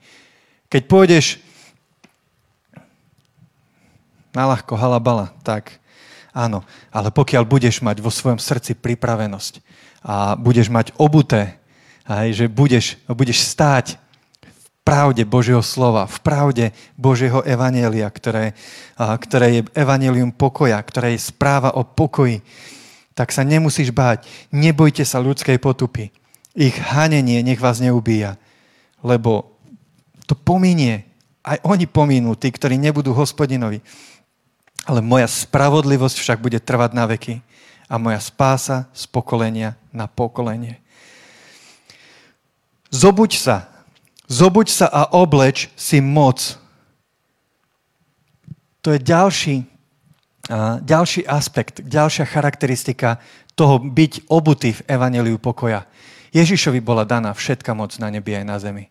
Keď 0.69 0.81
pôjdeš 0.85 1.41
ľahko 4.37 4.77
halabala, 4.77 5.33
tak 5.41 5.81
áno. 6.29 6.61
Ale 6.93 7.09
pokiaľ 7.09 7.49
budeš 7.49 7.81
mať 7.81 7.97
vo 8.05 8.13
svojom 8.13 8.37
srdci 8.37 8.77
pripravenosť 8.77 9.65
a 10.05 10.37
budeš 10.37 10.69
mať 10.69 10.93
obuté, 11.01 11.57
aj, 12.05 12.29
že 12.29 12.45
budeš, 12.45 13.01
budeš 13.09 13.41
stáť 13.41 13.97
v 14.45 14.65
pravde 14.85 15.25
Božieho 15.25 15.65
slova, 15.65 16.05
v 16.05 16.21
pravde 16.21 16.65
Božieho 16.93 17.41
evanielia, 17.41 18.05
ktoré, 18.13 18.53
ktoré 19.01 19.47
je 19.49 19.61
evanelium 19.73 20.29
pokoja, 20.29 20.77
ktoré 20.77 21.17
je 21.17 21.25
správa 21.25 21.73
o 21.73 21.81
pokoji, 21.81 22.45
tak 23.17 23.33
sa 23.33 23.41
nemusíš 23.41 23.89
báť. 23.89 24.29
Nebojte 24.53 25.01
sa 25.09 25.17
ľudskej 25.17 25.57
potupy. 25.57 26.13
Ich 26.57 26.75
hanenie 26.77 27.45
nech 27.45 27.61
vás 27.61 27.77
neubíja, 27.81 28.37
lebo 29.05 29.53
to 30.25 30.33
pominie. 30.33 31.05
Aj 31.45 31.61
oni 31.63 31.85
pominú, 31.87 32.35
tí, 32.35 32.51
ktorí 32.51 32.77
nebudú 32.77 33.13
hospodinovi 33.13 33.81
ale 34.89 35.05
moja 35.05 35.29
spravodlivosť 35.29 36.17
však 36.17 36.39
bude 36.41 36.57
trvať 36.57 36.91
na 36.97 37.05
veky 37.05 37.45
a 37.85 38.01
moja 38.01 38.17
spása 38.17 38.89
z 38.89 39.05
pokolenia 39.05 39.77
na 39.93 40.09
pokolenie. 40.09 40.81
Zobuď 42.89 43.31
sa, 43.37 43.69
zobuď 44.25 44.67
sa 44.73 44.87
a 44.89 45.13
obleč 45.13 45.69
si 45.77 46.01
moc. 46.01 46.57
To 48.81 48.97
je 48.97 48.99
ďalší, 49.01 49.55
ďalší 50.81 51.21
aspekt, 51.29 51.85
ďalšia 51.85 52.25
charakteristika 52.25 53.21
toho 53.53 53.77
byť 53.77 54.31
obutý 54.31 54.73
v 54.73 54.85
evaneliu 54.89 55.37
pokoja. 55.37 55.85
Ježišovi 56.33 56.79
bola 56.83 57.05
daná 57.05 57.33
všetka 57.33 57.73
moc 57.73 57.95
na 57.97 58.13
nebi 58.13 58.37
aj 58.37 58.45
na 58.45 58.57
zemi. 58.61 58.85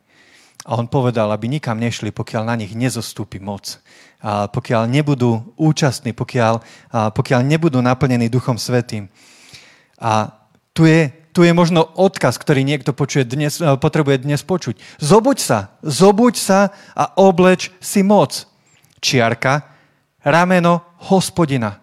A 0.66 0.74
on 0.76 0.90
povedal, 0.90 1.30
aby 1.30 1.46
nikam 1.46 1.78
nešli, 1.78 2.10
pokiaľ 2.10 2.42
na 2.44 2.58
nich 2.58 2.74
nezostúpi 2.74 3.38
moc. 3.38 3.78
A 4.18 4.50
pokiaľ 4.50 4.90
nebudú 4.90 5.54
účastní, 5.54 6.10
pokiaľ, 6.10 6.60
a 6.90 7.08
pokiaľ 7.14 7.40
nebudú 7.46 7.78
naplnení 7.78 8.26
Duchom 8.26 8.58
Svetým. 8.58 9.06
A 10.02 10.34
tu 10.74 10.84
je, 10.84 11.14
tu 11.30 11.46
je 11.46 11.54
možno 11.54 11.86
odkaz, 11.86 12.34
ktorý 12.38 12.66
niekto 12.66 12.90
počuje 12.90 13.22
dnes, 13.22 13.62
e, 13.62 13.78
potrebuje 13.78 14.26
dnes 14.26 14.42
počuť. 14.42 14.98
Zobuď 14.98 15.38
sa, 15.38 15.58
zobuď 15.86 16.34
sa 16.34 16.74
a 16.98 17.14
obleč 17.14 17.70
si 17.78 18.02
moc. 18.02 18.46
Čiarka, 18.98 19.62
rameno 20.26 20.82
hospodina. 21.06 21.78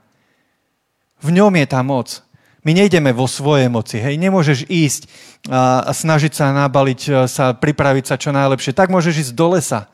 V 1.24 1.32
ňom 1.32 1.56
je 1.56 1.66
tá 1.66 1.80
moc. 1.80 2.25
My 2.66 2.74
nejdeme 2.74 3.14
vo 3.14 3.30
svojej 3.30 3.70
moci. 3.70 4.02
Hej, 4.02 4.18
nemôžeš 4.18 4.66
ísť 4.66 5.06
a, 5.54 5.94
snažiť 5.94 6.34
sa 6.34 6.50
nabaliť, 6.50 7.02
e, 7.06 7.12
sa 7.30 7.54
pripraviť 7.54 8.04
sa 8.10 8.16
čo 8.18 8.34
najlepšie. 8.34 8.74
Tak 8.74 8.90
môžeš 8.90 9.30
ísť 9.30 9.34
do 9.38 9.54
lesa 9.54 9.86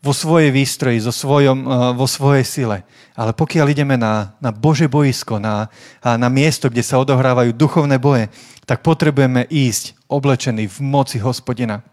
vo 0.00 0.16
svojej 0.16 0.48
výstroji, 0.48 1.04
so 1.04 1.12
svojom, 1.12 1.60
e, 1.60 1.68
vo 1.92 2.08
svojej 2.08 2.48
sile. 2.48 2.88
Ale 3.12 3.36
pokiaľ 3.36 3.66
ideme 3.68 4.00
na, 4.00 4.32
na 4.40 4.48
Bože 4.48 4.88
boisko, 4.88 5.36
na, 5.36 5.68
na 6.00 6.28
miesto, 6.32 6.72
kde 6.72 6.80
sa 6.80 6.96
odohrávajú 6.96 7.52
duchovné 7.52 8.00
boje, 8.00 8.32
tak 8.64 8.80
potrebujeme 8.80 9.44
ísť 9.44 10.08
oblečený 10.08 10.72
v 10.72 10.78
moci 10.80 11.20
hospodina, 11.20 11.84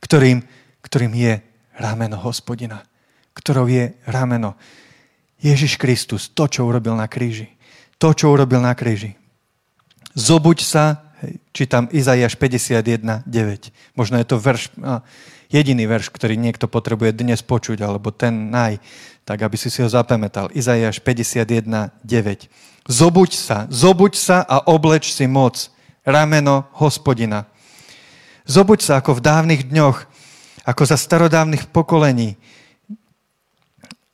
ktorým, 0.00 0.40
ktorým 0.80 1.12
je 1.12 1.44
rameno 1.76 2.16
hospodina, 2.16 2.80
ktorou 3.36 3.68
je 3.68 3.92
rameno 4.08 4.56
Ježiš 5.44 5.76
Kristus, 5.76 6.32
to, 6.32 6.48
čo 6.48 6.64
urobil 6.64 6.96
na 6.96 7.04
kríži 7.04 7.59
to, 8.00 8.16
čo 8.16 8.32
urobil 8.32 8.64
na 8.64 8.72
kríži. 8.72 9.20
Zobuď 10.16 10.64
sa, 10.64 11.12
čítam 11.52 11.86
Izaiáš 11.92 12.34
51, 12.40 13.28
9. 13.28 13.70
Možno 13.92 14.16
je 14.16 14.26
to 14.26 14.40
verš, 14.40 14.72
jediný 15.52 15.84
verš, 15.84 16.08
ktorý 16.08 16.40
niekto 16.40 16.64
potrebuje 16.64 17.12
dnes 17.12 17.44
počuť, 17.44 17.84
alebo 17.84 18.08
ten 18.08 18.48
naj, 18.48 18.80
tak 19.28 19.44
aby 19.44 19.54
si 19.60 19.68
si 19.68 19.84
ho 19.84 19.88
zapamätal. 19.92 20.48
Izaiáš 20.56 21.04
51, 21.04 21.92
9. 22.02 22.48
Zobuď 22.88 23.30
sa, 23.36 23.68
zobuď 23.68 24.12
sa 24.16 24.42
a 24.48 24.64
obleč 24.64 25.12
si 25.12 25.28
moc, 25.28 25.68
rameno 26.02 26.72
hospodina. 26.80 27.44
Zobuď 28.48 28.80
sa 28.80 28.92
ako 28.98 29.20
v 29.20 29.24
dávnych 29.28 29.62
dňoch, 29.68 30.08
ako 30.64 30.82
za 30.88 30.96
starodávnych 30.96 31.68
pokolení, 31.68 32.40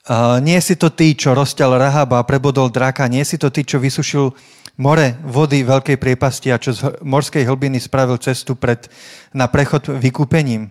Uh, 0.06 0.38
nie 0.38 0.62
si 0.62 0.78
to 0.78 0.86
ty, 0.94 1.18
čo 1.18 1.34
rozťal 1.34 1.82
Rahaba 1.82 2.22
a 2.22 2.28
prebodol 2.28 2.70
draka, 2.70 3.10
nie 3.10 3.26
si 3.26 3.34
to 3.42 3.50
ty, 3.50 3.66
čo 3.66 3.82
vysušil 3.82 4.30
more 4.78 5.18
vody 5.26 5.66
veľkej 5.66 5.98
priepasti 5.98 6.54
a 6.54 6.62
čo 6.62 6.70
z 6.70 7.02
morskej 7.02 7.42
hlbiny 7.42 7.82
spravil 7.82 8.14
cestu 8.22 8.54
pred, 8.54 8.86
na 9.34 9.50
prechod 9.50 9.90
vykúpením. 9.90 10.70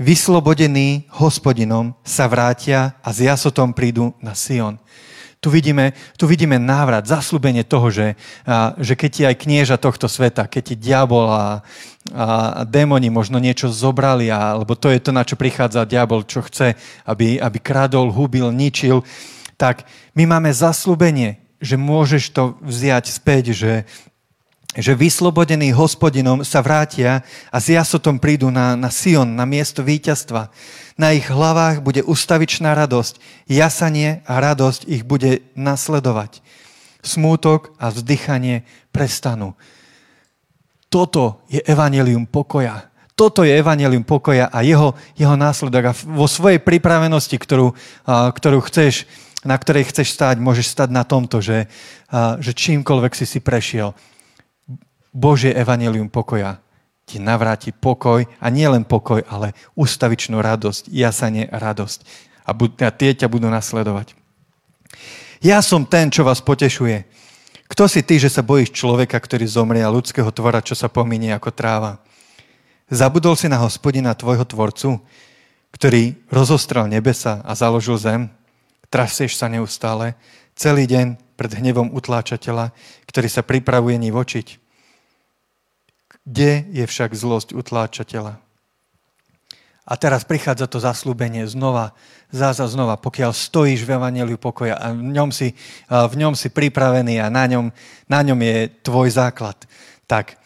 Vyslobodení 0.00 1.06
hospodinom 1.20 1.92
sa 2.00 2.24
vrátia 2.24 2.96
a 3.04 3.12
s 3.12 3.22
jasotom 3.22 3.76
prídu 3.76 4.16
na 4.24 4.32
Sion. 4.32 4.80
Tu 5.44 5.52
vidíme, 5.52 5.92
tu 6.16 6.24
vidíme 6.24 6.56
návrat, 6.56 7.04
zaslúbenie 7.04 7.68
toho, 7.68 7.92
že, 7.92 8.16
že 8.80 8.96
keď 8.96 9.10
ti 9.12 9.22
aj 9.28 9.36
knieža 9.44 9.76
tohto 9.76 10.08
sveta, 10.08 10.48
keď 10.48 10.62
ti 10.72 10.76
diabol 10.80 11.28
a, 11.28 11.60
a 12.16 12.64
démoni 12.64 13.12
možno 13.12 13.36
niečo 13.36 13.68
zobrali, 13.68 14.32
a, 14.32 14.56
lebo 14.56 14.72
to 14.72 14.88
je 14.88 15.04
to, 15.04 15.12
na 15.12 15.20
čo 15.20 15.36
prichádza 15.36 15.84
diabol, 15.84 16.24
čo 16.24 16.40
chce, 16.48 16.80
aby, 17.04 17.36
aby 17.36 17.58
kradol, 17.60 18.08
hubil, 18.08 18.48
ničil, 18.56 19.04
tak 19.60 19.84
my 20.16 20.24
máme 20.24 20.48
zaslúbenie, 20.48 21.36
že 21.60 21.76
môžeš 21.76 22.32
to 22.32 22.56
vziať 22.64 23.12
späť, 23.12 23.52
že, 23.52 23.84
že 24.72 24.96
vyslobodení 24.96 25.76
hospodinom 25.76 26.40
sa 26.40 26.64
vrátia 26.64 27.20
a 27.52 27.60
s 27.60 27.68
jasotom 27.68 28.16
prídu 28.16 28.48
na, 28.48 28.80
na 28.80 28.88
Sion, 28.88 29.28
na 29.28 29.44
miesto 29.44 29.84
víťazstva. 29.84 30.48
Na 30.94 31.10
ich 31.10 31.26
hlavách 31.26 31.82
bude 31.82 32.06
ustavičná 32.06 32.70
radosť, 32.78 33.18
jasanie 33.50 34.22
a 34.30 34.38
radosť 34.38 34.86
ich 34.86 35.02
bude 35.02 35.42
nasledovať. 35.58 36.38
Smútok 37.02 37.74
a 37.82 37.90
vzdychanie 37.90 38.62
prestanú. 38.94 39.58
Toto 40.86 41.42
je 41.50 41.58
evanelium 41.66 42.30
pokoja. 42.30 42.86
Toto 43.18 43.42
je 43.42 43.54
evanelium 43.54 44.06
pokoja 44.06 44.46
a 44.46 44.62
jeho, 44.62 44.94
jeho 45.18 45.34
následok. 45.34 45.82
A 45.90 45.92
vo 45.94 46.30
svojej 46.30 46.62
pripravenosti, 46.62 47.34
ktorú, 47.38 47.74
ktorú 48.06 48.58
chceš, 48.70 49.06
na 49.42 49.58
ktorej 49.58 49.90
chceš 49.90 50.14
stáť, 50.14 50.38
môžeš 50.38 50.70
stať 50.70 50.94
na 50.94 51.02
tomto, 51.02 51.42
že, 51.42 51.66
že 52.38 52.52
čímkoľvek 52.54 53.12
si 53.18 53.26
si 53.26 53.42
prešiel. 53.42 53.94
Božie 55.14 55.54
evanelium 55.54 56.10
pokoja 56.10 56.63
ti 57.04 57.20
navráti 57.20 57.70
pokoj 57.70 58.24
a 58.40 58.46
nie 58.48 58.64
len 58.64 58.84
pokoj, 58.84 59.20
ale 59.28 59.52
ustavičnú 59.76 60.40
radosť, 60.40 60.88
jasanie 60.88 61.44
a 61.48 61.60
radosť. 61.60 62.00
A, 62.44 62.50
bud- 62.52 62.76
a 62.80 62.90
tie 62.92 63.12
ťa 63.12 63.28
budú 63.28 63.48
nasledovať. 63.48 64.16
Ja 65.44 65.60
som 65.60 65.84
ten, 65.84 66.08
čo 66.08 66.24
vás 66.24 66.40
potešuje. 66.40 67.04
Kto 67.68 67.84
si 67.88 68.00
ty, 68.04 68.16
že 68.20 68.32
sa 68.32 68.44
bojíš 68.44 68.72
človeka, 68.72 69.16
ktorý 69.16 69.44
zomrie 69.44 69.84
a 69.84 69.92
ľudského 69.92 70.28
tvora, 70.32 70.64
čo 70.64 70.76
sa 70.76 70.88
pominie 70.88 71.32
ako 71.32 71.52
tráva? 71.52 72.00
Zabudol 72.88 73.36
si 73.36 73.48
na 73.48 73.60
hospodina 73.60 74.12
tvojho 74.12 74.44
tvorcu, 74.44 75.00
ktorý 75.72 76.16
rozostrel 76.28 76.88
nebesa 76.88 77.40
a 77.44 77.52
založil 77.56 77.96
zem? 77.96 78.28
Trasieš 78.92 79.40
sa 79.40 79.48
neustále, 79.48 80.14
celý 80.54 80.86
deň 80.86 81.18
pred 81.34 81.50
hnevom 81.50 81.90
utláčateľa, 81.92 82.70
ktorý 83.10 83.28
sa 83.28 83.42
pripravuje 83.42 83.98
nivočiť. 83.98 84.63
Kde 86.24 86.64
je 86.72 86.84
však 86.88 87.12
zlosť 87.12 87.52
utláčateľa? 87.52 88.40
A 89.84 90.00
teraz 90.00 90.24
prichádza 90.24 90.64
to 90.64 90.80
zaslúbenie 90.80 91.44
znova, 91.44 91.92
záza 92.32 92.64
znova, 92.64 92.96
pokiaľ 92.96 93.36
stojíš 93.36 93.84
v 93.84 94.00
Evangeliu 94.00 94.40
pokoja 94.40 94.80
a 94.80 94.96
v 94.96 95.12
ňom 95.12 95.28
si, 95.28 95.52
v 95.92 96.14
ňom 96.16 96.32
si 96.32 96.48
pripravený 96.48 97.20
a 97.20 97.28
na 97.28 97.44
ňom, 97.44 97.68
na 98.08 98.20
ňom 98.24 98.40
je 98.40 98.72
tvoj 98.80 99.12
základ, 99.12 99.60
tak 100.08 100.40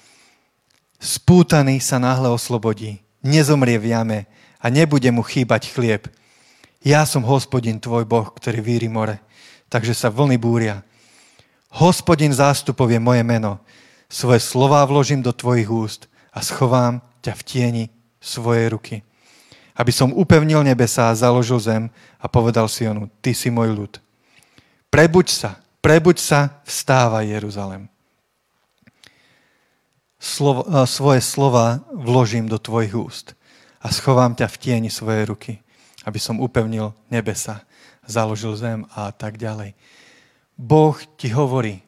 spútaný 0.98 1.78
sa 1.78 2.02
náhle 2.02 2.26
oslobodí, 2.26 2.98
nezomrie 3.22 3.78
v 3.78 3.94
jame 3.94 4.18
a 4.58 4.66
nebude 4.74 5.06
mu 5.14 5.22
chýbať 5.22 5.70
chlieb. 5.70 6.10
Ja 6.82 7.06
som 7.06 7.22
hospodin 7.22 7.78
tvoj 7.78 8.10
Boh, 8.10 8.26
ktorý 8.26 8.58
víri 8.58 8.90
more, 8.90 9.22
takže 9.70 9.94
sa 9.94 10.10
vlny 10.10 10.34
búria. 10.34 10.82
Hospodin 11.78 12.34
zástupov 12.34 12.90
je 12.90 12.98
moje 12.98 13.22
meno 13.22 13.62
svoje 14.08 14.40
slová 14.40 14.88
vložím 14.88 15.20
do 15.20 15.36
tvojich 15.36 15.68
úst 15.68 16.00
a 16.32 16.40
schovám 16.40 17.04
ťa 17.20 17.32
v 17.36 17.42
tieni 17.44 17.84
svojej 18.18 18.72
ruky. 18.72 18.96
Aby 19.78 19.92
som 19.94 20.10
upevnil 20.10 20.64
nebesa 20.66 21.12
a 21.12 21.14
založil 21.14 21.60
zem 21.62 21.92
a 22.18 22.26
povedal 22.26 22.66
si 22.66 22.88
onu, 22.88 23.06
ty 23.22 23.36
si 23.36 23.52
môj 23.52 23.70
ľud. 23.76 23.92
Prebuď 24.90 25.28
sa, 25.30 25.50
prebuď 25.84 26.18
sa, 26.18 26.40
vstáva 26.64 27.22
Jeruzalem. 27.22 27.86
Slovo, 30.18 30.66
svoje 30.82 31.22
slova 31.22 31.86
vložím 31.94 32.50
do 32.50 32.58
tvojich 32.58 32.90
úst 32.96 33.26
a 33.78 33.94
schovám 33.94 34.34
ťa 34.34 34.50
v 34.50 34.58
tieni 34.58 34.90
svojej 34.90 35.30
ruky, 35.30 35.52
aby 36.02 36.18
som 36.18 36.42
upevnil 36.42 36.90
nebesa, 37.06 37.62
založil 38.02 38.58
zem 38.58 38.82
a 38.98 39.14
tak 39.14 39.38
ďalej. 39.38 39.78
Boh 40.58 40.98
ti 41.14 41.30
hovorí, 41.30 41.86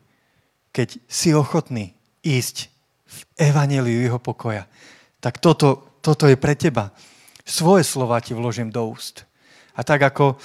keď 0.70 1.02
si 1.10 1.34
ochotný 1.34 1.98
ísť 2.24 2.68
v 3.10 3.20
evaneliu 3.50 4.06
jeho 4.06 4.20
pokoja. 4.22 4.66
Tak 5.20 5.42
toto, 5.42 5.98
toto 6.00 6.30
je 6.30 6.36
pre 6.38 6.54
teba. 6.54 6.94
Svoje 7.42 7.82
slova 7.82 8.22
ti 8.22 8.36
vložím 8.36 8.70
do 8.70 8.86
úst. 8.86 9.26
A 9.74 9.82
tak 9.82 10.02
ako, 10.02 10.38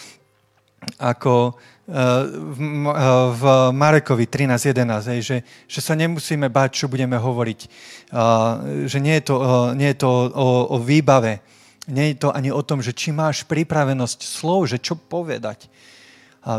ako 0.97 1.55
v, 1.85 2.57
eh, 2.57 3.05
v 3.29 3.43
Marekovi 3.71 4.25
13.11, 4.25 5.21
že, 5.21 5.37
že 5.69 5.79
sa 5.81 5.93
nemusíme 5.93 6.49
báť, 6.49 6.85
čo 6.85 6.91
budeme 6.91 7.17
hovoriť. 7.17 7.59
Že 8.85 8.97
nie 9.01 9.15
je 9.21 9.23
to, 9.25 9.35
nie 9.77 9.89
je 9.93 9.97
to 10.01 10.09
o, 10.09 10.49
o 10.73 10.77
výbave, 10.81 11.41
nie 11.85 12.13
je 12.13 12.25
to 12.25 12.29
ani 12.33 12.49
o 12.49 12.61
tom, 12.65 12.81
že 12.81 12.97
či 12.97 13.13
máš 13.13 13.45
pripravenosť 13.45 14.19
slov, 14.25 14.65
že 14.65 14.81
čo 14.81 14.97
povedať 14.97 15.69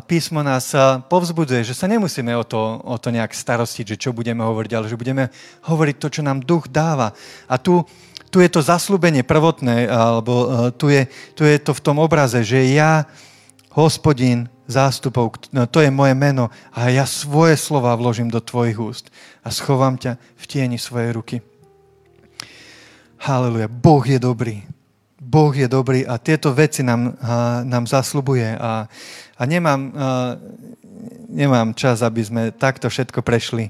písmo 0.06 0.42
nás 0.42 0.74
povzbudzuje, 1.06 1.62
že 1.62 1.78
sa 1.78 1.86
nemusíme 1.86 2.34
o 2.34 2.42
to, 2.42 2.82
o 2.82 2.96
to 2.98 3.14
nejak 3.14 3.30
starostiť, 3.30 3.94
že 3.94 4.00
čo 4.08 4.10
budeme 4.10 4.42
hovoriť, 4.42 4.72
ale 4.74 4.90
že 4.90 4.98
budeme 4.98 5.30
hovoriť 5.66 5.96
to, 6.02 6.08
čo 6.10 6.22
nám 6.26 6.42
duch 6.42 6.66
dáva. 6.66 7.14
A 7.46 7.54
tu, 7.54 7.86
tu 8.34 8.42
je 8.42 8.50
to 8.50 8.66
zaslúbenie 8.66 9.22
prvotné, 9.22 9.86
alebo 9.86 10.70
tu 10.74 10.90
je, 10.90 11.06
tu 11.38 11.46
je 11.46 11.56
to 11.62 11.70
v 11.70 11.84
tom 11.86 12.02
obraze, 12.02 12.42
že 12.42 12.74
ja, 12.74 13.06
hospodín 13.76 14.48
zástupov, 14.66 15.38
no, 15.54 15.68
to 15.70 15.78
je 15.84 15.94
moje 15.94 16.16
meno 16.16 16.50
a 16.74 16.90
ja 16.90 17.06
svoje 17.06 17.54
slova 17.54 17.94
vložím 17.94 18.26
do 18.26 18.42
tvojich 18.42 18.78
úst 18.80 19.04
a 19.46 19.52
schovám 19.54 19.94
ťa 20.00 20.18
v 20.18 20.44
tieni 20.48 20.78
svojej 20.80 21.14
ruky. 21.14 21.36
Haleluja. 23.22 23.70
Boh 23.70 24.02
je 24.02 24.18
dobrý. 24.18 24.75
Boh 25.16 25.52
je 25.56 25.64
dobrý 25.64 26.04
a 26.04 26.20
tieto 26.20 26.52
veci 26.52 26.84
nám, 26.84 27.16
nám 27.64 27.88
zaslubuje. 27.88 28.52
A 28.60 28.84
a 29.36 29.42
nemám, 29.44 29.92
nemám 31.28 31.76
čas, 31.76 32.00
aby 32.00 32.24
sme 32.24 32.42
takto 32.56 32.88
všetko 32.88 33.20
prešli, 33.20 33.68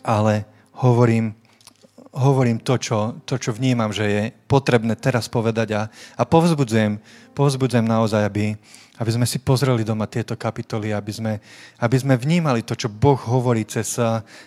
ale 0.00 0.48
hovorím, 0.80 1.36
hovorím 2.16 2.56
to 2.64 2.80
čo, 2.80 3.20
to, 3.28 3.36
čo 3.36 3.52
vnímam, 3.52 3.92
že 3.92 4.04
je 4.08 4.22
potrebné 4.48 4.96
teraz 4.96 5.28
povedať 5.28 5.76
a, 5.76 5.82
a 6.16 6.22
povzbudzujem, 6.24 6.96
povzbudzujem 7.36 7.84
naozaj, 7.84 8.24
aby, 8.24 8.56
aby 8.96 9.10
sme 9.12 9.28
si 9.28 9.36
pozreli 9.36 9.84
doma 9.84 10.08
tieto 10.08 10.32
kapitoly, 10.32 10.96
aby 10.96 11.12
sme, 11.12 11.32
aby 11.76 11.96
sme 12.00 12.16
vnímali 12.16 12.64
to, 12.64 12.72
čo 12.72 12.88
Boh 12.88 13.20
hovorí 13.20 13.68
cez, 13.68 14.00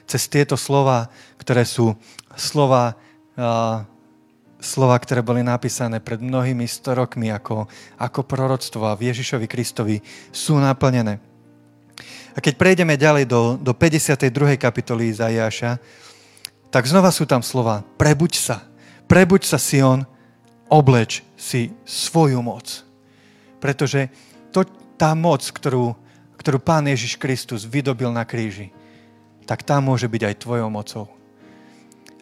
cez 0.09 0.21
tieto 0.25 0.57
slova, 0.57 1.13
ktoré 1.37 1.61
sú 1.61 1.93
slova 2.33 2.97
uh, 3.37 3.85
slova, 4.61 4.95
ktoré 5.01 5.25
boli 5.25 5.41
napísané 5.41 5.97
pred 5.97 6.21
mnohými 6.21 6.69
storokmi 6.69 7.33
ako, 7.33 7.65
ako 7.97 8.19
proroctvo 8.23 8.85
a 8.85 8.95
v 8.95 9.09
Ježišovi 9.09 9.49
Kristovi 9.49 9.97
sú 10.29 10.61
naplnené. 10.61 11.17
A 12.31 12.39
keď 12.39 12.53
prejdeme 12.55 12.95
ďalej 12.95 13.27
do, 13.27 13.59
do 13.59 13.73
52. 13.75 14.55
kapitoly 14.55 15.11
Izajaša, 15.11 15.81
tak 16.71 16.87
znova 16.87 17.11
sú 17.11 17.27
tam 17.27 17.43
slova 17.43 17.83
prebuď 17.99 18.33
sa, 18.39 18.57
prebuď 19.09 19.43
sa 19.43 19.59
Sion, 19.59 20.07
obleč 20.71 21.19
si 21.35 21.75
svoju 21.83 22.39
moc. 22.39 22.87
Pretože 23.59 24.07
to, 24.55 24.63
tá 24.95 25.11
moc, 25.11 25.43
ktorú, 25.43 25.91
ktorú 26.39 26.57
Pán 26.63 26.87
Ježiš 26.87 27.19
Kristus 27.19 27.67
vydobil 27.67 28.07
na 28.15 28.23
kríži, 28.23 28.71
tak 29.43 29.67
tá 29.67 29.83
môže 29.83 30.07
byť 30.07 30.31
aj 30.31 30.35
tvojou 30.39 30.69
mocou. 30.71 31.05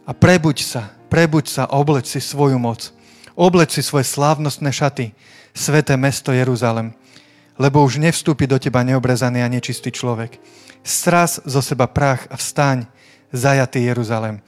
A 0.09 0.11
prebuď 0.17 0.65
sa, 0.65 0.99
Prebuď 1.09 1.49
sa, 1.49 1.63
obleč 1.65 2.13
si 2.13 2.21
svoju 2.21 2.61
moc. 2.61 2.93
Obleč 3.33 3.73
si 3.73 3.81
svoje 3.81 4.05
slávnostné 4.05 4.69
šaty, 4.69 5.11
sveté 5.57 5.97
mesto 5.97 6.29
Jeruzalem, 6.29 6.93
lebo 7.57 7.81
už 7.81 7.97
nevstúpi 7.97 8.45
do 8.45 8.61
teba 8.61 8.85
neobrezaný 8.85 9.41
a 9.41 9.49
nečistý 9.49 9.89
človek. 9.89 10.37
Stras 10.85 11.41
zo 11.43 11.59
seba 11.65 11.89
prach 11.89 12.29
a 12.29 12.37
vstaň, 12.37 12.85
zajatý 13.33 13.89
Jeruzalem. 13.89 14.39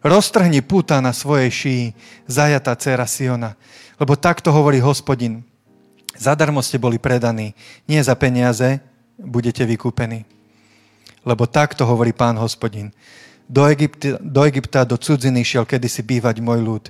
Roztrhni 0.00 0.64
púta 0.64 1.04
na 1.04 1.12
svojej 1.12 1.50
šíji, 1.52 1.86
zajatá 2.24 2.72
dcera 2.78 3.04
Siona. 3.04 3.54
Lebo 4.00 4.16
takto 4.16 4.54
hovorí 4.54 4.80
hospodin. 4.80 5.44
Zadarmo 6.16 6.64
ste 6.64 6.80
boli 6.80 6.96
predaní, 6.96 7.52
nie 7.84 8.00
za 8.00 8.16
peniaze 8.16 8.80
budete 9.20 9.68
vykúpení. 9.68 10.24
Lebo 11.26 11.44
takto 11.44 11.84
hovorí 11.84 12.16
pán 12.16 12.38
hospodin. 12.40 12.94
Do 13.46 13.62
Egypta, 13.70 14.18
do 14.18 14.42
Egypta, 14.42 14.82
do 14.82 14.98
cudziny 14.98 15.46
šiel 15.46 15.62
kedysi 15.62 16.02
bývať 16.02 16.42
môj 16.42 16.60
ľud. 16.66 16.84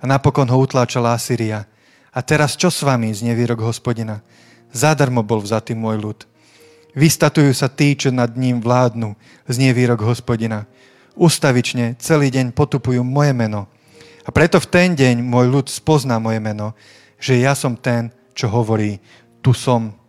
A 0.00 0.04
napokon 0.04 0.44
ho 0.44 0.56
utláčala 0.60 1.16
Asýria. 1.16 1.64
A 2.12 2.20
teraz 2.20 2.52
čo 2.52 2.68
s 2.68 2.84
vami, 2.84 3.08
z 3.16 3.24
nevýrok 3.24 3.64
hospodina? 3.64 4.20
Zadarmo 4.76 5.24
bol 5.24 5.40
vzatý 5.40 5.72
môj 5.72 5.96
ľud. 6.00 6.18
Vystatujú 6.92 7.54
sa 7.54 7.70
tí, 7.70 7.94
čo 7.94 8.10
nad 8.10 8.34
ním 8.34 8.60
vládnu, 8.60 9.14
znie 9.46 9.70
výrok 9.70 10.02
hospodina. 10.04 10.66
Ustavične 11.14 11.96
celý 11.96 12.28
deň 12.28 12.52
potupujú 12.52 13.00
moje 13.00 13.32
meno. 13.32 13.70
A 14.26 14.34
preto 14.34 14.60
v 14.60 14.68
ten 14.68 14.88
deň 14.92 15.22
môj 15.22 15.46
ľud 15.48 15.66
spozná 15.70 16.20
moje 16.20 16.42
meno, 16.42 16.76
že 17.16 17.40
ja 17.40 17.54
som 17.56 17.78
ten, 17.78 18.12
čo 18.34 18.52
hovorí, 18.52 18.98
tu 19.40 19.56
som. 19.56 19.99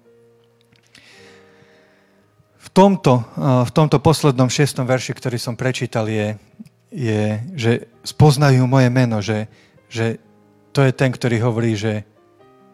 Tomto, 2.72 3.28
v 3.68 3.72
tomto 3.76 4.00
poslednom 4.00 4.48
šiestom 4.48 4.88
verši, 4.88 5.12
ktorý 5.12 5.36
som 5.36 5.60
prečítal, 5.60 6.08
je, 6.08 6.40
je 6.88 7.36
že 7.52 7.72
spoznajú 8.08 8.64
moje 8.64 8.88
meno, 8.88 9.20
že, 9.20 9.52
že 9.92 10.24
to 10.72 10.88
je 10.88 10.96
ten, 10.96 11.12
ktorý 11.12 11.44
hovorí, 11.44 11.76
že 11.76 12.08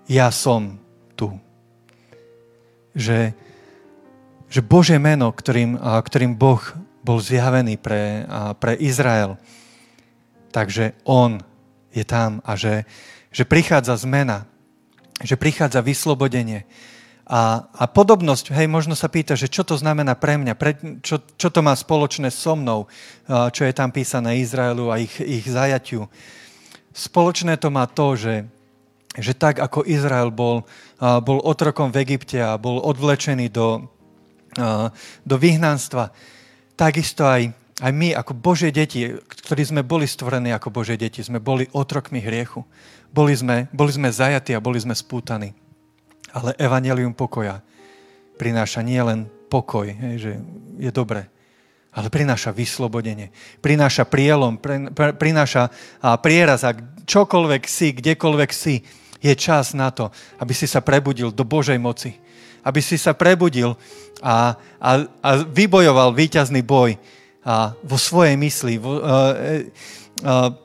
ja 0.06 0.30
som 0.30 0.78
tu. 1.18 1.34
Že, 2.94 3.34
že 4.46 4.62
Božie 4.62 5.02
meno, 5.02 5.34
ktorým, 5.34 5.82
ktorým 5.82 6.38
Boh 6.38 6.62
bol 7.02 7.18
zjavený 7.18 7.82
pre, 7.82 8.30
pre 8.62 8.78
Izrael, 8.78 9.42
takže 10.54 10.94
On 11.10 11.42
je 11.90 12.06
tam 12.06 12.44
a 12.46 12.54
že, 12.54 12.86
že 13.34 13.50
prichádza 13.50 13.98
zmena, 13.98 14.46
že 15.26 15.40
prichádza 15.40 15.82
vyslobodenie. 15.82 16.70
A, 17.28 17.68
a 17.76 17.86
podobnosť, 17.92 18.56
hej, 18.56 18.72
možno 18.72 18.96
sa 18.96 19.12
pýta, 19.12 19.36
že 19.36 19.52
čo 19.52 19.68
to 19.68 19.76
znamená 19.76 20.16
pre 20.16 20.40
mňa, 20.40 20.56
pre, 20.56 20.80
čo, 21.04 21.20
čo 21.36 21.52
to 21.52 21.60
má 21.60 21.76
spoločné 21.76 22.32
so 22.32 22.56
mnou, 22.56 22.88
čo 23.28 23.68
je 23.68 23.74
tam 23.76 23.92
písané 23.92 24.40
Izraelu 24.40 24.88
a 24.88 24.96
ich, 24.96 25.12
ich 25.20 25.44
zajatiu. 25.44 26.08
Spoločné 26.96 27.60
to 27.60 27.68
má 27.68 27.84
to, 27.84 28.16
že 28.16 28.34
že 29.18 29.34
tak 29.34 29.58
ako 29.58 29.82
Izrael 29.82 30.30
bol, 30.30 30.62
bol 31.02 31.42
otrokom 31.42 31.90
v 31.90 32.06
Egypte 32.06 32.38
a 32.38 32.54
bol 32.54 32.78
odvlečený 32.78 33.50
do, 33.50 33.90
do 35.26 35.36
vyhnanstva, 35.42 36.14
takisto 36.78 37.26
aj, 37.26 37.50
aj 37.82 37.92
my 37.98 38.14
ako 38.14 38.38
Božie 38.38 38.70
deti, 38.70 39.10
ktorí 39.10 39.66
sme 39.66 39.82
boli 39.82 40.06
stvorení 40.06 40.54
ako 40.54 40.70
Božie 40.70 41.02
deti, 41.02 41.26
sme 41.26 41.42
boli 41.42 41.66
otrokmi 41.74 42.22
hriechu. 42.22 42.62
Boli 43.10 43.34
sme, 43.34 43.66
boli 43.74 43.90
sme 43.90 44.14
zajatí 44.14 44.54
a 44.54 44.62
boli 44.62 44.78
sme 44.78 44.94
spútaní. 44.94 45.58
Ale 46.38 46.54
evanelium 46.62 47.18
pokoja 47.18 47.66
prináša 48.38 48.86
nie 48.86 49.02
len 49.02 49.26
pokoj, 49.50 49.90
že 50.22 50.38
je 50.78 50.92
dobré, 50.94 51.26
ale 51.98 52.14
prináša 52.14 52.54
vyslobodenie, 52.54 53.34
prináša 53.58 54.06
prielom, 54.06 54.62
prináša 55.18 55.74
prieraz 56.22 56.62
a 56.62 56.78
čokoľvek 57.10 57.64
si, 57.66 57.98
kdekoľvek 57.98 58.52
si, 58.54 58.86
je 59.18 59.34
čas 59.34 59.74
na 59.74 59.90
to, 59.90 60.14
aby 60.38 60.54
si 60.54 60.70
sa 60.70 60.86
prebudil 60.86 61.34
do 61.34 61.42
Božej 61.42 61.82
moci. 61.82 62.14
Aby 62.62 62.86
si 62.86 63.02
sa 63.02 63.18
prebudil 63.18 63.74
a, 64.22 64.54
a, 64.78 64.92
a 65.24 65.30
vybojoval 65.42 66.14
víťazný 66.14 66.62
boj 66.62 67.02
a, 67.42 67.74
vo 67.82 67.98
svojej 67.98 68.38
mysli. 68.38 68.78
Vo, 68.78 69.02
a, 69.02 69.34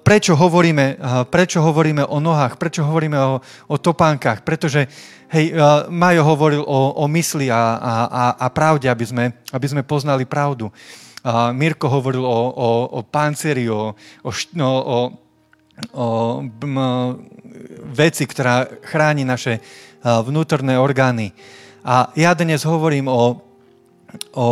prečo, 0.00 0.32
hovoríme, 0.32 0.96
prečo 1.28 1.61
hovoríme 1.61 2.09
o 2.09 2.20
nohách? 2.20 2.57
Prečo 2.57 2.88
hovoríme 2.88 3.18
o, 3.20 3.40
o 3.68 3.76
topánkach? 3.76 4.40
Pretože 4.40 4.88
hej, 5.28 5.53
Majo 5.92 6.24
hovoril 6.24 6.64
o, 6.64 6.80
o 6.96 7.05
mysli 7.12 7.53
a, 7.53 7.76
a, 7.76 7.94
a, 8.09 8.24
a 8.40 8.46
pravde, 8.48 8.88
aby 8.88 9.05
sme, 9.05 9.24
aby 9.53 9.66
sme 9.68 9.82
poznali 9.84 10.24
pravdu. 10.24 10.72
A 11.22 11.53
Mirko 11.53 11.86
hovoril 11.86 12.24
o, 12.24 12.40
o, 12.48 12.68
o 12.96 13.00
pancieri, 13.05 13.68
o, 13.68 13.92
o, 14.24 14.30
no, 14.57 14.70
o, 14.72 14.98
o 15.94 16.07
m, 16.42 16.76
veci, 17.92 18.24
ktorá 18.24 18.66
chráni 18.82 19.22
naše 19.22 19.61
vnútorné 20.03 20.80
orgány. 20.80 21.30
A 21.86 22.11
ja 22.18 22.34
dnes 22.34 22.66
hovorím 22.66 23.07
o, 23.07 23.38
o 24.34 24.48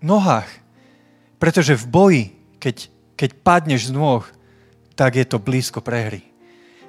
nohách, 0.00 0.48
pretože 1.36 1.76
v 1.76 1.84
boji, 1.90 2.24
keď, 2.56 2.88
keď 3.16 3.30
padneš 3.40 3.90
z 3.90 3.96
nôh, 3.96 4.22
tak 4.96 5.16
je 5.16 5.24
to 5.24 5.40
blízko 5.40 5.80
prehry. 5.80 6.24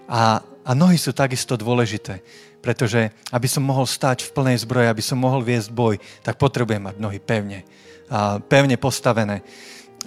A, 0.07 0.39
a 0.63 0.71
nohy 0.71 0.95
sú 0.95 1.11
takisto 1.11 1.59
dôležité, 1.59 2.23
pretože 2.63 3.11
aby 3.31 3.47
som 3.47 3.63
mohol 3.63 3.87
stať 3.87 4.27
v 4.27 4.33
plnej 4.35 4.57
zbroji, 4.63 4.87
aby 4.87 5.03
som 5.03 5.19
mohol 5.19 5.43
viesť 5.43 5.71
boj, 5.71 5.95
tak 6.23 6.39
potrebujem 6.39 6.83
mať 6.83 6.95
nohy 6.99 7.19
pevne, 7.19 7.67
a 8.07 8.39
pevne 8.39 8.79
postavené. 8.79 9.43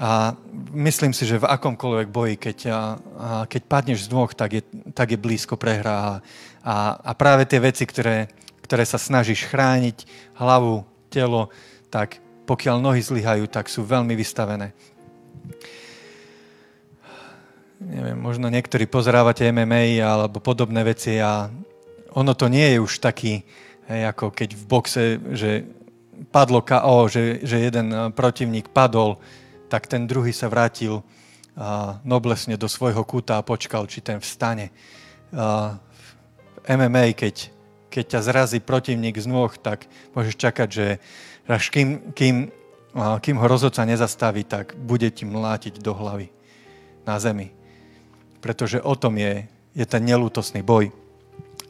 A 0.01 0.33
myslím 0.73 1.13
si, 1.13 1.29
že 1.29 1.37
v 1.37 1.51
akomkoľvek 1.51 2.09
boji, 2.09 2.35
keď, 2.41 2.59
a, 2.69 2.73
a, 2.73 2.79
keď 3.45 3.63
padneš 3.69 4.09
z 4.09 4.13
nôh, 4.17 4.31
tak 4.33 4.57
je, 4.57 4.63
tak 4.97 5.13
je 5.13 5.21
blízko 5.21 5.61
prehra. 5.61 5.93
A, 5.93 6.11
a, 6.65 6.75
a 6.97 7.13
práve 7.13 7.45
tie 7.45 7.61
veci, 7.61 7.85
ktoré, 7.85 8.33
ktoré 8.65 8.89
sa 8.89 8.97
snažíš 8.97 9.45
chrániť, 9.53 10.09
hlavu, 10.41 10.89
telo, 11.13 11.53
tak 11.93 12.23
pokiaľ 12.49 12.81
nohy 12.81 13.03
zlyhajú, 13.05 13.45
tak 13.51 13.69
sú 13.69 13.85
veľmi 13.85 14.17
vystavené. 14.17 14.73
Neviem, 17.81 18.21
možno 18.21 18.53
niektorí 18.53 18.85
pozerávate 18.85 19.49
MMA 19.49 20.05
alebo 20.05 20.37
podobné 20.37 20.85
veci 20.85 21.17
a 21.17 21.49
ono 22.13 22.37
to 22.37 22.53
nie 22.53 22.77
je 22.77 22.79
už 22.79 23.01
taký, 23.01 23.41
hej, 23.89 24.03
ako 24.05 24.37
keď 24.37 24.49
v 24.53 24.65
boxe, 24.69 25.05
že 25.33 25.65
padlo 26.29 26.61
KO, 26.61 27.09
že, 27.09 27.41
že 27.41 27.57
jeden 27.73 28.13
protivník 28.13 28.69
padol, 28.69 29.17
tak 29.73 29.89
ten 29.89 30.05
druhý 30.05 30.29
sa 30.37 30.53
vrátil 30.53 31.01
noblesne 32.05 32.61
do 32.61 32.69
svojho 32.69 33.01
kúta 33.01 33.41
a 33.41 33.47
počkal, 33.47 33.89
či 33.89 34.05
ten 34.05 34.21
vstane. 34.21 34.69
V 35.33 36.65
MMA, 36.69 37.17
keď, 37.17 37.49
keď 37.89 38.05
ťa 38.13 38.21
zrazí 38.21 38.59
protivník 38.61 39.17
z 39.17 39.25
nôh, 39.25 39.51
tak 39.57 39.89
môžeš 40.13 40.37
čakať, 40.37 40.69
že 40.69 40.87
až 41.49 41.73
kým, 41.73 42.13
kým, 42.13 42.53
kým 43.25 43.37
ho 43.41 43.47
rozhodca 43.49 43.89
nezastaví, 43.89 44.45
tak 44.45 44.77
bude 44.77 45.09
ti 45.09 45.25
mlátiť 45.25 45.81
do 45.81 45.97
hlavy 45.97 46.29
na 47.09 47.17
zemi. 47.17 47.60
Pretože 48.41 48.81
o 48.81 48.97
tom 48.97 49.21
je, 49.21 49.47
je 49.77 49.85
ten 49.87 50.03
nelútosný 50.05 50.65
boj. 50.65 50.91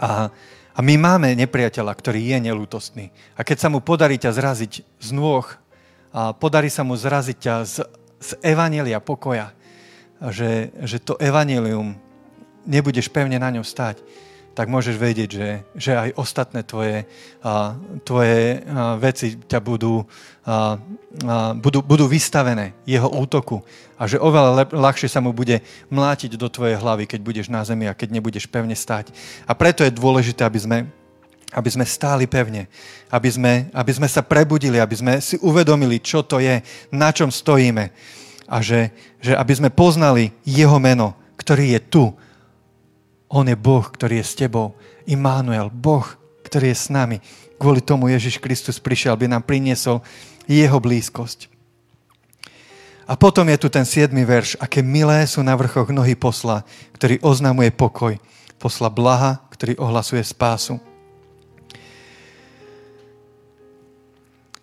A, 0.01 0.31
a 0.75 0.81
my 0.81 0.95
máme 0.97 1.35
nepriateľa, 1.37 1.93
ktorý 1.93 2.23
je 2.31 2.39
nelútostný. 2.41 3.11
A 3.37 3.45
keď 3.45 3.67
sa 3.67 3.69
mu 3.69 3.83
podarí 3.83 4.17
ťa 4.17 4.33
zraziť 4.33 4.73
z 4.83 5.11
nôh, 5.13 5.45
a 6.11 6.35
podarí 6.35 6.67
sa 6.67 6.83
mu 6.83 6.99
zraziť 6.99 7.39
ťa 7.39 7.55
z, 7.63 7.77
z 8.19 8.31
evanelia 8.43 8.99
pokoja, 8.99 9.55
že, 10.29 10.75
že 10.83 10.99
to 10.99 11.15
evanelium 11.23 11.95
nebudeš 12.67 13.09
pevne 13.09 13.39
na 13.41 13.49
ňom 13.49 13.65
stať, 13.65 14.03
tak 14.61 14.69
môžeš 14.69 15.01
vedieť, 15.01 15.31
že, 15.33 15.49
že 15.73 15.93
aj 15.97 16.21
ostatné 16.21 16.61
tvoje, 16.61 17.09
a, 17.41 17.81
tvoje 18.05 18.61
a, 18.61 19.01
veci 19.01 19.41
ťa 19.41 19.57
budú, 19.57 20.05
a, 20.45 20.77
a, 21.25 21.57
budú, 21.57 21.81
budú 21.81 22.05
vystavené 22.05 22.77
jeho 22.85 23.09
útoku 23.09 23.65
a 23.97 24.05
že 24.05 24.21
oveľa 24.21 24.51
lep, 24.53 24.71
ľahšie 24.77 25.09
sa 25.09 25.25
mu 25.25 25.33
bude 25.33 25.65
mlátiť 25.89 26.37
do 26.37 26.53
tvojej 26.53 26.77
hlavy, 26.77 27.09
keď 27.09 27.21
budeš 27.25 27.47
na 27.49 27.65
zemi 27.65 27.89
a 27.89 27.97
keď 27.97 28.21
nebudeš 28.21 28.45
pevne 28.53 28.77
stať. 28.77 29.17
A 29.49 29.57
preto 29.57 29.81
je 29.81 29.97
dôležité, 29.97 30.45
aby 30.45 30.61
sme 30.61 30.79
aby 31.51 31.67
sme 31.67 31.83
stáli 31.83 32.31
pevne, 32.31 32.71
aby 33.11 33.27
sme, 33.27 33.67
aby 33.75 33.91
sme 33.91 34.07
sa 34.07 34.23
prebudili, 34.23 34.79
aby 34.79 34.95
sme 34.95 35.19
si 35.19 35.35
uvedomili, 35.43 35.99
čo 35.99 36.23
to 36.23 36.39
je, 36.39 36.63
na 36.95 37.11
čom 37.11 37.27
stojíme 37.27 37.91
a 38.47 38.63
že, 38.63 38.95
že 39.19 39.35
aby 39.35 39.59
sme 39.59 39.75
poznali 39.75 40.31
Jeho 40.47 40.79
meno, 40.79 41.19
ktorý 41.35 41.75
je 41.75 41.81
tu. 41.83 42.05
On 43.31 43.47
je 43.47 43.55
Boh, 43.55 43.87
ktorý 43.87 44.21
je 44.21 44.27
s 44.27 44.35
tebou. 44.35 44.75
Immanuel, 45.07 45.71
Boh, 45.71 46.05
ktorý 46.43 46.75
je 46.75 46.79
s 46.79 46.87
nami. 46.91 47.23
Kvôli 47.57 47.79
tomu 47.79 48.11
Ježiš 48.11 48.43
Kristus 48.43 48.83
prišiel, 48.83 49.15
aby 49.15 49.31
nám 49.31 49.47
priniesol 49.47 50.03
Jeho 50.51 50.83
blízkosť. 50.83 51.47
A 53.07 53.15
potom 53.15 53.47
je 53.47 53.59
tu 53.59 53.71
ten 53.71 53.87
siedmy 53.87 54.27
verš. 54.27 54.59
Aké 54.59 54.83
milé 54.83 55.27
sú 55.31 55.43
na 55.47 55.55
vrchoch 55.55 55.91
nohy 55.91 56.19
posla, 56.19 56.67
ktorý 56.95 57.23
oznamuje 57.23 57.71
pokoj. 57.71 58.19
Posla 58.59 58.91
blaha, 58.91 59.43
ktorý 59.51 59.79
ohlasuje 59.79 60.23
spásu. 60.23 60.79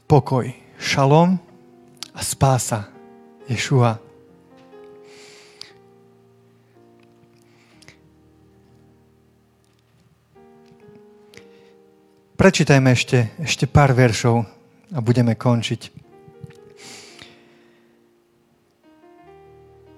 pokoj, 0.07 0.47
šalom 0.79 1.35
a 2.15 2.21
spása 2.23 2.87
Ješua. 3.51 4.06
Prečítajme 12.47 12.95
ešte, 12.95 13.27
ešte 13.43 13.67
pár 13.67 13.91
veršov 13.91 14.47
a 14.95 15.03
budeme 15.03 15.35
končiť. 15.35 15.91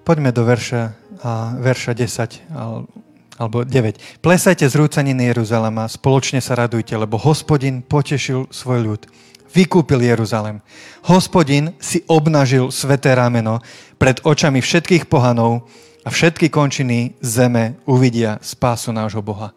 Poďme 0.02 0.34
do 0.34 0.42
verša, 0.42 0.82
a, 1.22 1.54
verša 1.54 1.94
10 1.94 2.50
alebo 3.38 3.62
9. 3.62 4.18
Plesajte 4.18 4.66
z 4.66 4.74
rúcaniny 4.82 5.30
Jeruzalema, 5.30 5.86
spoločne 5.86 6.42
sa 6.42 6.58
radujte, 6.58 6.90
lebo 6.98 7.22
hospodin 7.22 7.86
potešil 7.86 8.50
svoj 8.50 8.82
ľud 8.82 9.02
vykúpil 9.54 10.02
Jeruzalem. 10.10 10.58
Hospodin 11.06 11.78
si 11.78 12.02
obnažil 12.10 12.74
sveté 12.74 13.14
rameno 13.14 13.62
pred 13.94 14.18
očami 14.26 14.58
všetkých 14.58 15.06
pohanov 15.06 15.70
a 16.02 16.10
všetky 16.10 16.50
končiny 16.50 17.14
zeme 17.22 17.78
uvidia 17.86 18.42
spásu 18.42 18.90
nášho 18.90 19.22
Boha. 19.22 19.54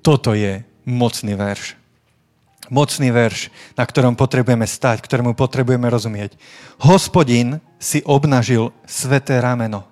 Toto 0.00 0.32
je 0.32 0.64
mocný 0.88 1.36
verš. 1.36 1.84
Mocný 2.70 3.10
verš, 3.10 3.48
na 3.74 3.84
ktorom 3.86 4.18
potrebujeme 4.18 4.66
stať, 4.66 5.02
ktorému 5.04 5.34
potrebujeme 5.38 5.86
rozumieť. 5.90 6.34
Hospodin 6.82 7.62
si 7.78 8.02
obnažil 8.04 8.74
sveté 8.84 9.38
rameno 9.40 9.86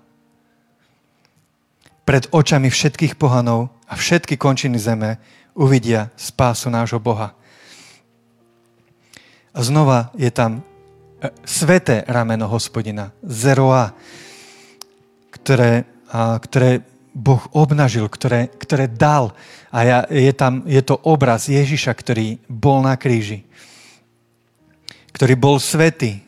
pred 2.05 2.29
očami 2.29 2.69
všetkých 2.69 3.17
pohanov 3.17 3.73
a 3.89 3.97
všetky 3.97 4.37
končiny 4.37 4.77
zeme 4.77 5.17
uvidia 5.57 6.13
spásu 6.21 6.69
nášho 6.69 7.01
Boha. 7.01 7.33
A 9.55 9.59
znova 9.63 10.11
je 10.19 10.29
tam 10.35 10.61
e, 10.61 10.63
sveté 11.47 12.03
rameno 12.11 12.51
hospodina, 12.51 13.15
Zeroa, 13.23 13.95
ktoré, 15.31 15.87
a, 16.11 16.37
ktoré 16.43 16.83
Boh 17.15 17.39
obnažil, 17.55 18.11
ktoré, 18.11 18.51
ktoré 18.59 18.91
dal. 18.91 19.31
A 19.71 19.79
ja, 19.87 19.99
je, 20.11 20.35
tam, 20.35 20.67
je 20.67 20.83
to 20.83 20.99
obraz 21.07 21.47
Ježiša, 21.47 21.95
ktorý 21.95 22.43
bol 22.51 22.83
na 22.83 22.99
kríži. 22.99 23.47
Ktorý 25.15 25.39
bol 25.39 25.63
svetý 25.63 26.27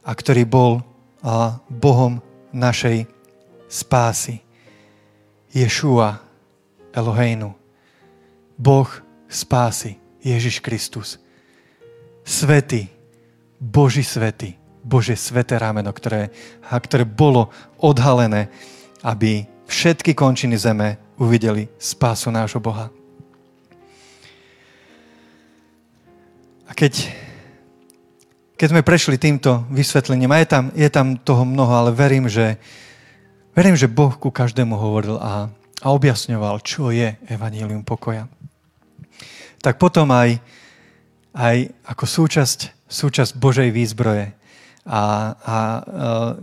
a 0.00 0.16
ktorý 0.16 0.48
bol 0.48 0.80
a, 1.20 1.60
Bohom 1.68 2.24
našej 2.56 3.04
spásy. 3.68 4.40
Ješua 5.52 6.24
Eloheinu. 6.96 7.52
Boh 8.56 8.88
spásy, 9.28 10.00
Ježiš 10.24 10.64
Kristus. 10.64 11.20
Svetý, 12.24 12.88
Boží 13.60 14.00
svetý, 14.00 14.56
Bože 14.80 15.20
sveté 15.20 15.60
rameno, 15.60 15.92
ktoré, 15.92 16.32
a 16.64 16.80
ktoré 16.80 17.04
bolo 17.04 17.52
odhalené, 17.76 18.48
aby 19.04 19.44
všetky 19.68 20.16
končiny 20.16 20.56
zeme 20.56 20.96
uvideli 21.20 21.68
spásu 21.76 22.32
nášho 22.32 22.58
Boha. 22.58 22.88
A 26.68 26.72
keď, 26.72 27.12
keď 28.56 28.68
sme 28.72 28.82
prešli 28.82 29.20
týmto 29.20 29.68
vysvetlením, 29.68 30.32
a 30.32 30.40
je 30.40 30.48
tam, 30.48 30.64
je 30.72 30.88
tam 30.88 31.20
toho 31.20 31.44
mnoho, 31.44 31.72
ale 31.76 31.90
verím, 31.92 32.26
že 32.26 32.56
Verím, 33.58 33.74
že 33.74 33.90
Boh 33.90 34.14
ku 34.14 34.30
každému 34.30 34.78
hovoril 34.78 35.18
a, 35.18 35.50
a 35.82 35.86
objasňoval, 35.90 36.62
čo 36.62 36.94
je 36.94 37.18
evanílium 37.26 37.82
pokoja. 37.82 38.30
Tak 39.58 39.82
potom 39.82 40.14
aj, 40.14 40.38
aj 41.34 41.66
ako 41.82 42.04
súčasť, 42.06 42.86
súčasť 42.86 43.34
Božej 43.34 43.74
výzbroje 43.74 44.30
a, 44.88 45.36
a 45.36 45.56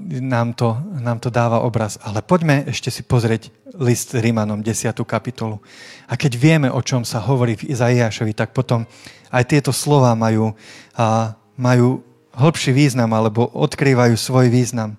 e, 0.05 0.21
nám, 0.21 0.53
to, 0.53 0.77
nám 1.01 1.17
to 1.17 1.33
dáva 1.33 1.65
obraz. 1.65 1.97
Ale 2.05 2.21
poďme 2.21 2.61
ešte 2.69 2.93
si 2.93 3.01
pozrieť 3.01 3.49
list 3.81 4.13
Rímanom, 4.13 4.61
10. 4.61 4.93
kapitolu. 5.01 5.57
A 6.05 6.13
keď 6.13 6.37
vieme, 6.37 6.69
o 6.69 6.77
čom 6.85 7.01
sa 7.01 7.17
hovorí 7.25 7.57
v 7.57 7.73
Izaiášovi, 7.73 8.37
tak 8.37 8.53
potom 8.53 8.85
aj 9.33 9.49
tieto 9.49 9.73
slova 9.73 10.13
majú, 10.13 10.53
a, 10.93 11.33
majú 11.57 12.05
hĺbší 12.37 12.69
význam 12.69 13.09
alebo 13.17 13.49
odkrývajú 13.49 14.13
svoj 14.13 14.53
význam. 14.53 14.93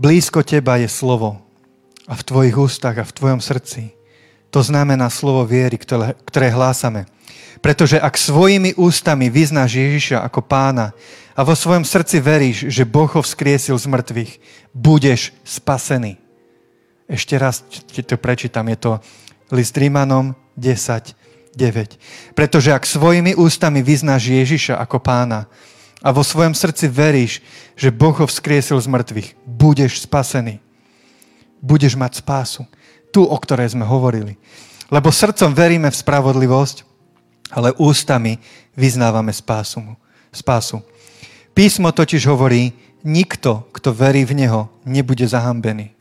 Blízko 0.00 0.42
teba 0.42 0.80
je 0.80 0.88
slovo 0.88 1.38
a 2.08 2.16
v 2.16 2.26
tvojich 2.26 2.56
ústach 2.56 2.96
a 2.98 3.06
v 3.06 3.14
tvojom 3.14 3.40
srdci. 3.44 3.94
To 4.50 4.64
znamená 4.64 5.12
slovo 5.12 5.44
viery, 5.44 5.76
ktoré, 5.76 6.16
ktoré 6.24 6.50
hlásame. 6.50 7.06
Pretože 7.64 7.96
ak 7.96 8.20
svojimi 8.20 8.76
ústami 8.76 9.32
vyznáš 9.32 9.80
Ježiša 9.80 10.20
ako 10.20 10.44
pána 10.44 10.92
a 11.32 11.40
vo 11.48 11.56
svojom 11.56 11.80
srdci 11.80 12.20
veríš, 12.20 12.68
že 12.68 12.84
Boh 12.84 13.08
ho 13.08 13.24
vzkriesil 13.24 13.80
z 13.80 13.88
mŕtvych, 13.88 14.32
budeš 14.76 15.32
spasený. 15.48 16.20
Ešte 17.08 17.40
raz 17.40 17.64
ti 17.64 18.04
to 18.04 18.20
prečítam. 18.20 18.68
Je 18.68 18.76
to 18.76 18.92
list 19.48 19.72
Rímanom 19.80 20.36
10, 20.60 21.16
9. 21.56 22.36
Pretože 22.36 22.68
ak 22.68 22.84
svojimi 22.84 23.32
ústami 23.32 23.80
vyznáš 23.80 24.28
Ježiša 24.28 24.76
ako 24.84 25.00
pána 25.00 25.48
a 26.04 26.12
vo 26.12 26.20
svojom 26.20 26.52
srdci 26.52 26.92
veríš, 26.92 27.40
že 27.80 27.88
Boh 27.88 28.12
ho 28.12 28.28
vzkriesil 28.28 28.76
z 28.76 28.92
mŕtvych, 28.92 29.28
budeš 29.48 30.04
spasený. 30.04 30.60
Budeš 31.64 31.96
mať 31.96 32.20
spásu. 32.20 32.68
Tu, 33.08 33.24
o 33.24 33.36
ktorej 33.40 33.72
sme 33.72 33.88
hovorili. 33.88 34.36
Lebo 34.92 35.08
srdcom 35.08 35.56
veríme 35.56 35.88
v 35.88 35.96
spravodlivosť, 35.96 36.93
ale 37.54 37.70
ústami 37.78 38.42
vyznávame 38.74 39.30
spásu. 39.30 39.94
spásu. 40.34 40.82
Písmo 41.54 41.94
totiž 41.94 42.26
hovorí, 42.26 42.74
nikto, 43.06 43.70
kto 43.70 43.94
verí 43.94 44.26
v 44.26 44.42
Neho, 44.42 44.66
nebude 44.82 45.22
zahambený. 45.22 45.94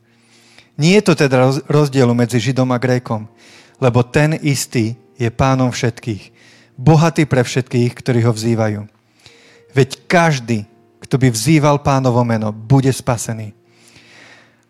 Nie 0.74 0.97
je 0.97 1.06
to 1.06 1.14
teda 1.14 1.70
rozdielu 1.70 2.10
medzi 2.18 2.41
Židom 2.41 2.74
a 2.74 2.82
Grékom, 2.82 3.30
lebo 3.78 4.01
ten 4.01 4.34
istý 4.41 4.97
je 5.22 5.30
pánom 5.30 5.70
všetkých, 5.70 6.34
bohatý 6.74 7.30
pre 7.30 7.45
všetkých, 7.45 7.93
ktorí 7.93 8.26
ho 8.26 8.34
vzývajú. 8.34 8.82
Veď 9.78 9.89
každý, 10.10 10.66
kto 11.06 11.22
by 11.22 11.30
vzýval 11.30 11.78
pánovo 11.86 12.26
meno, 12.26 12.49
bude 12.49 12.89
spasený. 12.89 13.54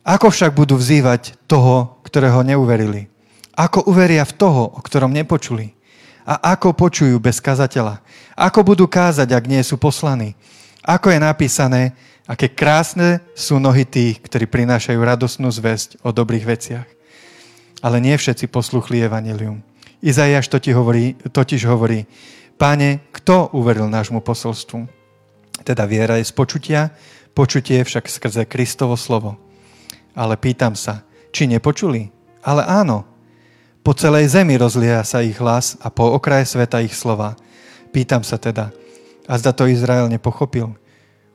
Ako 0.04 0.28
však 0.28 0.52
budú 0.52 0.76
vzývať 0.76 1.40
toho, 1.48 2.04
ktorého 2.04 2.44
neuverili? 2.44 3.08
Ako 3.56 3.88
uveria 3.88 4.28
v 4.28 4.36
toho, 4.36 4.68
o 4.76 4.80
ktorom 4.84 5.16
nepočuli? 5.16 5.72
A 6.24 6.56
ako 6.56 6.72
počujú 6.72 7.20
bez 7.20 7.44
kazateľa? 7.44 8.00
Ako 8.36 8.64
budú 8.64 8.88
kázať, 8.88 9.30
ak 9.36 9.46
nie 9.48 9.60
sú 9.62 9.76
poslaní? 9.76 10.40
Ako 10.84 11.12
je 11.12 11.20
napísané, 11.20 11.96
aké 12.24 12.52
krásne 12.52 13.20
sú 13.36 13.60
nohy 13.60 13.84
tých, 13.84 14.24
ktorí 14.24 14.48
prinášajú 14.48 15.00
radosnú 15.00 15.52
zväzť 15.52 16.00
o 16.04 16.16
dobrých 16.16 16.46
veciach. 16.48 16.88
Ale 17.84 18.00
nie 18.00 18.16
všetci 18.16 18.48
posluchli 18.48 19.04
evanilium. 19.04 19.60
Izajaš 20.04 20.48
totiž 20.52 20.76
hovorí, 20.76 21.16
totiž 21.20 21.68
hovorí 21.68 22.08
Páne, 22.56 23.04
kto 23.12 23.52
uveril 23.52 23.92
nášmu 23.92 24.24
posolstvu? 24.24 24.88
Teda 25.68 25.84
viera 25.84 26.20
je 26.20 26.28
z 26.28 26.34
počutia, 26.36 26.82
počutie 27.36 27.82
však 27.82 28.08
skrze 28.08 28.44
Kristovo 28.46 28.96
slovo. 28.96 29.40
Ale 30.14 30.38
pýtam 30.38 30.78
sa, 30.78 31.04
či 31.34 31.50
nepočuli? 31.50 32.14
Ale 32.46 32.64
áno. 32.64 33.13
Po 33.84 33.92
celej 33.92 34.32
zemi 34.32 34.56
rozlia 34.56 35.04
sa 35.04 35.20
ich 35.20 35.36
hlas 35.44 35.76
a 35.84 35.92
po 35.92 36.08
okraje 36.16 36.48
sveta 36.48 36.80
ich 36.80 36.96
slova. 36.96 37.36
Pýtam 37.92 38.24
sa 38.24 38.40
teda, 38.40 38.72
a 39.28 39.34
zda 39.36 39.52
to 39.52 39.68
Izrael 39.68 40.08
nepochopil? 40.08 40.72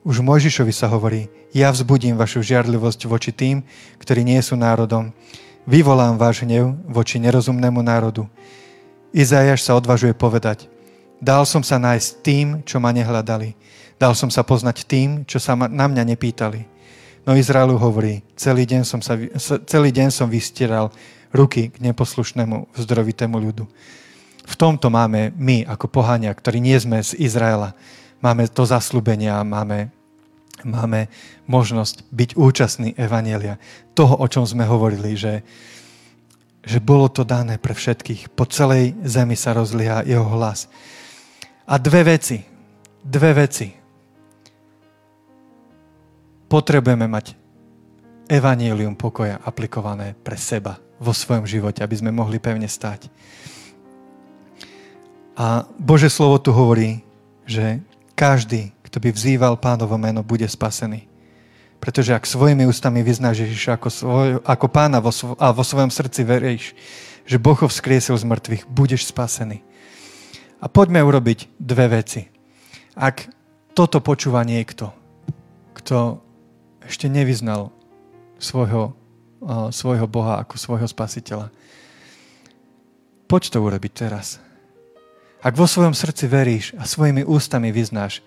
Už 0.00 0.24
Mojžišovi 0.24 0.72
sa 0.72 0.88
hovorí, 0.88 1.28
ja 1.52 1.68
vzbudím 1.68 2.16
vašu 2.16 2.40
žiarlivosť 2.40 3.04
voči 3.04 3.36
tým, 3.36 3.60
ktorí 4.00 4.24
nie 4.24 4.40
sú 4.40 4.56
národom. 4.56 5.12
Vyvolám 5.68 6.16
váš 6.16 6.40
hnev 6.40 6.72
voči 6.88 7.20
nerozumnému 7.20 7.84
národu. 7.84 8.24
Izajaš 9.12 9.68
sa 9.68 9.76
odvažuje 9.76 10.16
povedať, 10.16 10.72
Dal 11.20 11.44
som 11.44 11.60
sa 11.60 11.76
nájsť 11.76 12.08
tým, 12.24 12.46
čo 12.64 12.80
ma 12.80 12.94
nehľadali. 12.96 13.52
Dal 14.00 14.14
som 14.14 14.32
sa 14.32 14.46
poznať 14.46 14.86
tým, 14.86 15.28
čo 15.28 15.36
sa 15.36 15.52
na 15.58 15.84
mňa 15.90 16.16
nepýtali. 16.16 16.64
No 17.28 17.36
Izraelu 17.36 17.76
hovorí, 17.76 18.24
celý 18.38 18.64
deň 18.64 18.82
som, 18.88 19.04
sa, 19.04 19.18
celý 19.68 19.92
deň 19.92 20.08
som 20.14 20.30
vystieral 20.30 20.88
ruky 21.32 21.68
k 21.68 21.76
neposlušnému 21.80 22.72
vzdrovitému 22.76 23.36
ľudu. 23.36 23.64
V 24.48 24.54
tomto 24.56 24.88
máme 24.88 25.36
my, 25.36 25.68
ako 25.68 25.92
pohania, 25.92 26.32
ktorí 26.32 26.56
nie 26.60 26.76
sme 26.80 27.04
z 27.04 27.12
Izraela, 27.20 27.76
máme 28.24 28.48
to 28.48 28.64
zaslúbenie 28.64 29.28
a 29.28 29.44
máme, 29.44 29.92
máme 30.64 31.12
možnosť 31.44 32.08
byť 32.08 32.30
účastní 32.32 32.96
Evanielia. 32.96 33.60
Toho, 33.92 34.16
o 34.16 34.26
čom 34.26 34.48
sme 34.48 34.64
hovorili, 34.64 35.20
že, 35.20 35.44
že 36.64 36.80
bolo 36.80 37.12
to 37.12 37.28
dané 37.28 37.60
pre 37.60 37.76
všetkých. 37.76 38.32
Po 38.32 38.48
celej 38.48 38.96
zemi 39.04 39.36
sa 39.36 39.52
rozliha 39.52 40.08
jeho 40.08 40.24
hlas. 40.32 40.64
A 41.68 41.76
dve 41.76 42.16
veci. 42.16 42.40
Dve 43.04 43.36
veci. 43.36 43.68
Potrebujeme 46.48 47.04
mať 47.04 47.47
evanílium 48.28 48.94
pokoja 48.94 49.40
aplikované 49.40 50.12
pre 50.20 50.36
seba 50.36 50.76
vo 51.00 51.16
svojom 51.16 51.48
živote, 51.48 51.80
aby 51.80 51.96
sme 51.96 52.12
mohli 52.12 52.36
pevne 52.36 52.68
stať. 52.68 53.08
A 55.38 55.64
Bože 55.80 56.12
slovo 56.12 56.36
tu 56.42 56.52
hovorí, 56.52 57.00
že 57.48 57.80
každý, 58.18 58.74
kto 58.84 58.98
by 58.98 59.08
vzýval 59.14 59.54
pánovo 59.56 59.94
meno, 59.96 60.20
bude 60.26 60.44
spasený. 60.44 61.06
Pretože 61.78 62.10
ak 62.10 62.26
svojimi 62.26 62.66
ústami 62.66 63.06
vyznáš 63.06 63.46
Ježiša 63.46 63.78
ako, 63.78 63.88
svoj, 63.88 64.28
ako 64.42 64.66
pána 64.66 64.98
vo, 64.98 65.14
svo, 65.14 65.38
a 65.38 65.54
vo 65.54 65.62
svojom 65.62 65.94
srdci 65.94 66.26
veríš, 66.26 66.74
že 67.22 67.38
Boh 67.38 67.54
ho 67.54 67.70
vzkriesil 67.70 68.18
z 68.18 68.26
mŕtvych, 68.26 68.66
budeš 68.66 69.06
spasený. 69.06 69.62
A 70.58 70.66
poďme 70.66 71.06
urobiť 71.06 71.54
dve 71.54 72.02
veci. 72.02 72.26
Ak 72.98 73.30
toto 73.78 74.02
počúva 74.02 74.42
niekto, 74.42 74.90
kto 75.78 76.18
ešte 76.82 77.06
nevyznal 77.06 77.70
svojho, 78.38 78.94
svojho 79.70 80.06
Boha 80.06 80.42
ako 80.42 80.54
svojho 80.56 80.88
spasiteľa, 80.88 81.50
poď 83.28 83.42
to 83.52 83.58
urobiť 83.60 83.92
teraz. 83.92 84.40
Ak 85.38 85.54
vo 85.54 85.70
svojom 85.70 85.94
srdci 85.94 86.26
veríš 86.26 86.74
a 86.74 86.82
svojimi 86.82 87.22
ústami 87.22 87.70
vyznáš, 87.70 88.24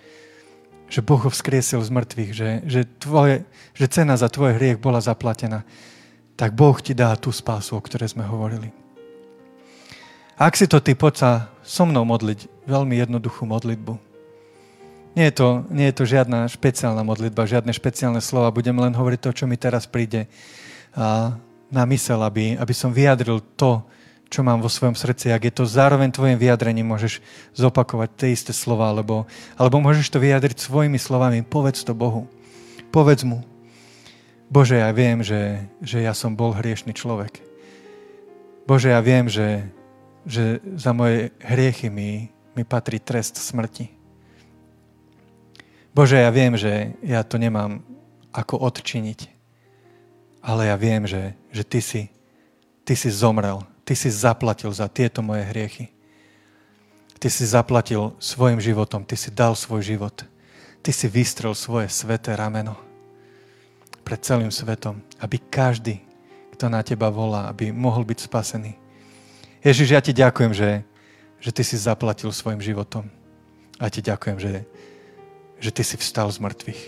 že 0.92 1.00
Boh 1.00 1.20
ho 1.24 1.32
vzkriesil 1.32 1.80
z 1.80 1.92
mŕtvych, 1.92 2.32
že, 2.36 2.50
že, 2.68 2.82
tvoje, 3.00 3.48
že 3.76 3.88
cena 3.88 4.20
za 4.20 4.28
tvoj 4.28 4.60
hriech 4.60 4.80
bola 4.80 5.00
zaplatená, 5.00 5.64
tak 6.36 6.52
Boh 6.52 6.76
ti 6.80 6.92
dá 6.92 7.16
tú 7.16 7.32
spásu, 7.32 7.80
o 7.80 7.82
ktorej 7.84 8.12
sme 8.12 8.28
hovorili. 8.28 8.72
Ak 10.36 10.60
si 10.60 10.68
to 10.68 10.84
ty, 10.84 10.98
poď 10.98 11.14
sa 11.16 11.32
so 11.64 11.88
mnou 11.88 12.04
modliť, 12.04 12.68
veľmi 12.68 12.98
jednoduchú 12.98 13.48
modlitbu. 13.48 14.11
Nie 15.12 15.28
je, 15.28 15.34
to, 15.36 15.68
nie 15.68 15.92
je 15.92 15.96
to 16.00 16.04
žiadna 16.08 16.48
špeciálna 16.48 17.04
modlitba, 17.04 17.44
žiadne 17.44 17.76
špeciálne 17.76 18.24
slova. 18.24 18.56
Budem 18.56 18.80
len 18.80 18.96
hovoriť 18.96 19.20
to, 19.20 19.32
čo 19.36 19.46
mi 19.48 19.60
teraz 19.60 19.84
príde 19.84 20.32
na 21.72 21.84
mysel, 21.92 22.20
aby, 22.24 22.56
aby 22.56 22.74
som 22.76 22.96
vyjadril 22.96 23.44
to, 23.60 23.84
čo 24.32 24.40
mám 24.40 24.64
vo 24.64 24.72
svojom 24.72 24.96
srdci. 24.96 25.36
Ak 25.36 25.44
je 25.44 25.52
to 25.52 25.68
zároveň 25.68 26.16
tvojim 26.16 26.40
vyjadrením, 26.40 26.88
môžeš 26.88 27.20
zopakovať 27.52 28.10
tie 28.16 28.30
isté 28.32 28.56
slova, 28.56 28.88
alebo, 28.88 29.28
alebo 29.60 29.84
môžeš 29.84 30.08
to 30.08 30.24
vyjadriť 30.24 30.64
svojimi 30.64 30.96
slovami. 30.96 31.44
Povedz 31.44 31.84
to 31.84 31.92
Bohu. 31.92 32.32
Povedz 32.96 33.28
mu. 33.28 33.44
Bože, 34.48 34.80
ja 34.80 34.92
viem, 34.96 35.20
že, 35.20 35.68
že 35.84 36.04
ja 36.04 36.16
som 36.16 36.36
bol 36.36 36.56
hriešný 36.56 36.96
človek. 36.96 37.44
Bože, 38.64 38.96
ja 38.96 39.04
viem, 39.04 39.28
že 39.28 39.68
že 40.26 40.62
za 40.78 40.94
moje 40.94 41.34
hriechy 41.42 41.90
mi, 41.90 42.30
mi 42.54 42.64
patrí 42.64 43.02
trest 43.02 43.38
smrti. 43.38 44.01
Bože, 45.92 46.16
ja 46.16 46.32
viem, 46.32 46.56
že 46.56 46.96
ja 47.04 47.20
to 47.20 47.36
nemám 47.36 47.84
ako 48.32 48.64
odčiniť, 48.64 49.28
ale 50.40 50.72
ja 50.72 50.76
viem, 50.80 51.04
že, 51.04 51.36
že 51.52 51.68
ty, 51.68 51.84
si, 51.84 52.02
ty 52.88 52.96
si 52.96 53.12
zomrel, 53.12 53.60
ty 53.84 53.92
si 53.92 54.08
zaplatil 54.08 54.72
za 54.72 54.88
tieto 54.88 55.20
moje 55.20 55.44
hriechy. 55.52 55.92
Ty 57.22 57.30
si 57.30 57.46
zaplatil 57.46 58.18
svojim 58.18 58.58
životom, 58.58 59.06
ty 59.06 59.14
si 59.14 59.30
dal 59.30 59.54
svoj 59.54 59.86
život. 59.86 60.26
Ty 60.82 60.90
si 60.90 61.06
vystrel 61.06 61.54
svoje 61.54 61.86
sveté 61.94 62.34
rameno 62.34 62.74
pred 64.02 64.18
celým 64.26 64.50
svetom, 64.50 64.98
aby 65.22 65.38
každý, 65.38 66.02
kto 66.58 66.66
na 66.72 66.82
teba 66.82 67.14
volá, 67.14 67.46
aby 67.46 67.70
mohol 67.70 68.02
byť 68.02 68.26
spasený. 68.26 68.74
Ježiš, 69.62 69.94
ja 69.94 70.02
ti 70.02 70.10
ďakujem, 70.10 70.50
že, 70.58 70.82
že 71.38 71.54
ty 71.54 71.62
si 71.62 71.78
zaplatil 71.78 72.34
svojim 72.34 72.58
životom. 72.58 73.06
A 73.78 73.94
ti 73.94 74.02
ďakujem, 74.02 74.42
že, 74.42 74.66
že 75.62 75.70
ty 75.70 75.86
si 75.86 75.96
vstal 75.96 76.34
z 76.34 76.42
mŕtvych. 76.42 76.82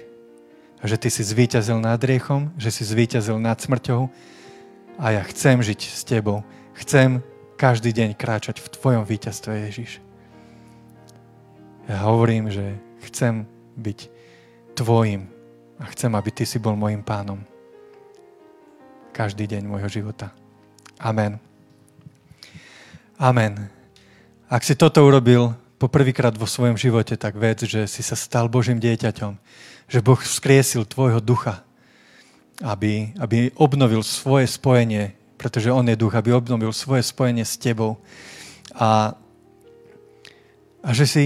A 0.82 0.90
že 0.90 0.98
ty 1.00 1.08
si 1.08 1.22
zvíťazil 1.24 1.80
nad 1.80 2.02
riechom, 2.02 2.52
že 2.60 2.74
si 2.74 2.84
zvíťazil 2.84 3.38
nad 3.40 3.56
smrťou. 3.62 4.10
A 5.00 5.06
ja 5.16 5.24
chcem 5.24 5.62
žiť 5.62 5.80
s 5.80 6.02
tebou. 6.04 6.44
Chcem 6.76 7.22
každý 7.56 7.94
deň 7.94 8.18
kráčať 8.18 8.60
v 8.60 8.68
tvojom 8.74 9.04
víťazstve, 9.06 9.70
Ježiš. 9.70 10.04
Ja 11.88 12.04
hovorím, 12.04 12.50
že 12.50 12.82
chcem 13.08 13.48
byť 13.78 14.00
tvojim 14.74 15.30
a 15.80 15.86
chcem, 15.94 16.12
aby 16.12 16.30
ty 16.34 16.44
si 16.44 16.58
bol 16.58 16.74
môjim 16.74 17.06
pánom. 17.06 17.40
Každý 19.14 19.46
deň 19.46 19.70
môjho 19.70 19.88
života. 19.88 20.34
Amen. 20.98 21.38
Amen. 23.22 23.70
Ak 24.50 24.66
si 24.66 24.74
toto 24.74 25.06
urobil 25.06 25.54
po 25.84 25.92
prvýkrát 25.92 26.32
vo 26.40 26.48
svojom 26.48 26.80
živote, 26.80 27.20
tak 27.20 27.36
vec, 27.36 27.68
že 27.68 27.92
si 27.92 28.00
sa 28.00 28.16
stal 28.16 28.48
Božím 28.48 28.80
dieťaťom, 28.80 29.36
že 29.92 30.00
Boh 30.00 30.16
vzkriesil 30.16 30.88
tvojho 30.88 31.20
ducha, 31.20 31.60
aby, 32.64 33.12
aby 33.20 33.52
obnovil 33.60 34.00
svoje 34.00 34.48
spojenie, 34.48 35.12
pretože 35.36 35.76
On 35.76 35.84
je 35.84 36.00
duch, 36.00 36.16
aby 36.16 36.32
obnovil 36.32 36.72
svoje 36.72 37.04
spojenie 37.04 37.44
s 37.44 37.60
tebou. 37.60 38.00
A, 38.80 39.12
a 40.80 40.90
že, 40.96 41.04
si, 41.04 41.26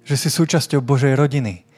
že 0.00 0.16
si 0.16 0.32
súčasťou 0.32 0.80
Božej 0.80 1.12
rodiny. 1.12 1.68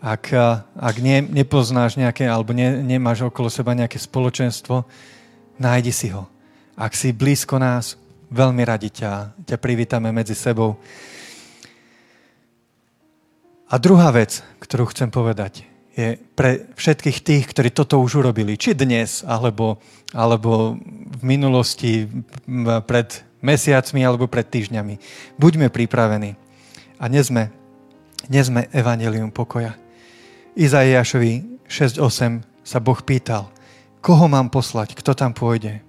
Ak, 0.00 0.32
ak 0.80 0.96
ne, 1.04 1.20
nepoznáš 1.20 2.00
nejaké, 2.00 2.24
alebo 2.24 2.56
ne, 2.56 2.80
nemáš 2.80 3.28
okolo 3.28 3.52
seba 3.52 3.76
nejaké 3.76 4.00
spoločenstvo, 4.00 4.88
nájdi 5.60 5.92
si 5.92 6.08
ho. 6.08 6.24
Ak 6.72 6.96
si 6.96 7.12
blízko 7.12 7.60
nás, 7.60 8.00
Veľmi 8.28 8.60
radi 8.60 8.92
ťa, 8.92 9.40
ťa 9.40 9.56
privítame 9.56 10.12
medzi 10.12 10.36
sebou. 10.36 10.76
A 13.68 13.76
druhá 13.76 14.08
vec, 14.16 14.40
ktorú 14.64 14.88
chcem 14.88 15.12
povedať, 15.12 15.68
je 15.92 16.16
pre 16.38 16.70
všetkých 16.78 17.18
tých, 17.20 17.44
ktorí 17.52 17.68
toto 17.68 18.00
už 18.00 18.24
urobili, 18.24 18.56
či 18.56 18.72
dnes, 18.72 19.26
alebo, 19.26 19.76
alebo 20.14 20.78
v 21.18 21.22
minulosti, 21.26 22.06
pred 22.88 23.08
mesiacmi, 23.44 24.00
alebo 24.06 24.30
pred 24.30 24.46
týždňami. 24.46 24.94
Buďme 25.36 25.68
pripravení. 25.68 26.38
A 26.96 27.12
dnes 27.12 27.28
sme, 27.28 27.50
dnes 28.30 28.48
sme 28.48 28.70
evanelium 28.72 29.34
pokoja. 29.34 29.76
Izaiášovi 30.56 31.66
6.8 31.68 32.64
sa 32.64 32.78
Boh 32.80 33.00
pýtal, 33.04 33.52
koho 34.00 34.32
mám 34.32 34.48
poslať, 34.48 34.96
kto 34.96 35.12
tam 35.12 35.36
pôjde. 35.36 35.87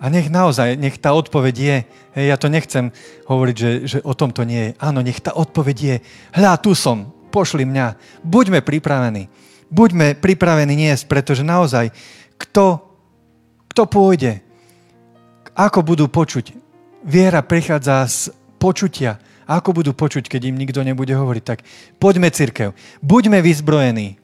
A 0.00 0.08
nech 0.08 0.32
naozaj, 0.32 0.80
nech 0.80 0.96
tá 0.96 1.12
odpoveď 1.12 1.54
je, 1.60 1.76
hej, 2.16 2.26
ja 2.32 2.40
to 2.40 2.48
nechcem 2.48 2.88
hovoriť, 3.28 3.56
že, 3.56 3.70
že 3.84 3.98
o 4.00 4.16
tom 4.16 4.32
to 4.32 4.48
nie 4.48 4.72
je. 4.72 4.76
Áno, 4.80 5.04
nech 5.04 5.20
tá 5.20 5.36
odpoveď 5.36 5.76
je, 5.76 5.96
hľa, 6.40 6.56
tu 6.56 6.72
som, 6.72 7.12
pošli 7.28 7.68
mňa. 7.68 8.00
Buďme 8.24 8.64
pripravení. 8.64 9.28
Buďme 9.68 10.16
pripravení 10.16 10.72
niesť, 10.72 11.04
pretože 11.06 11.44
naozaj, 11.44 11.92
kto, 12.40 12.80
kto 13.70 13.82
pôjde, 13.86 14.40
ako 15.54 15.84
budú 15.84 16.08
počuť. 16.08 16.56
Viera 17.04 17.44
prichádza 17.44 18.08
z 18.08 18.32
počutia. 18.56 19.20
Ako 19.44 19.76
budú 19.76 19.92
počuť, 19.92 20.32
keď 20.32 20.48
im 20.48 20.56
nikto 20.56 20.80
nebude 20.80 21.12
hovoriť? 21.12 21.42
Tak 21.44 21.60
poďme, 22.00 22.32
církev, 22.32 22.72
buďme 23.04 23.44
vyzbrojení. 23.44 24.16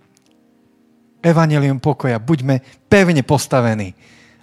Evangelium 1.20 1.82
pokoja, 1.82 2.16
buďme 2.16 2.62
pevne 2.86 3.20
postavení. 3.26 3.92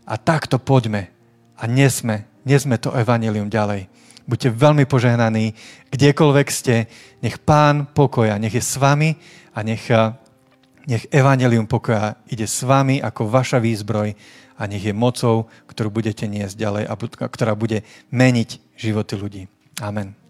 A 0.03 0.19
takto 0.19 0.59
poďme 0.59 1.13
a 1.58 1.64
nesme, 1.68 2.26
nesme 2.47 2.76
to 2.78 2.93
evanelium 2.95 3.49
ďalej. 3.49 3.88
Buďte 4.24 4.56
veľmi 4.56 4.88
požehnaní, 4.88 5.51
kdekoľvek 5.91 6.47
ste. 6.47 6.88
Nech 7.20 7.43
Pán 7.43 7.91
pokoja, 7.91 8.39
nech 8.39 8.56
je 8.56 8.64
s 8.64 8.80
vami 8.80 9.20
a 9.51 9.60
nech, 9.68 9.84
nech 10.88 11.04
evanelium 11.12 11.68
pokoja 11.68 12.16
ide 12.32 12.47
s 12.47 12.64
vami 12.64 13.04
ako 13.04 13.28
vaša 13.28 13.60
výzbroj 13.60 14.16
a 14.56 14.62
nech 14.64 14.84
je 14.86 14.95
mocou, 14.95 15.51
ktorú 15.68 15.91
budete 15.91 16.24
niesť 16.30 16.56
ďalej 16.56 16.84
a 16.88 16.93
ktorá 17.28 17.51
bude 17.51 17.84
meniť 18.16 18.80
životy 18.80 19.14
ľudí. 19.20 19.43
Amen. 19.84 20.22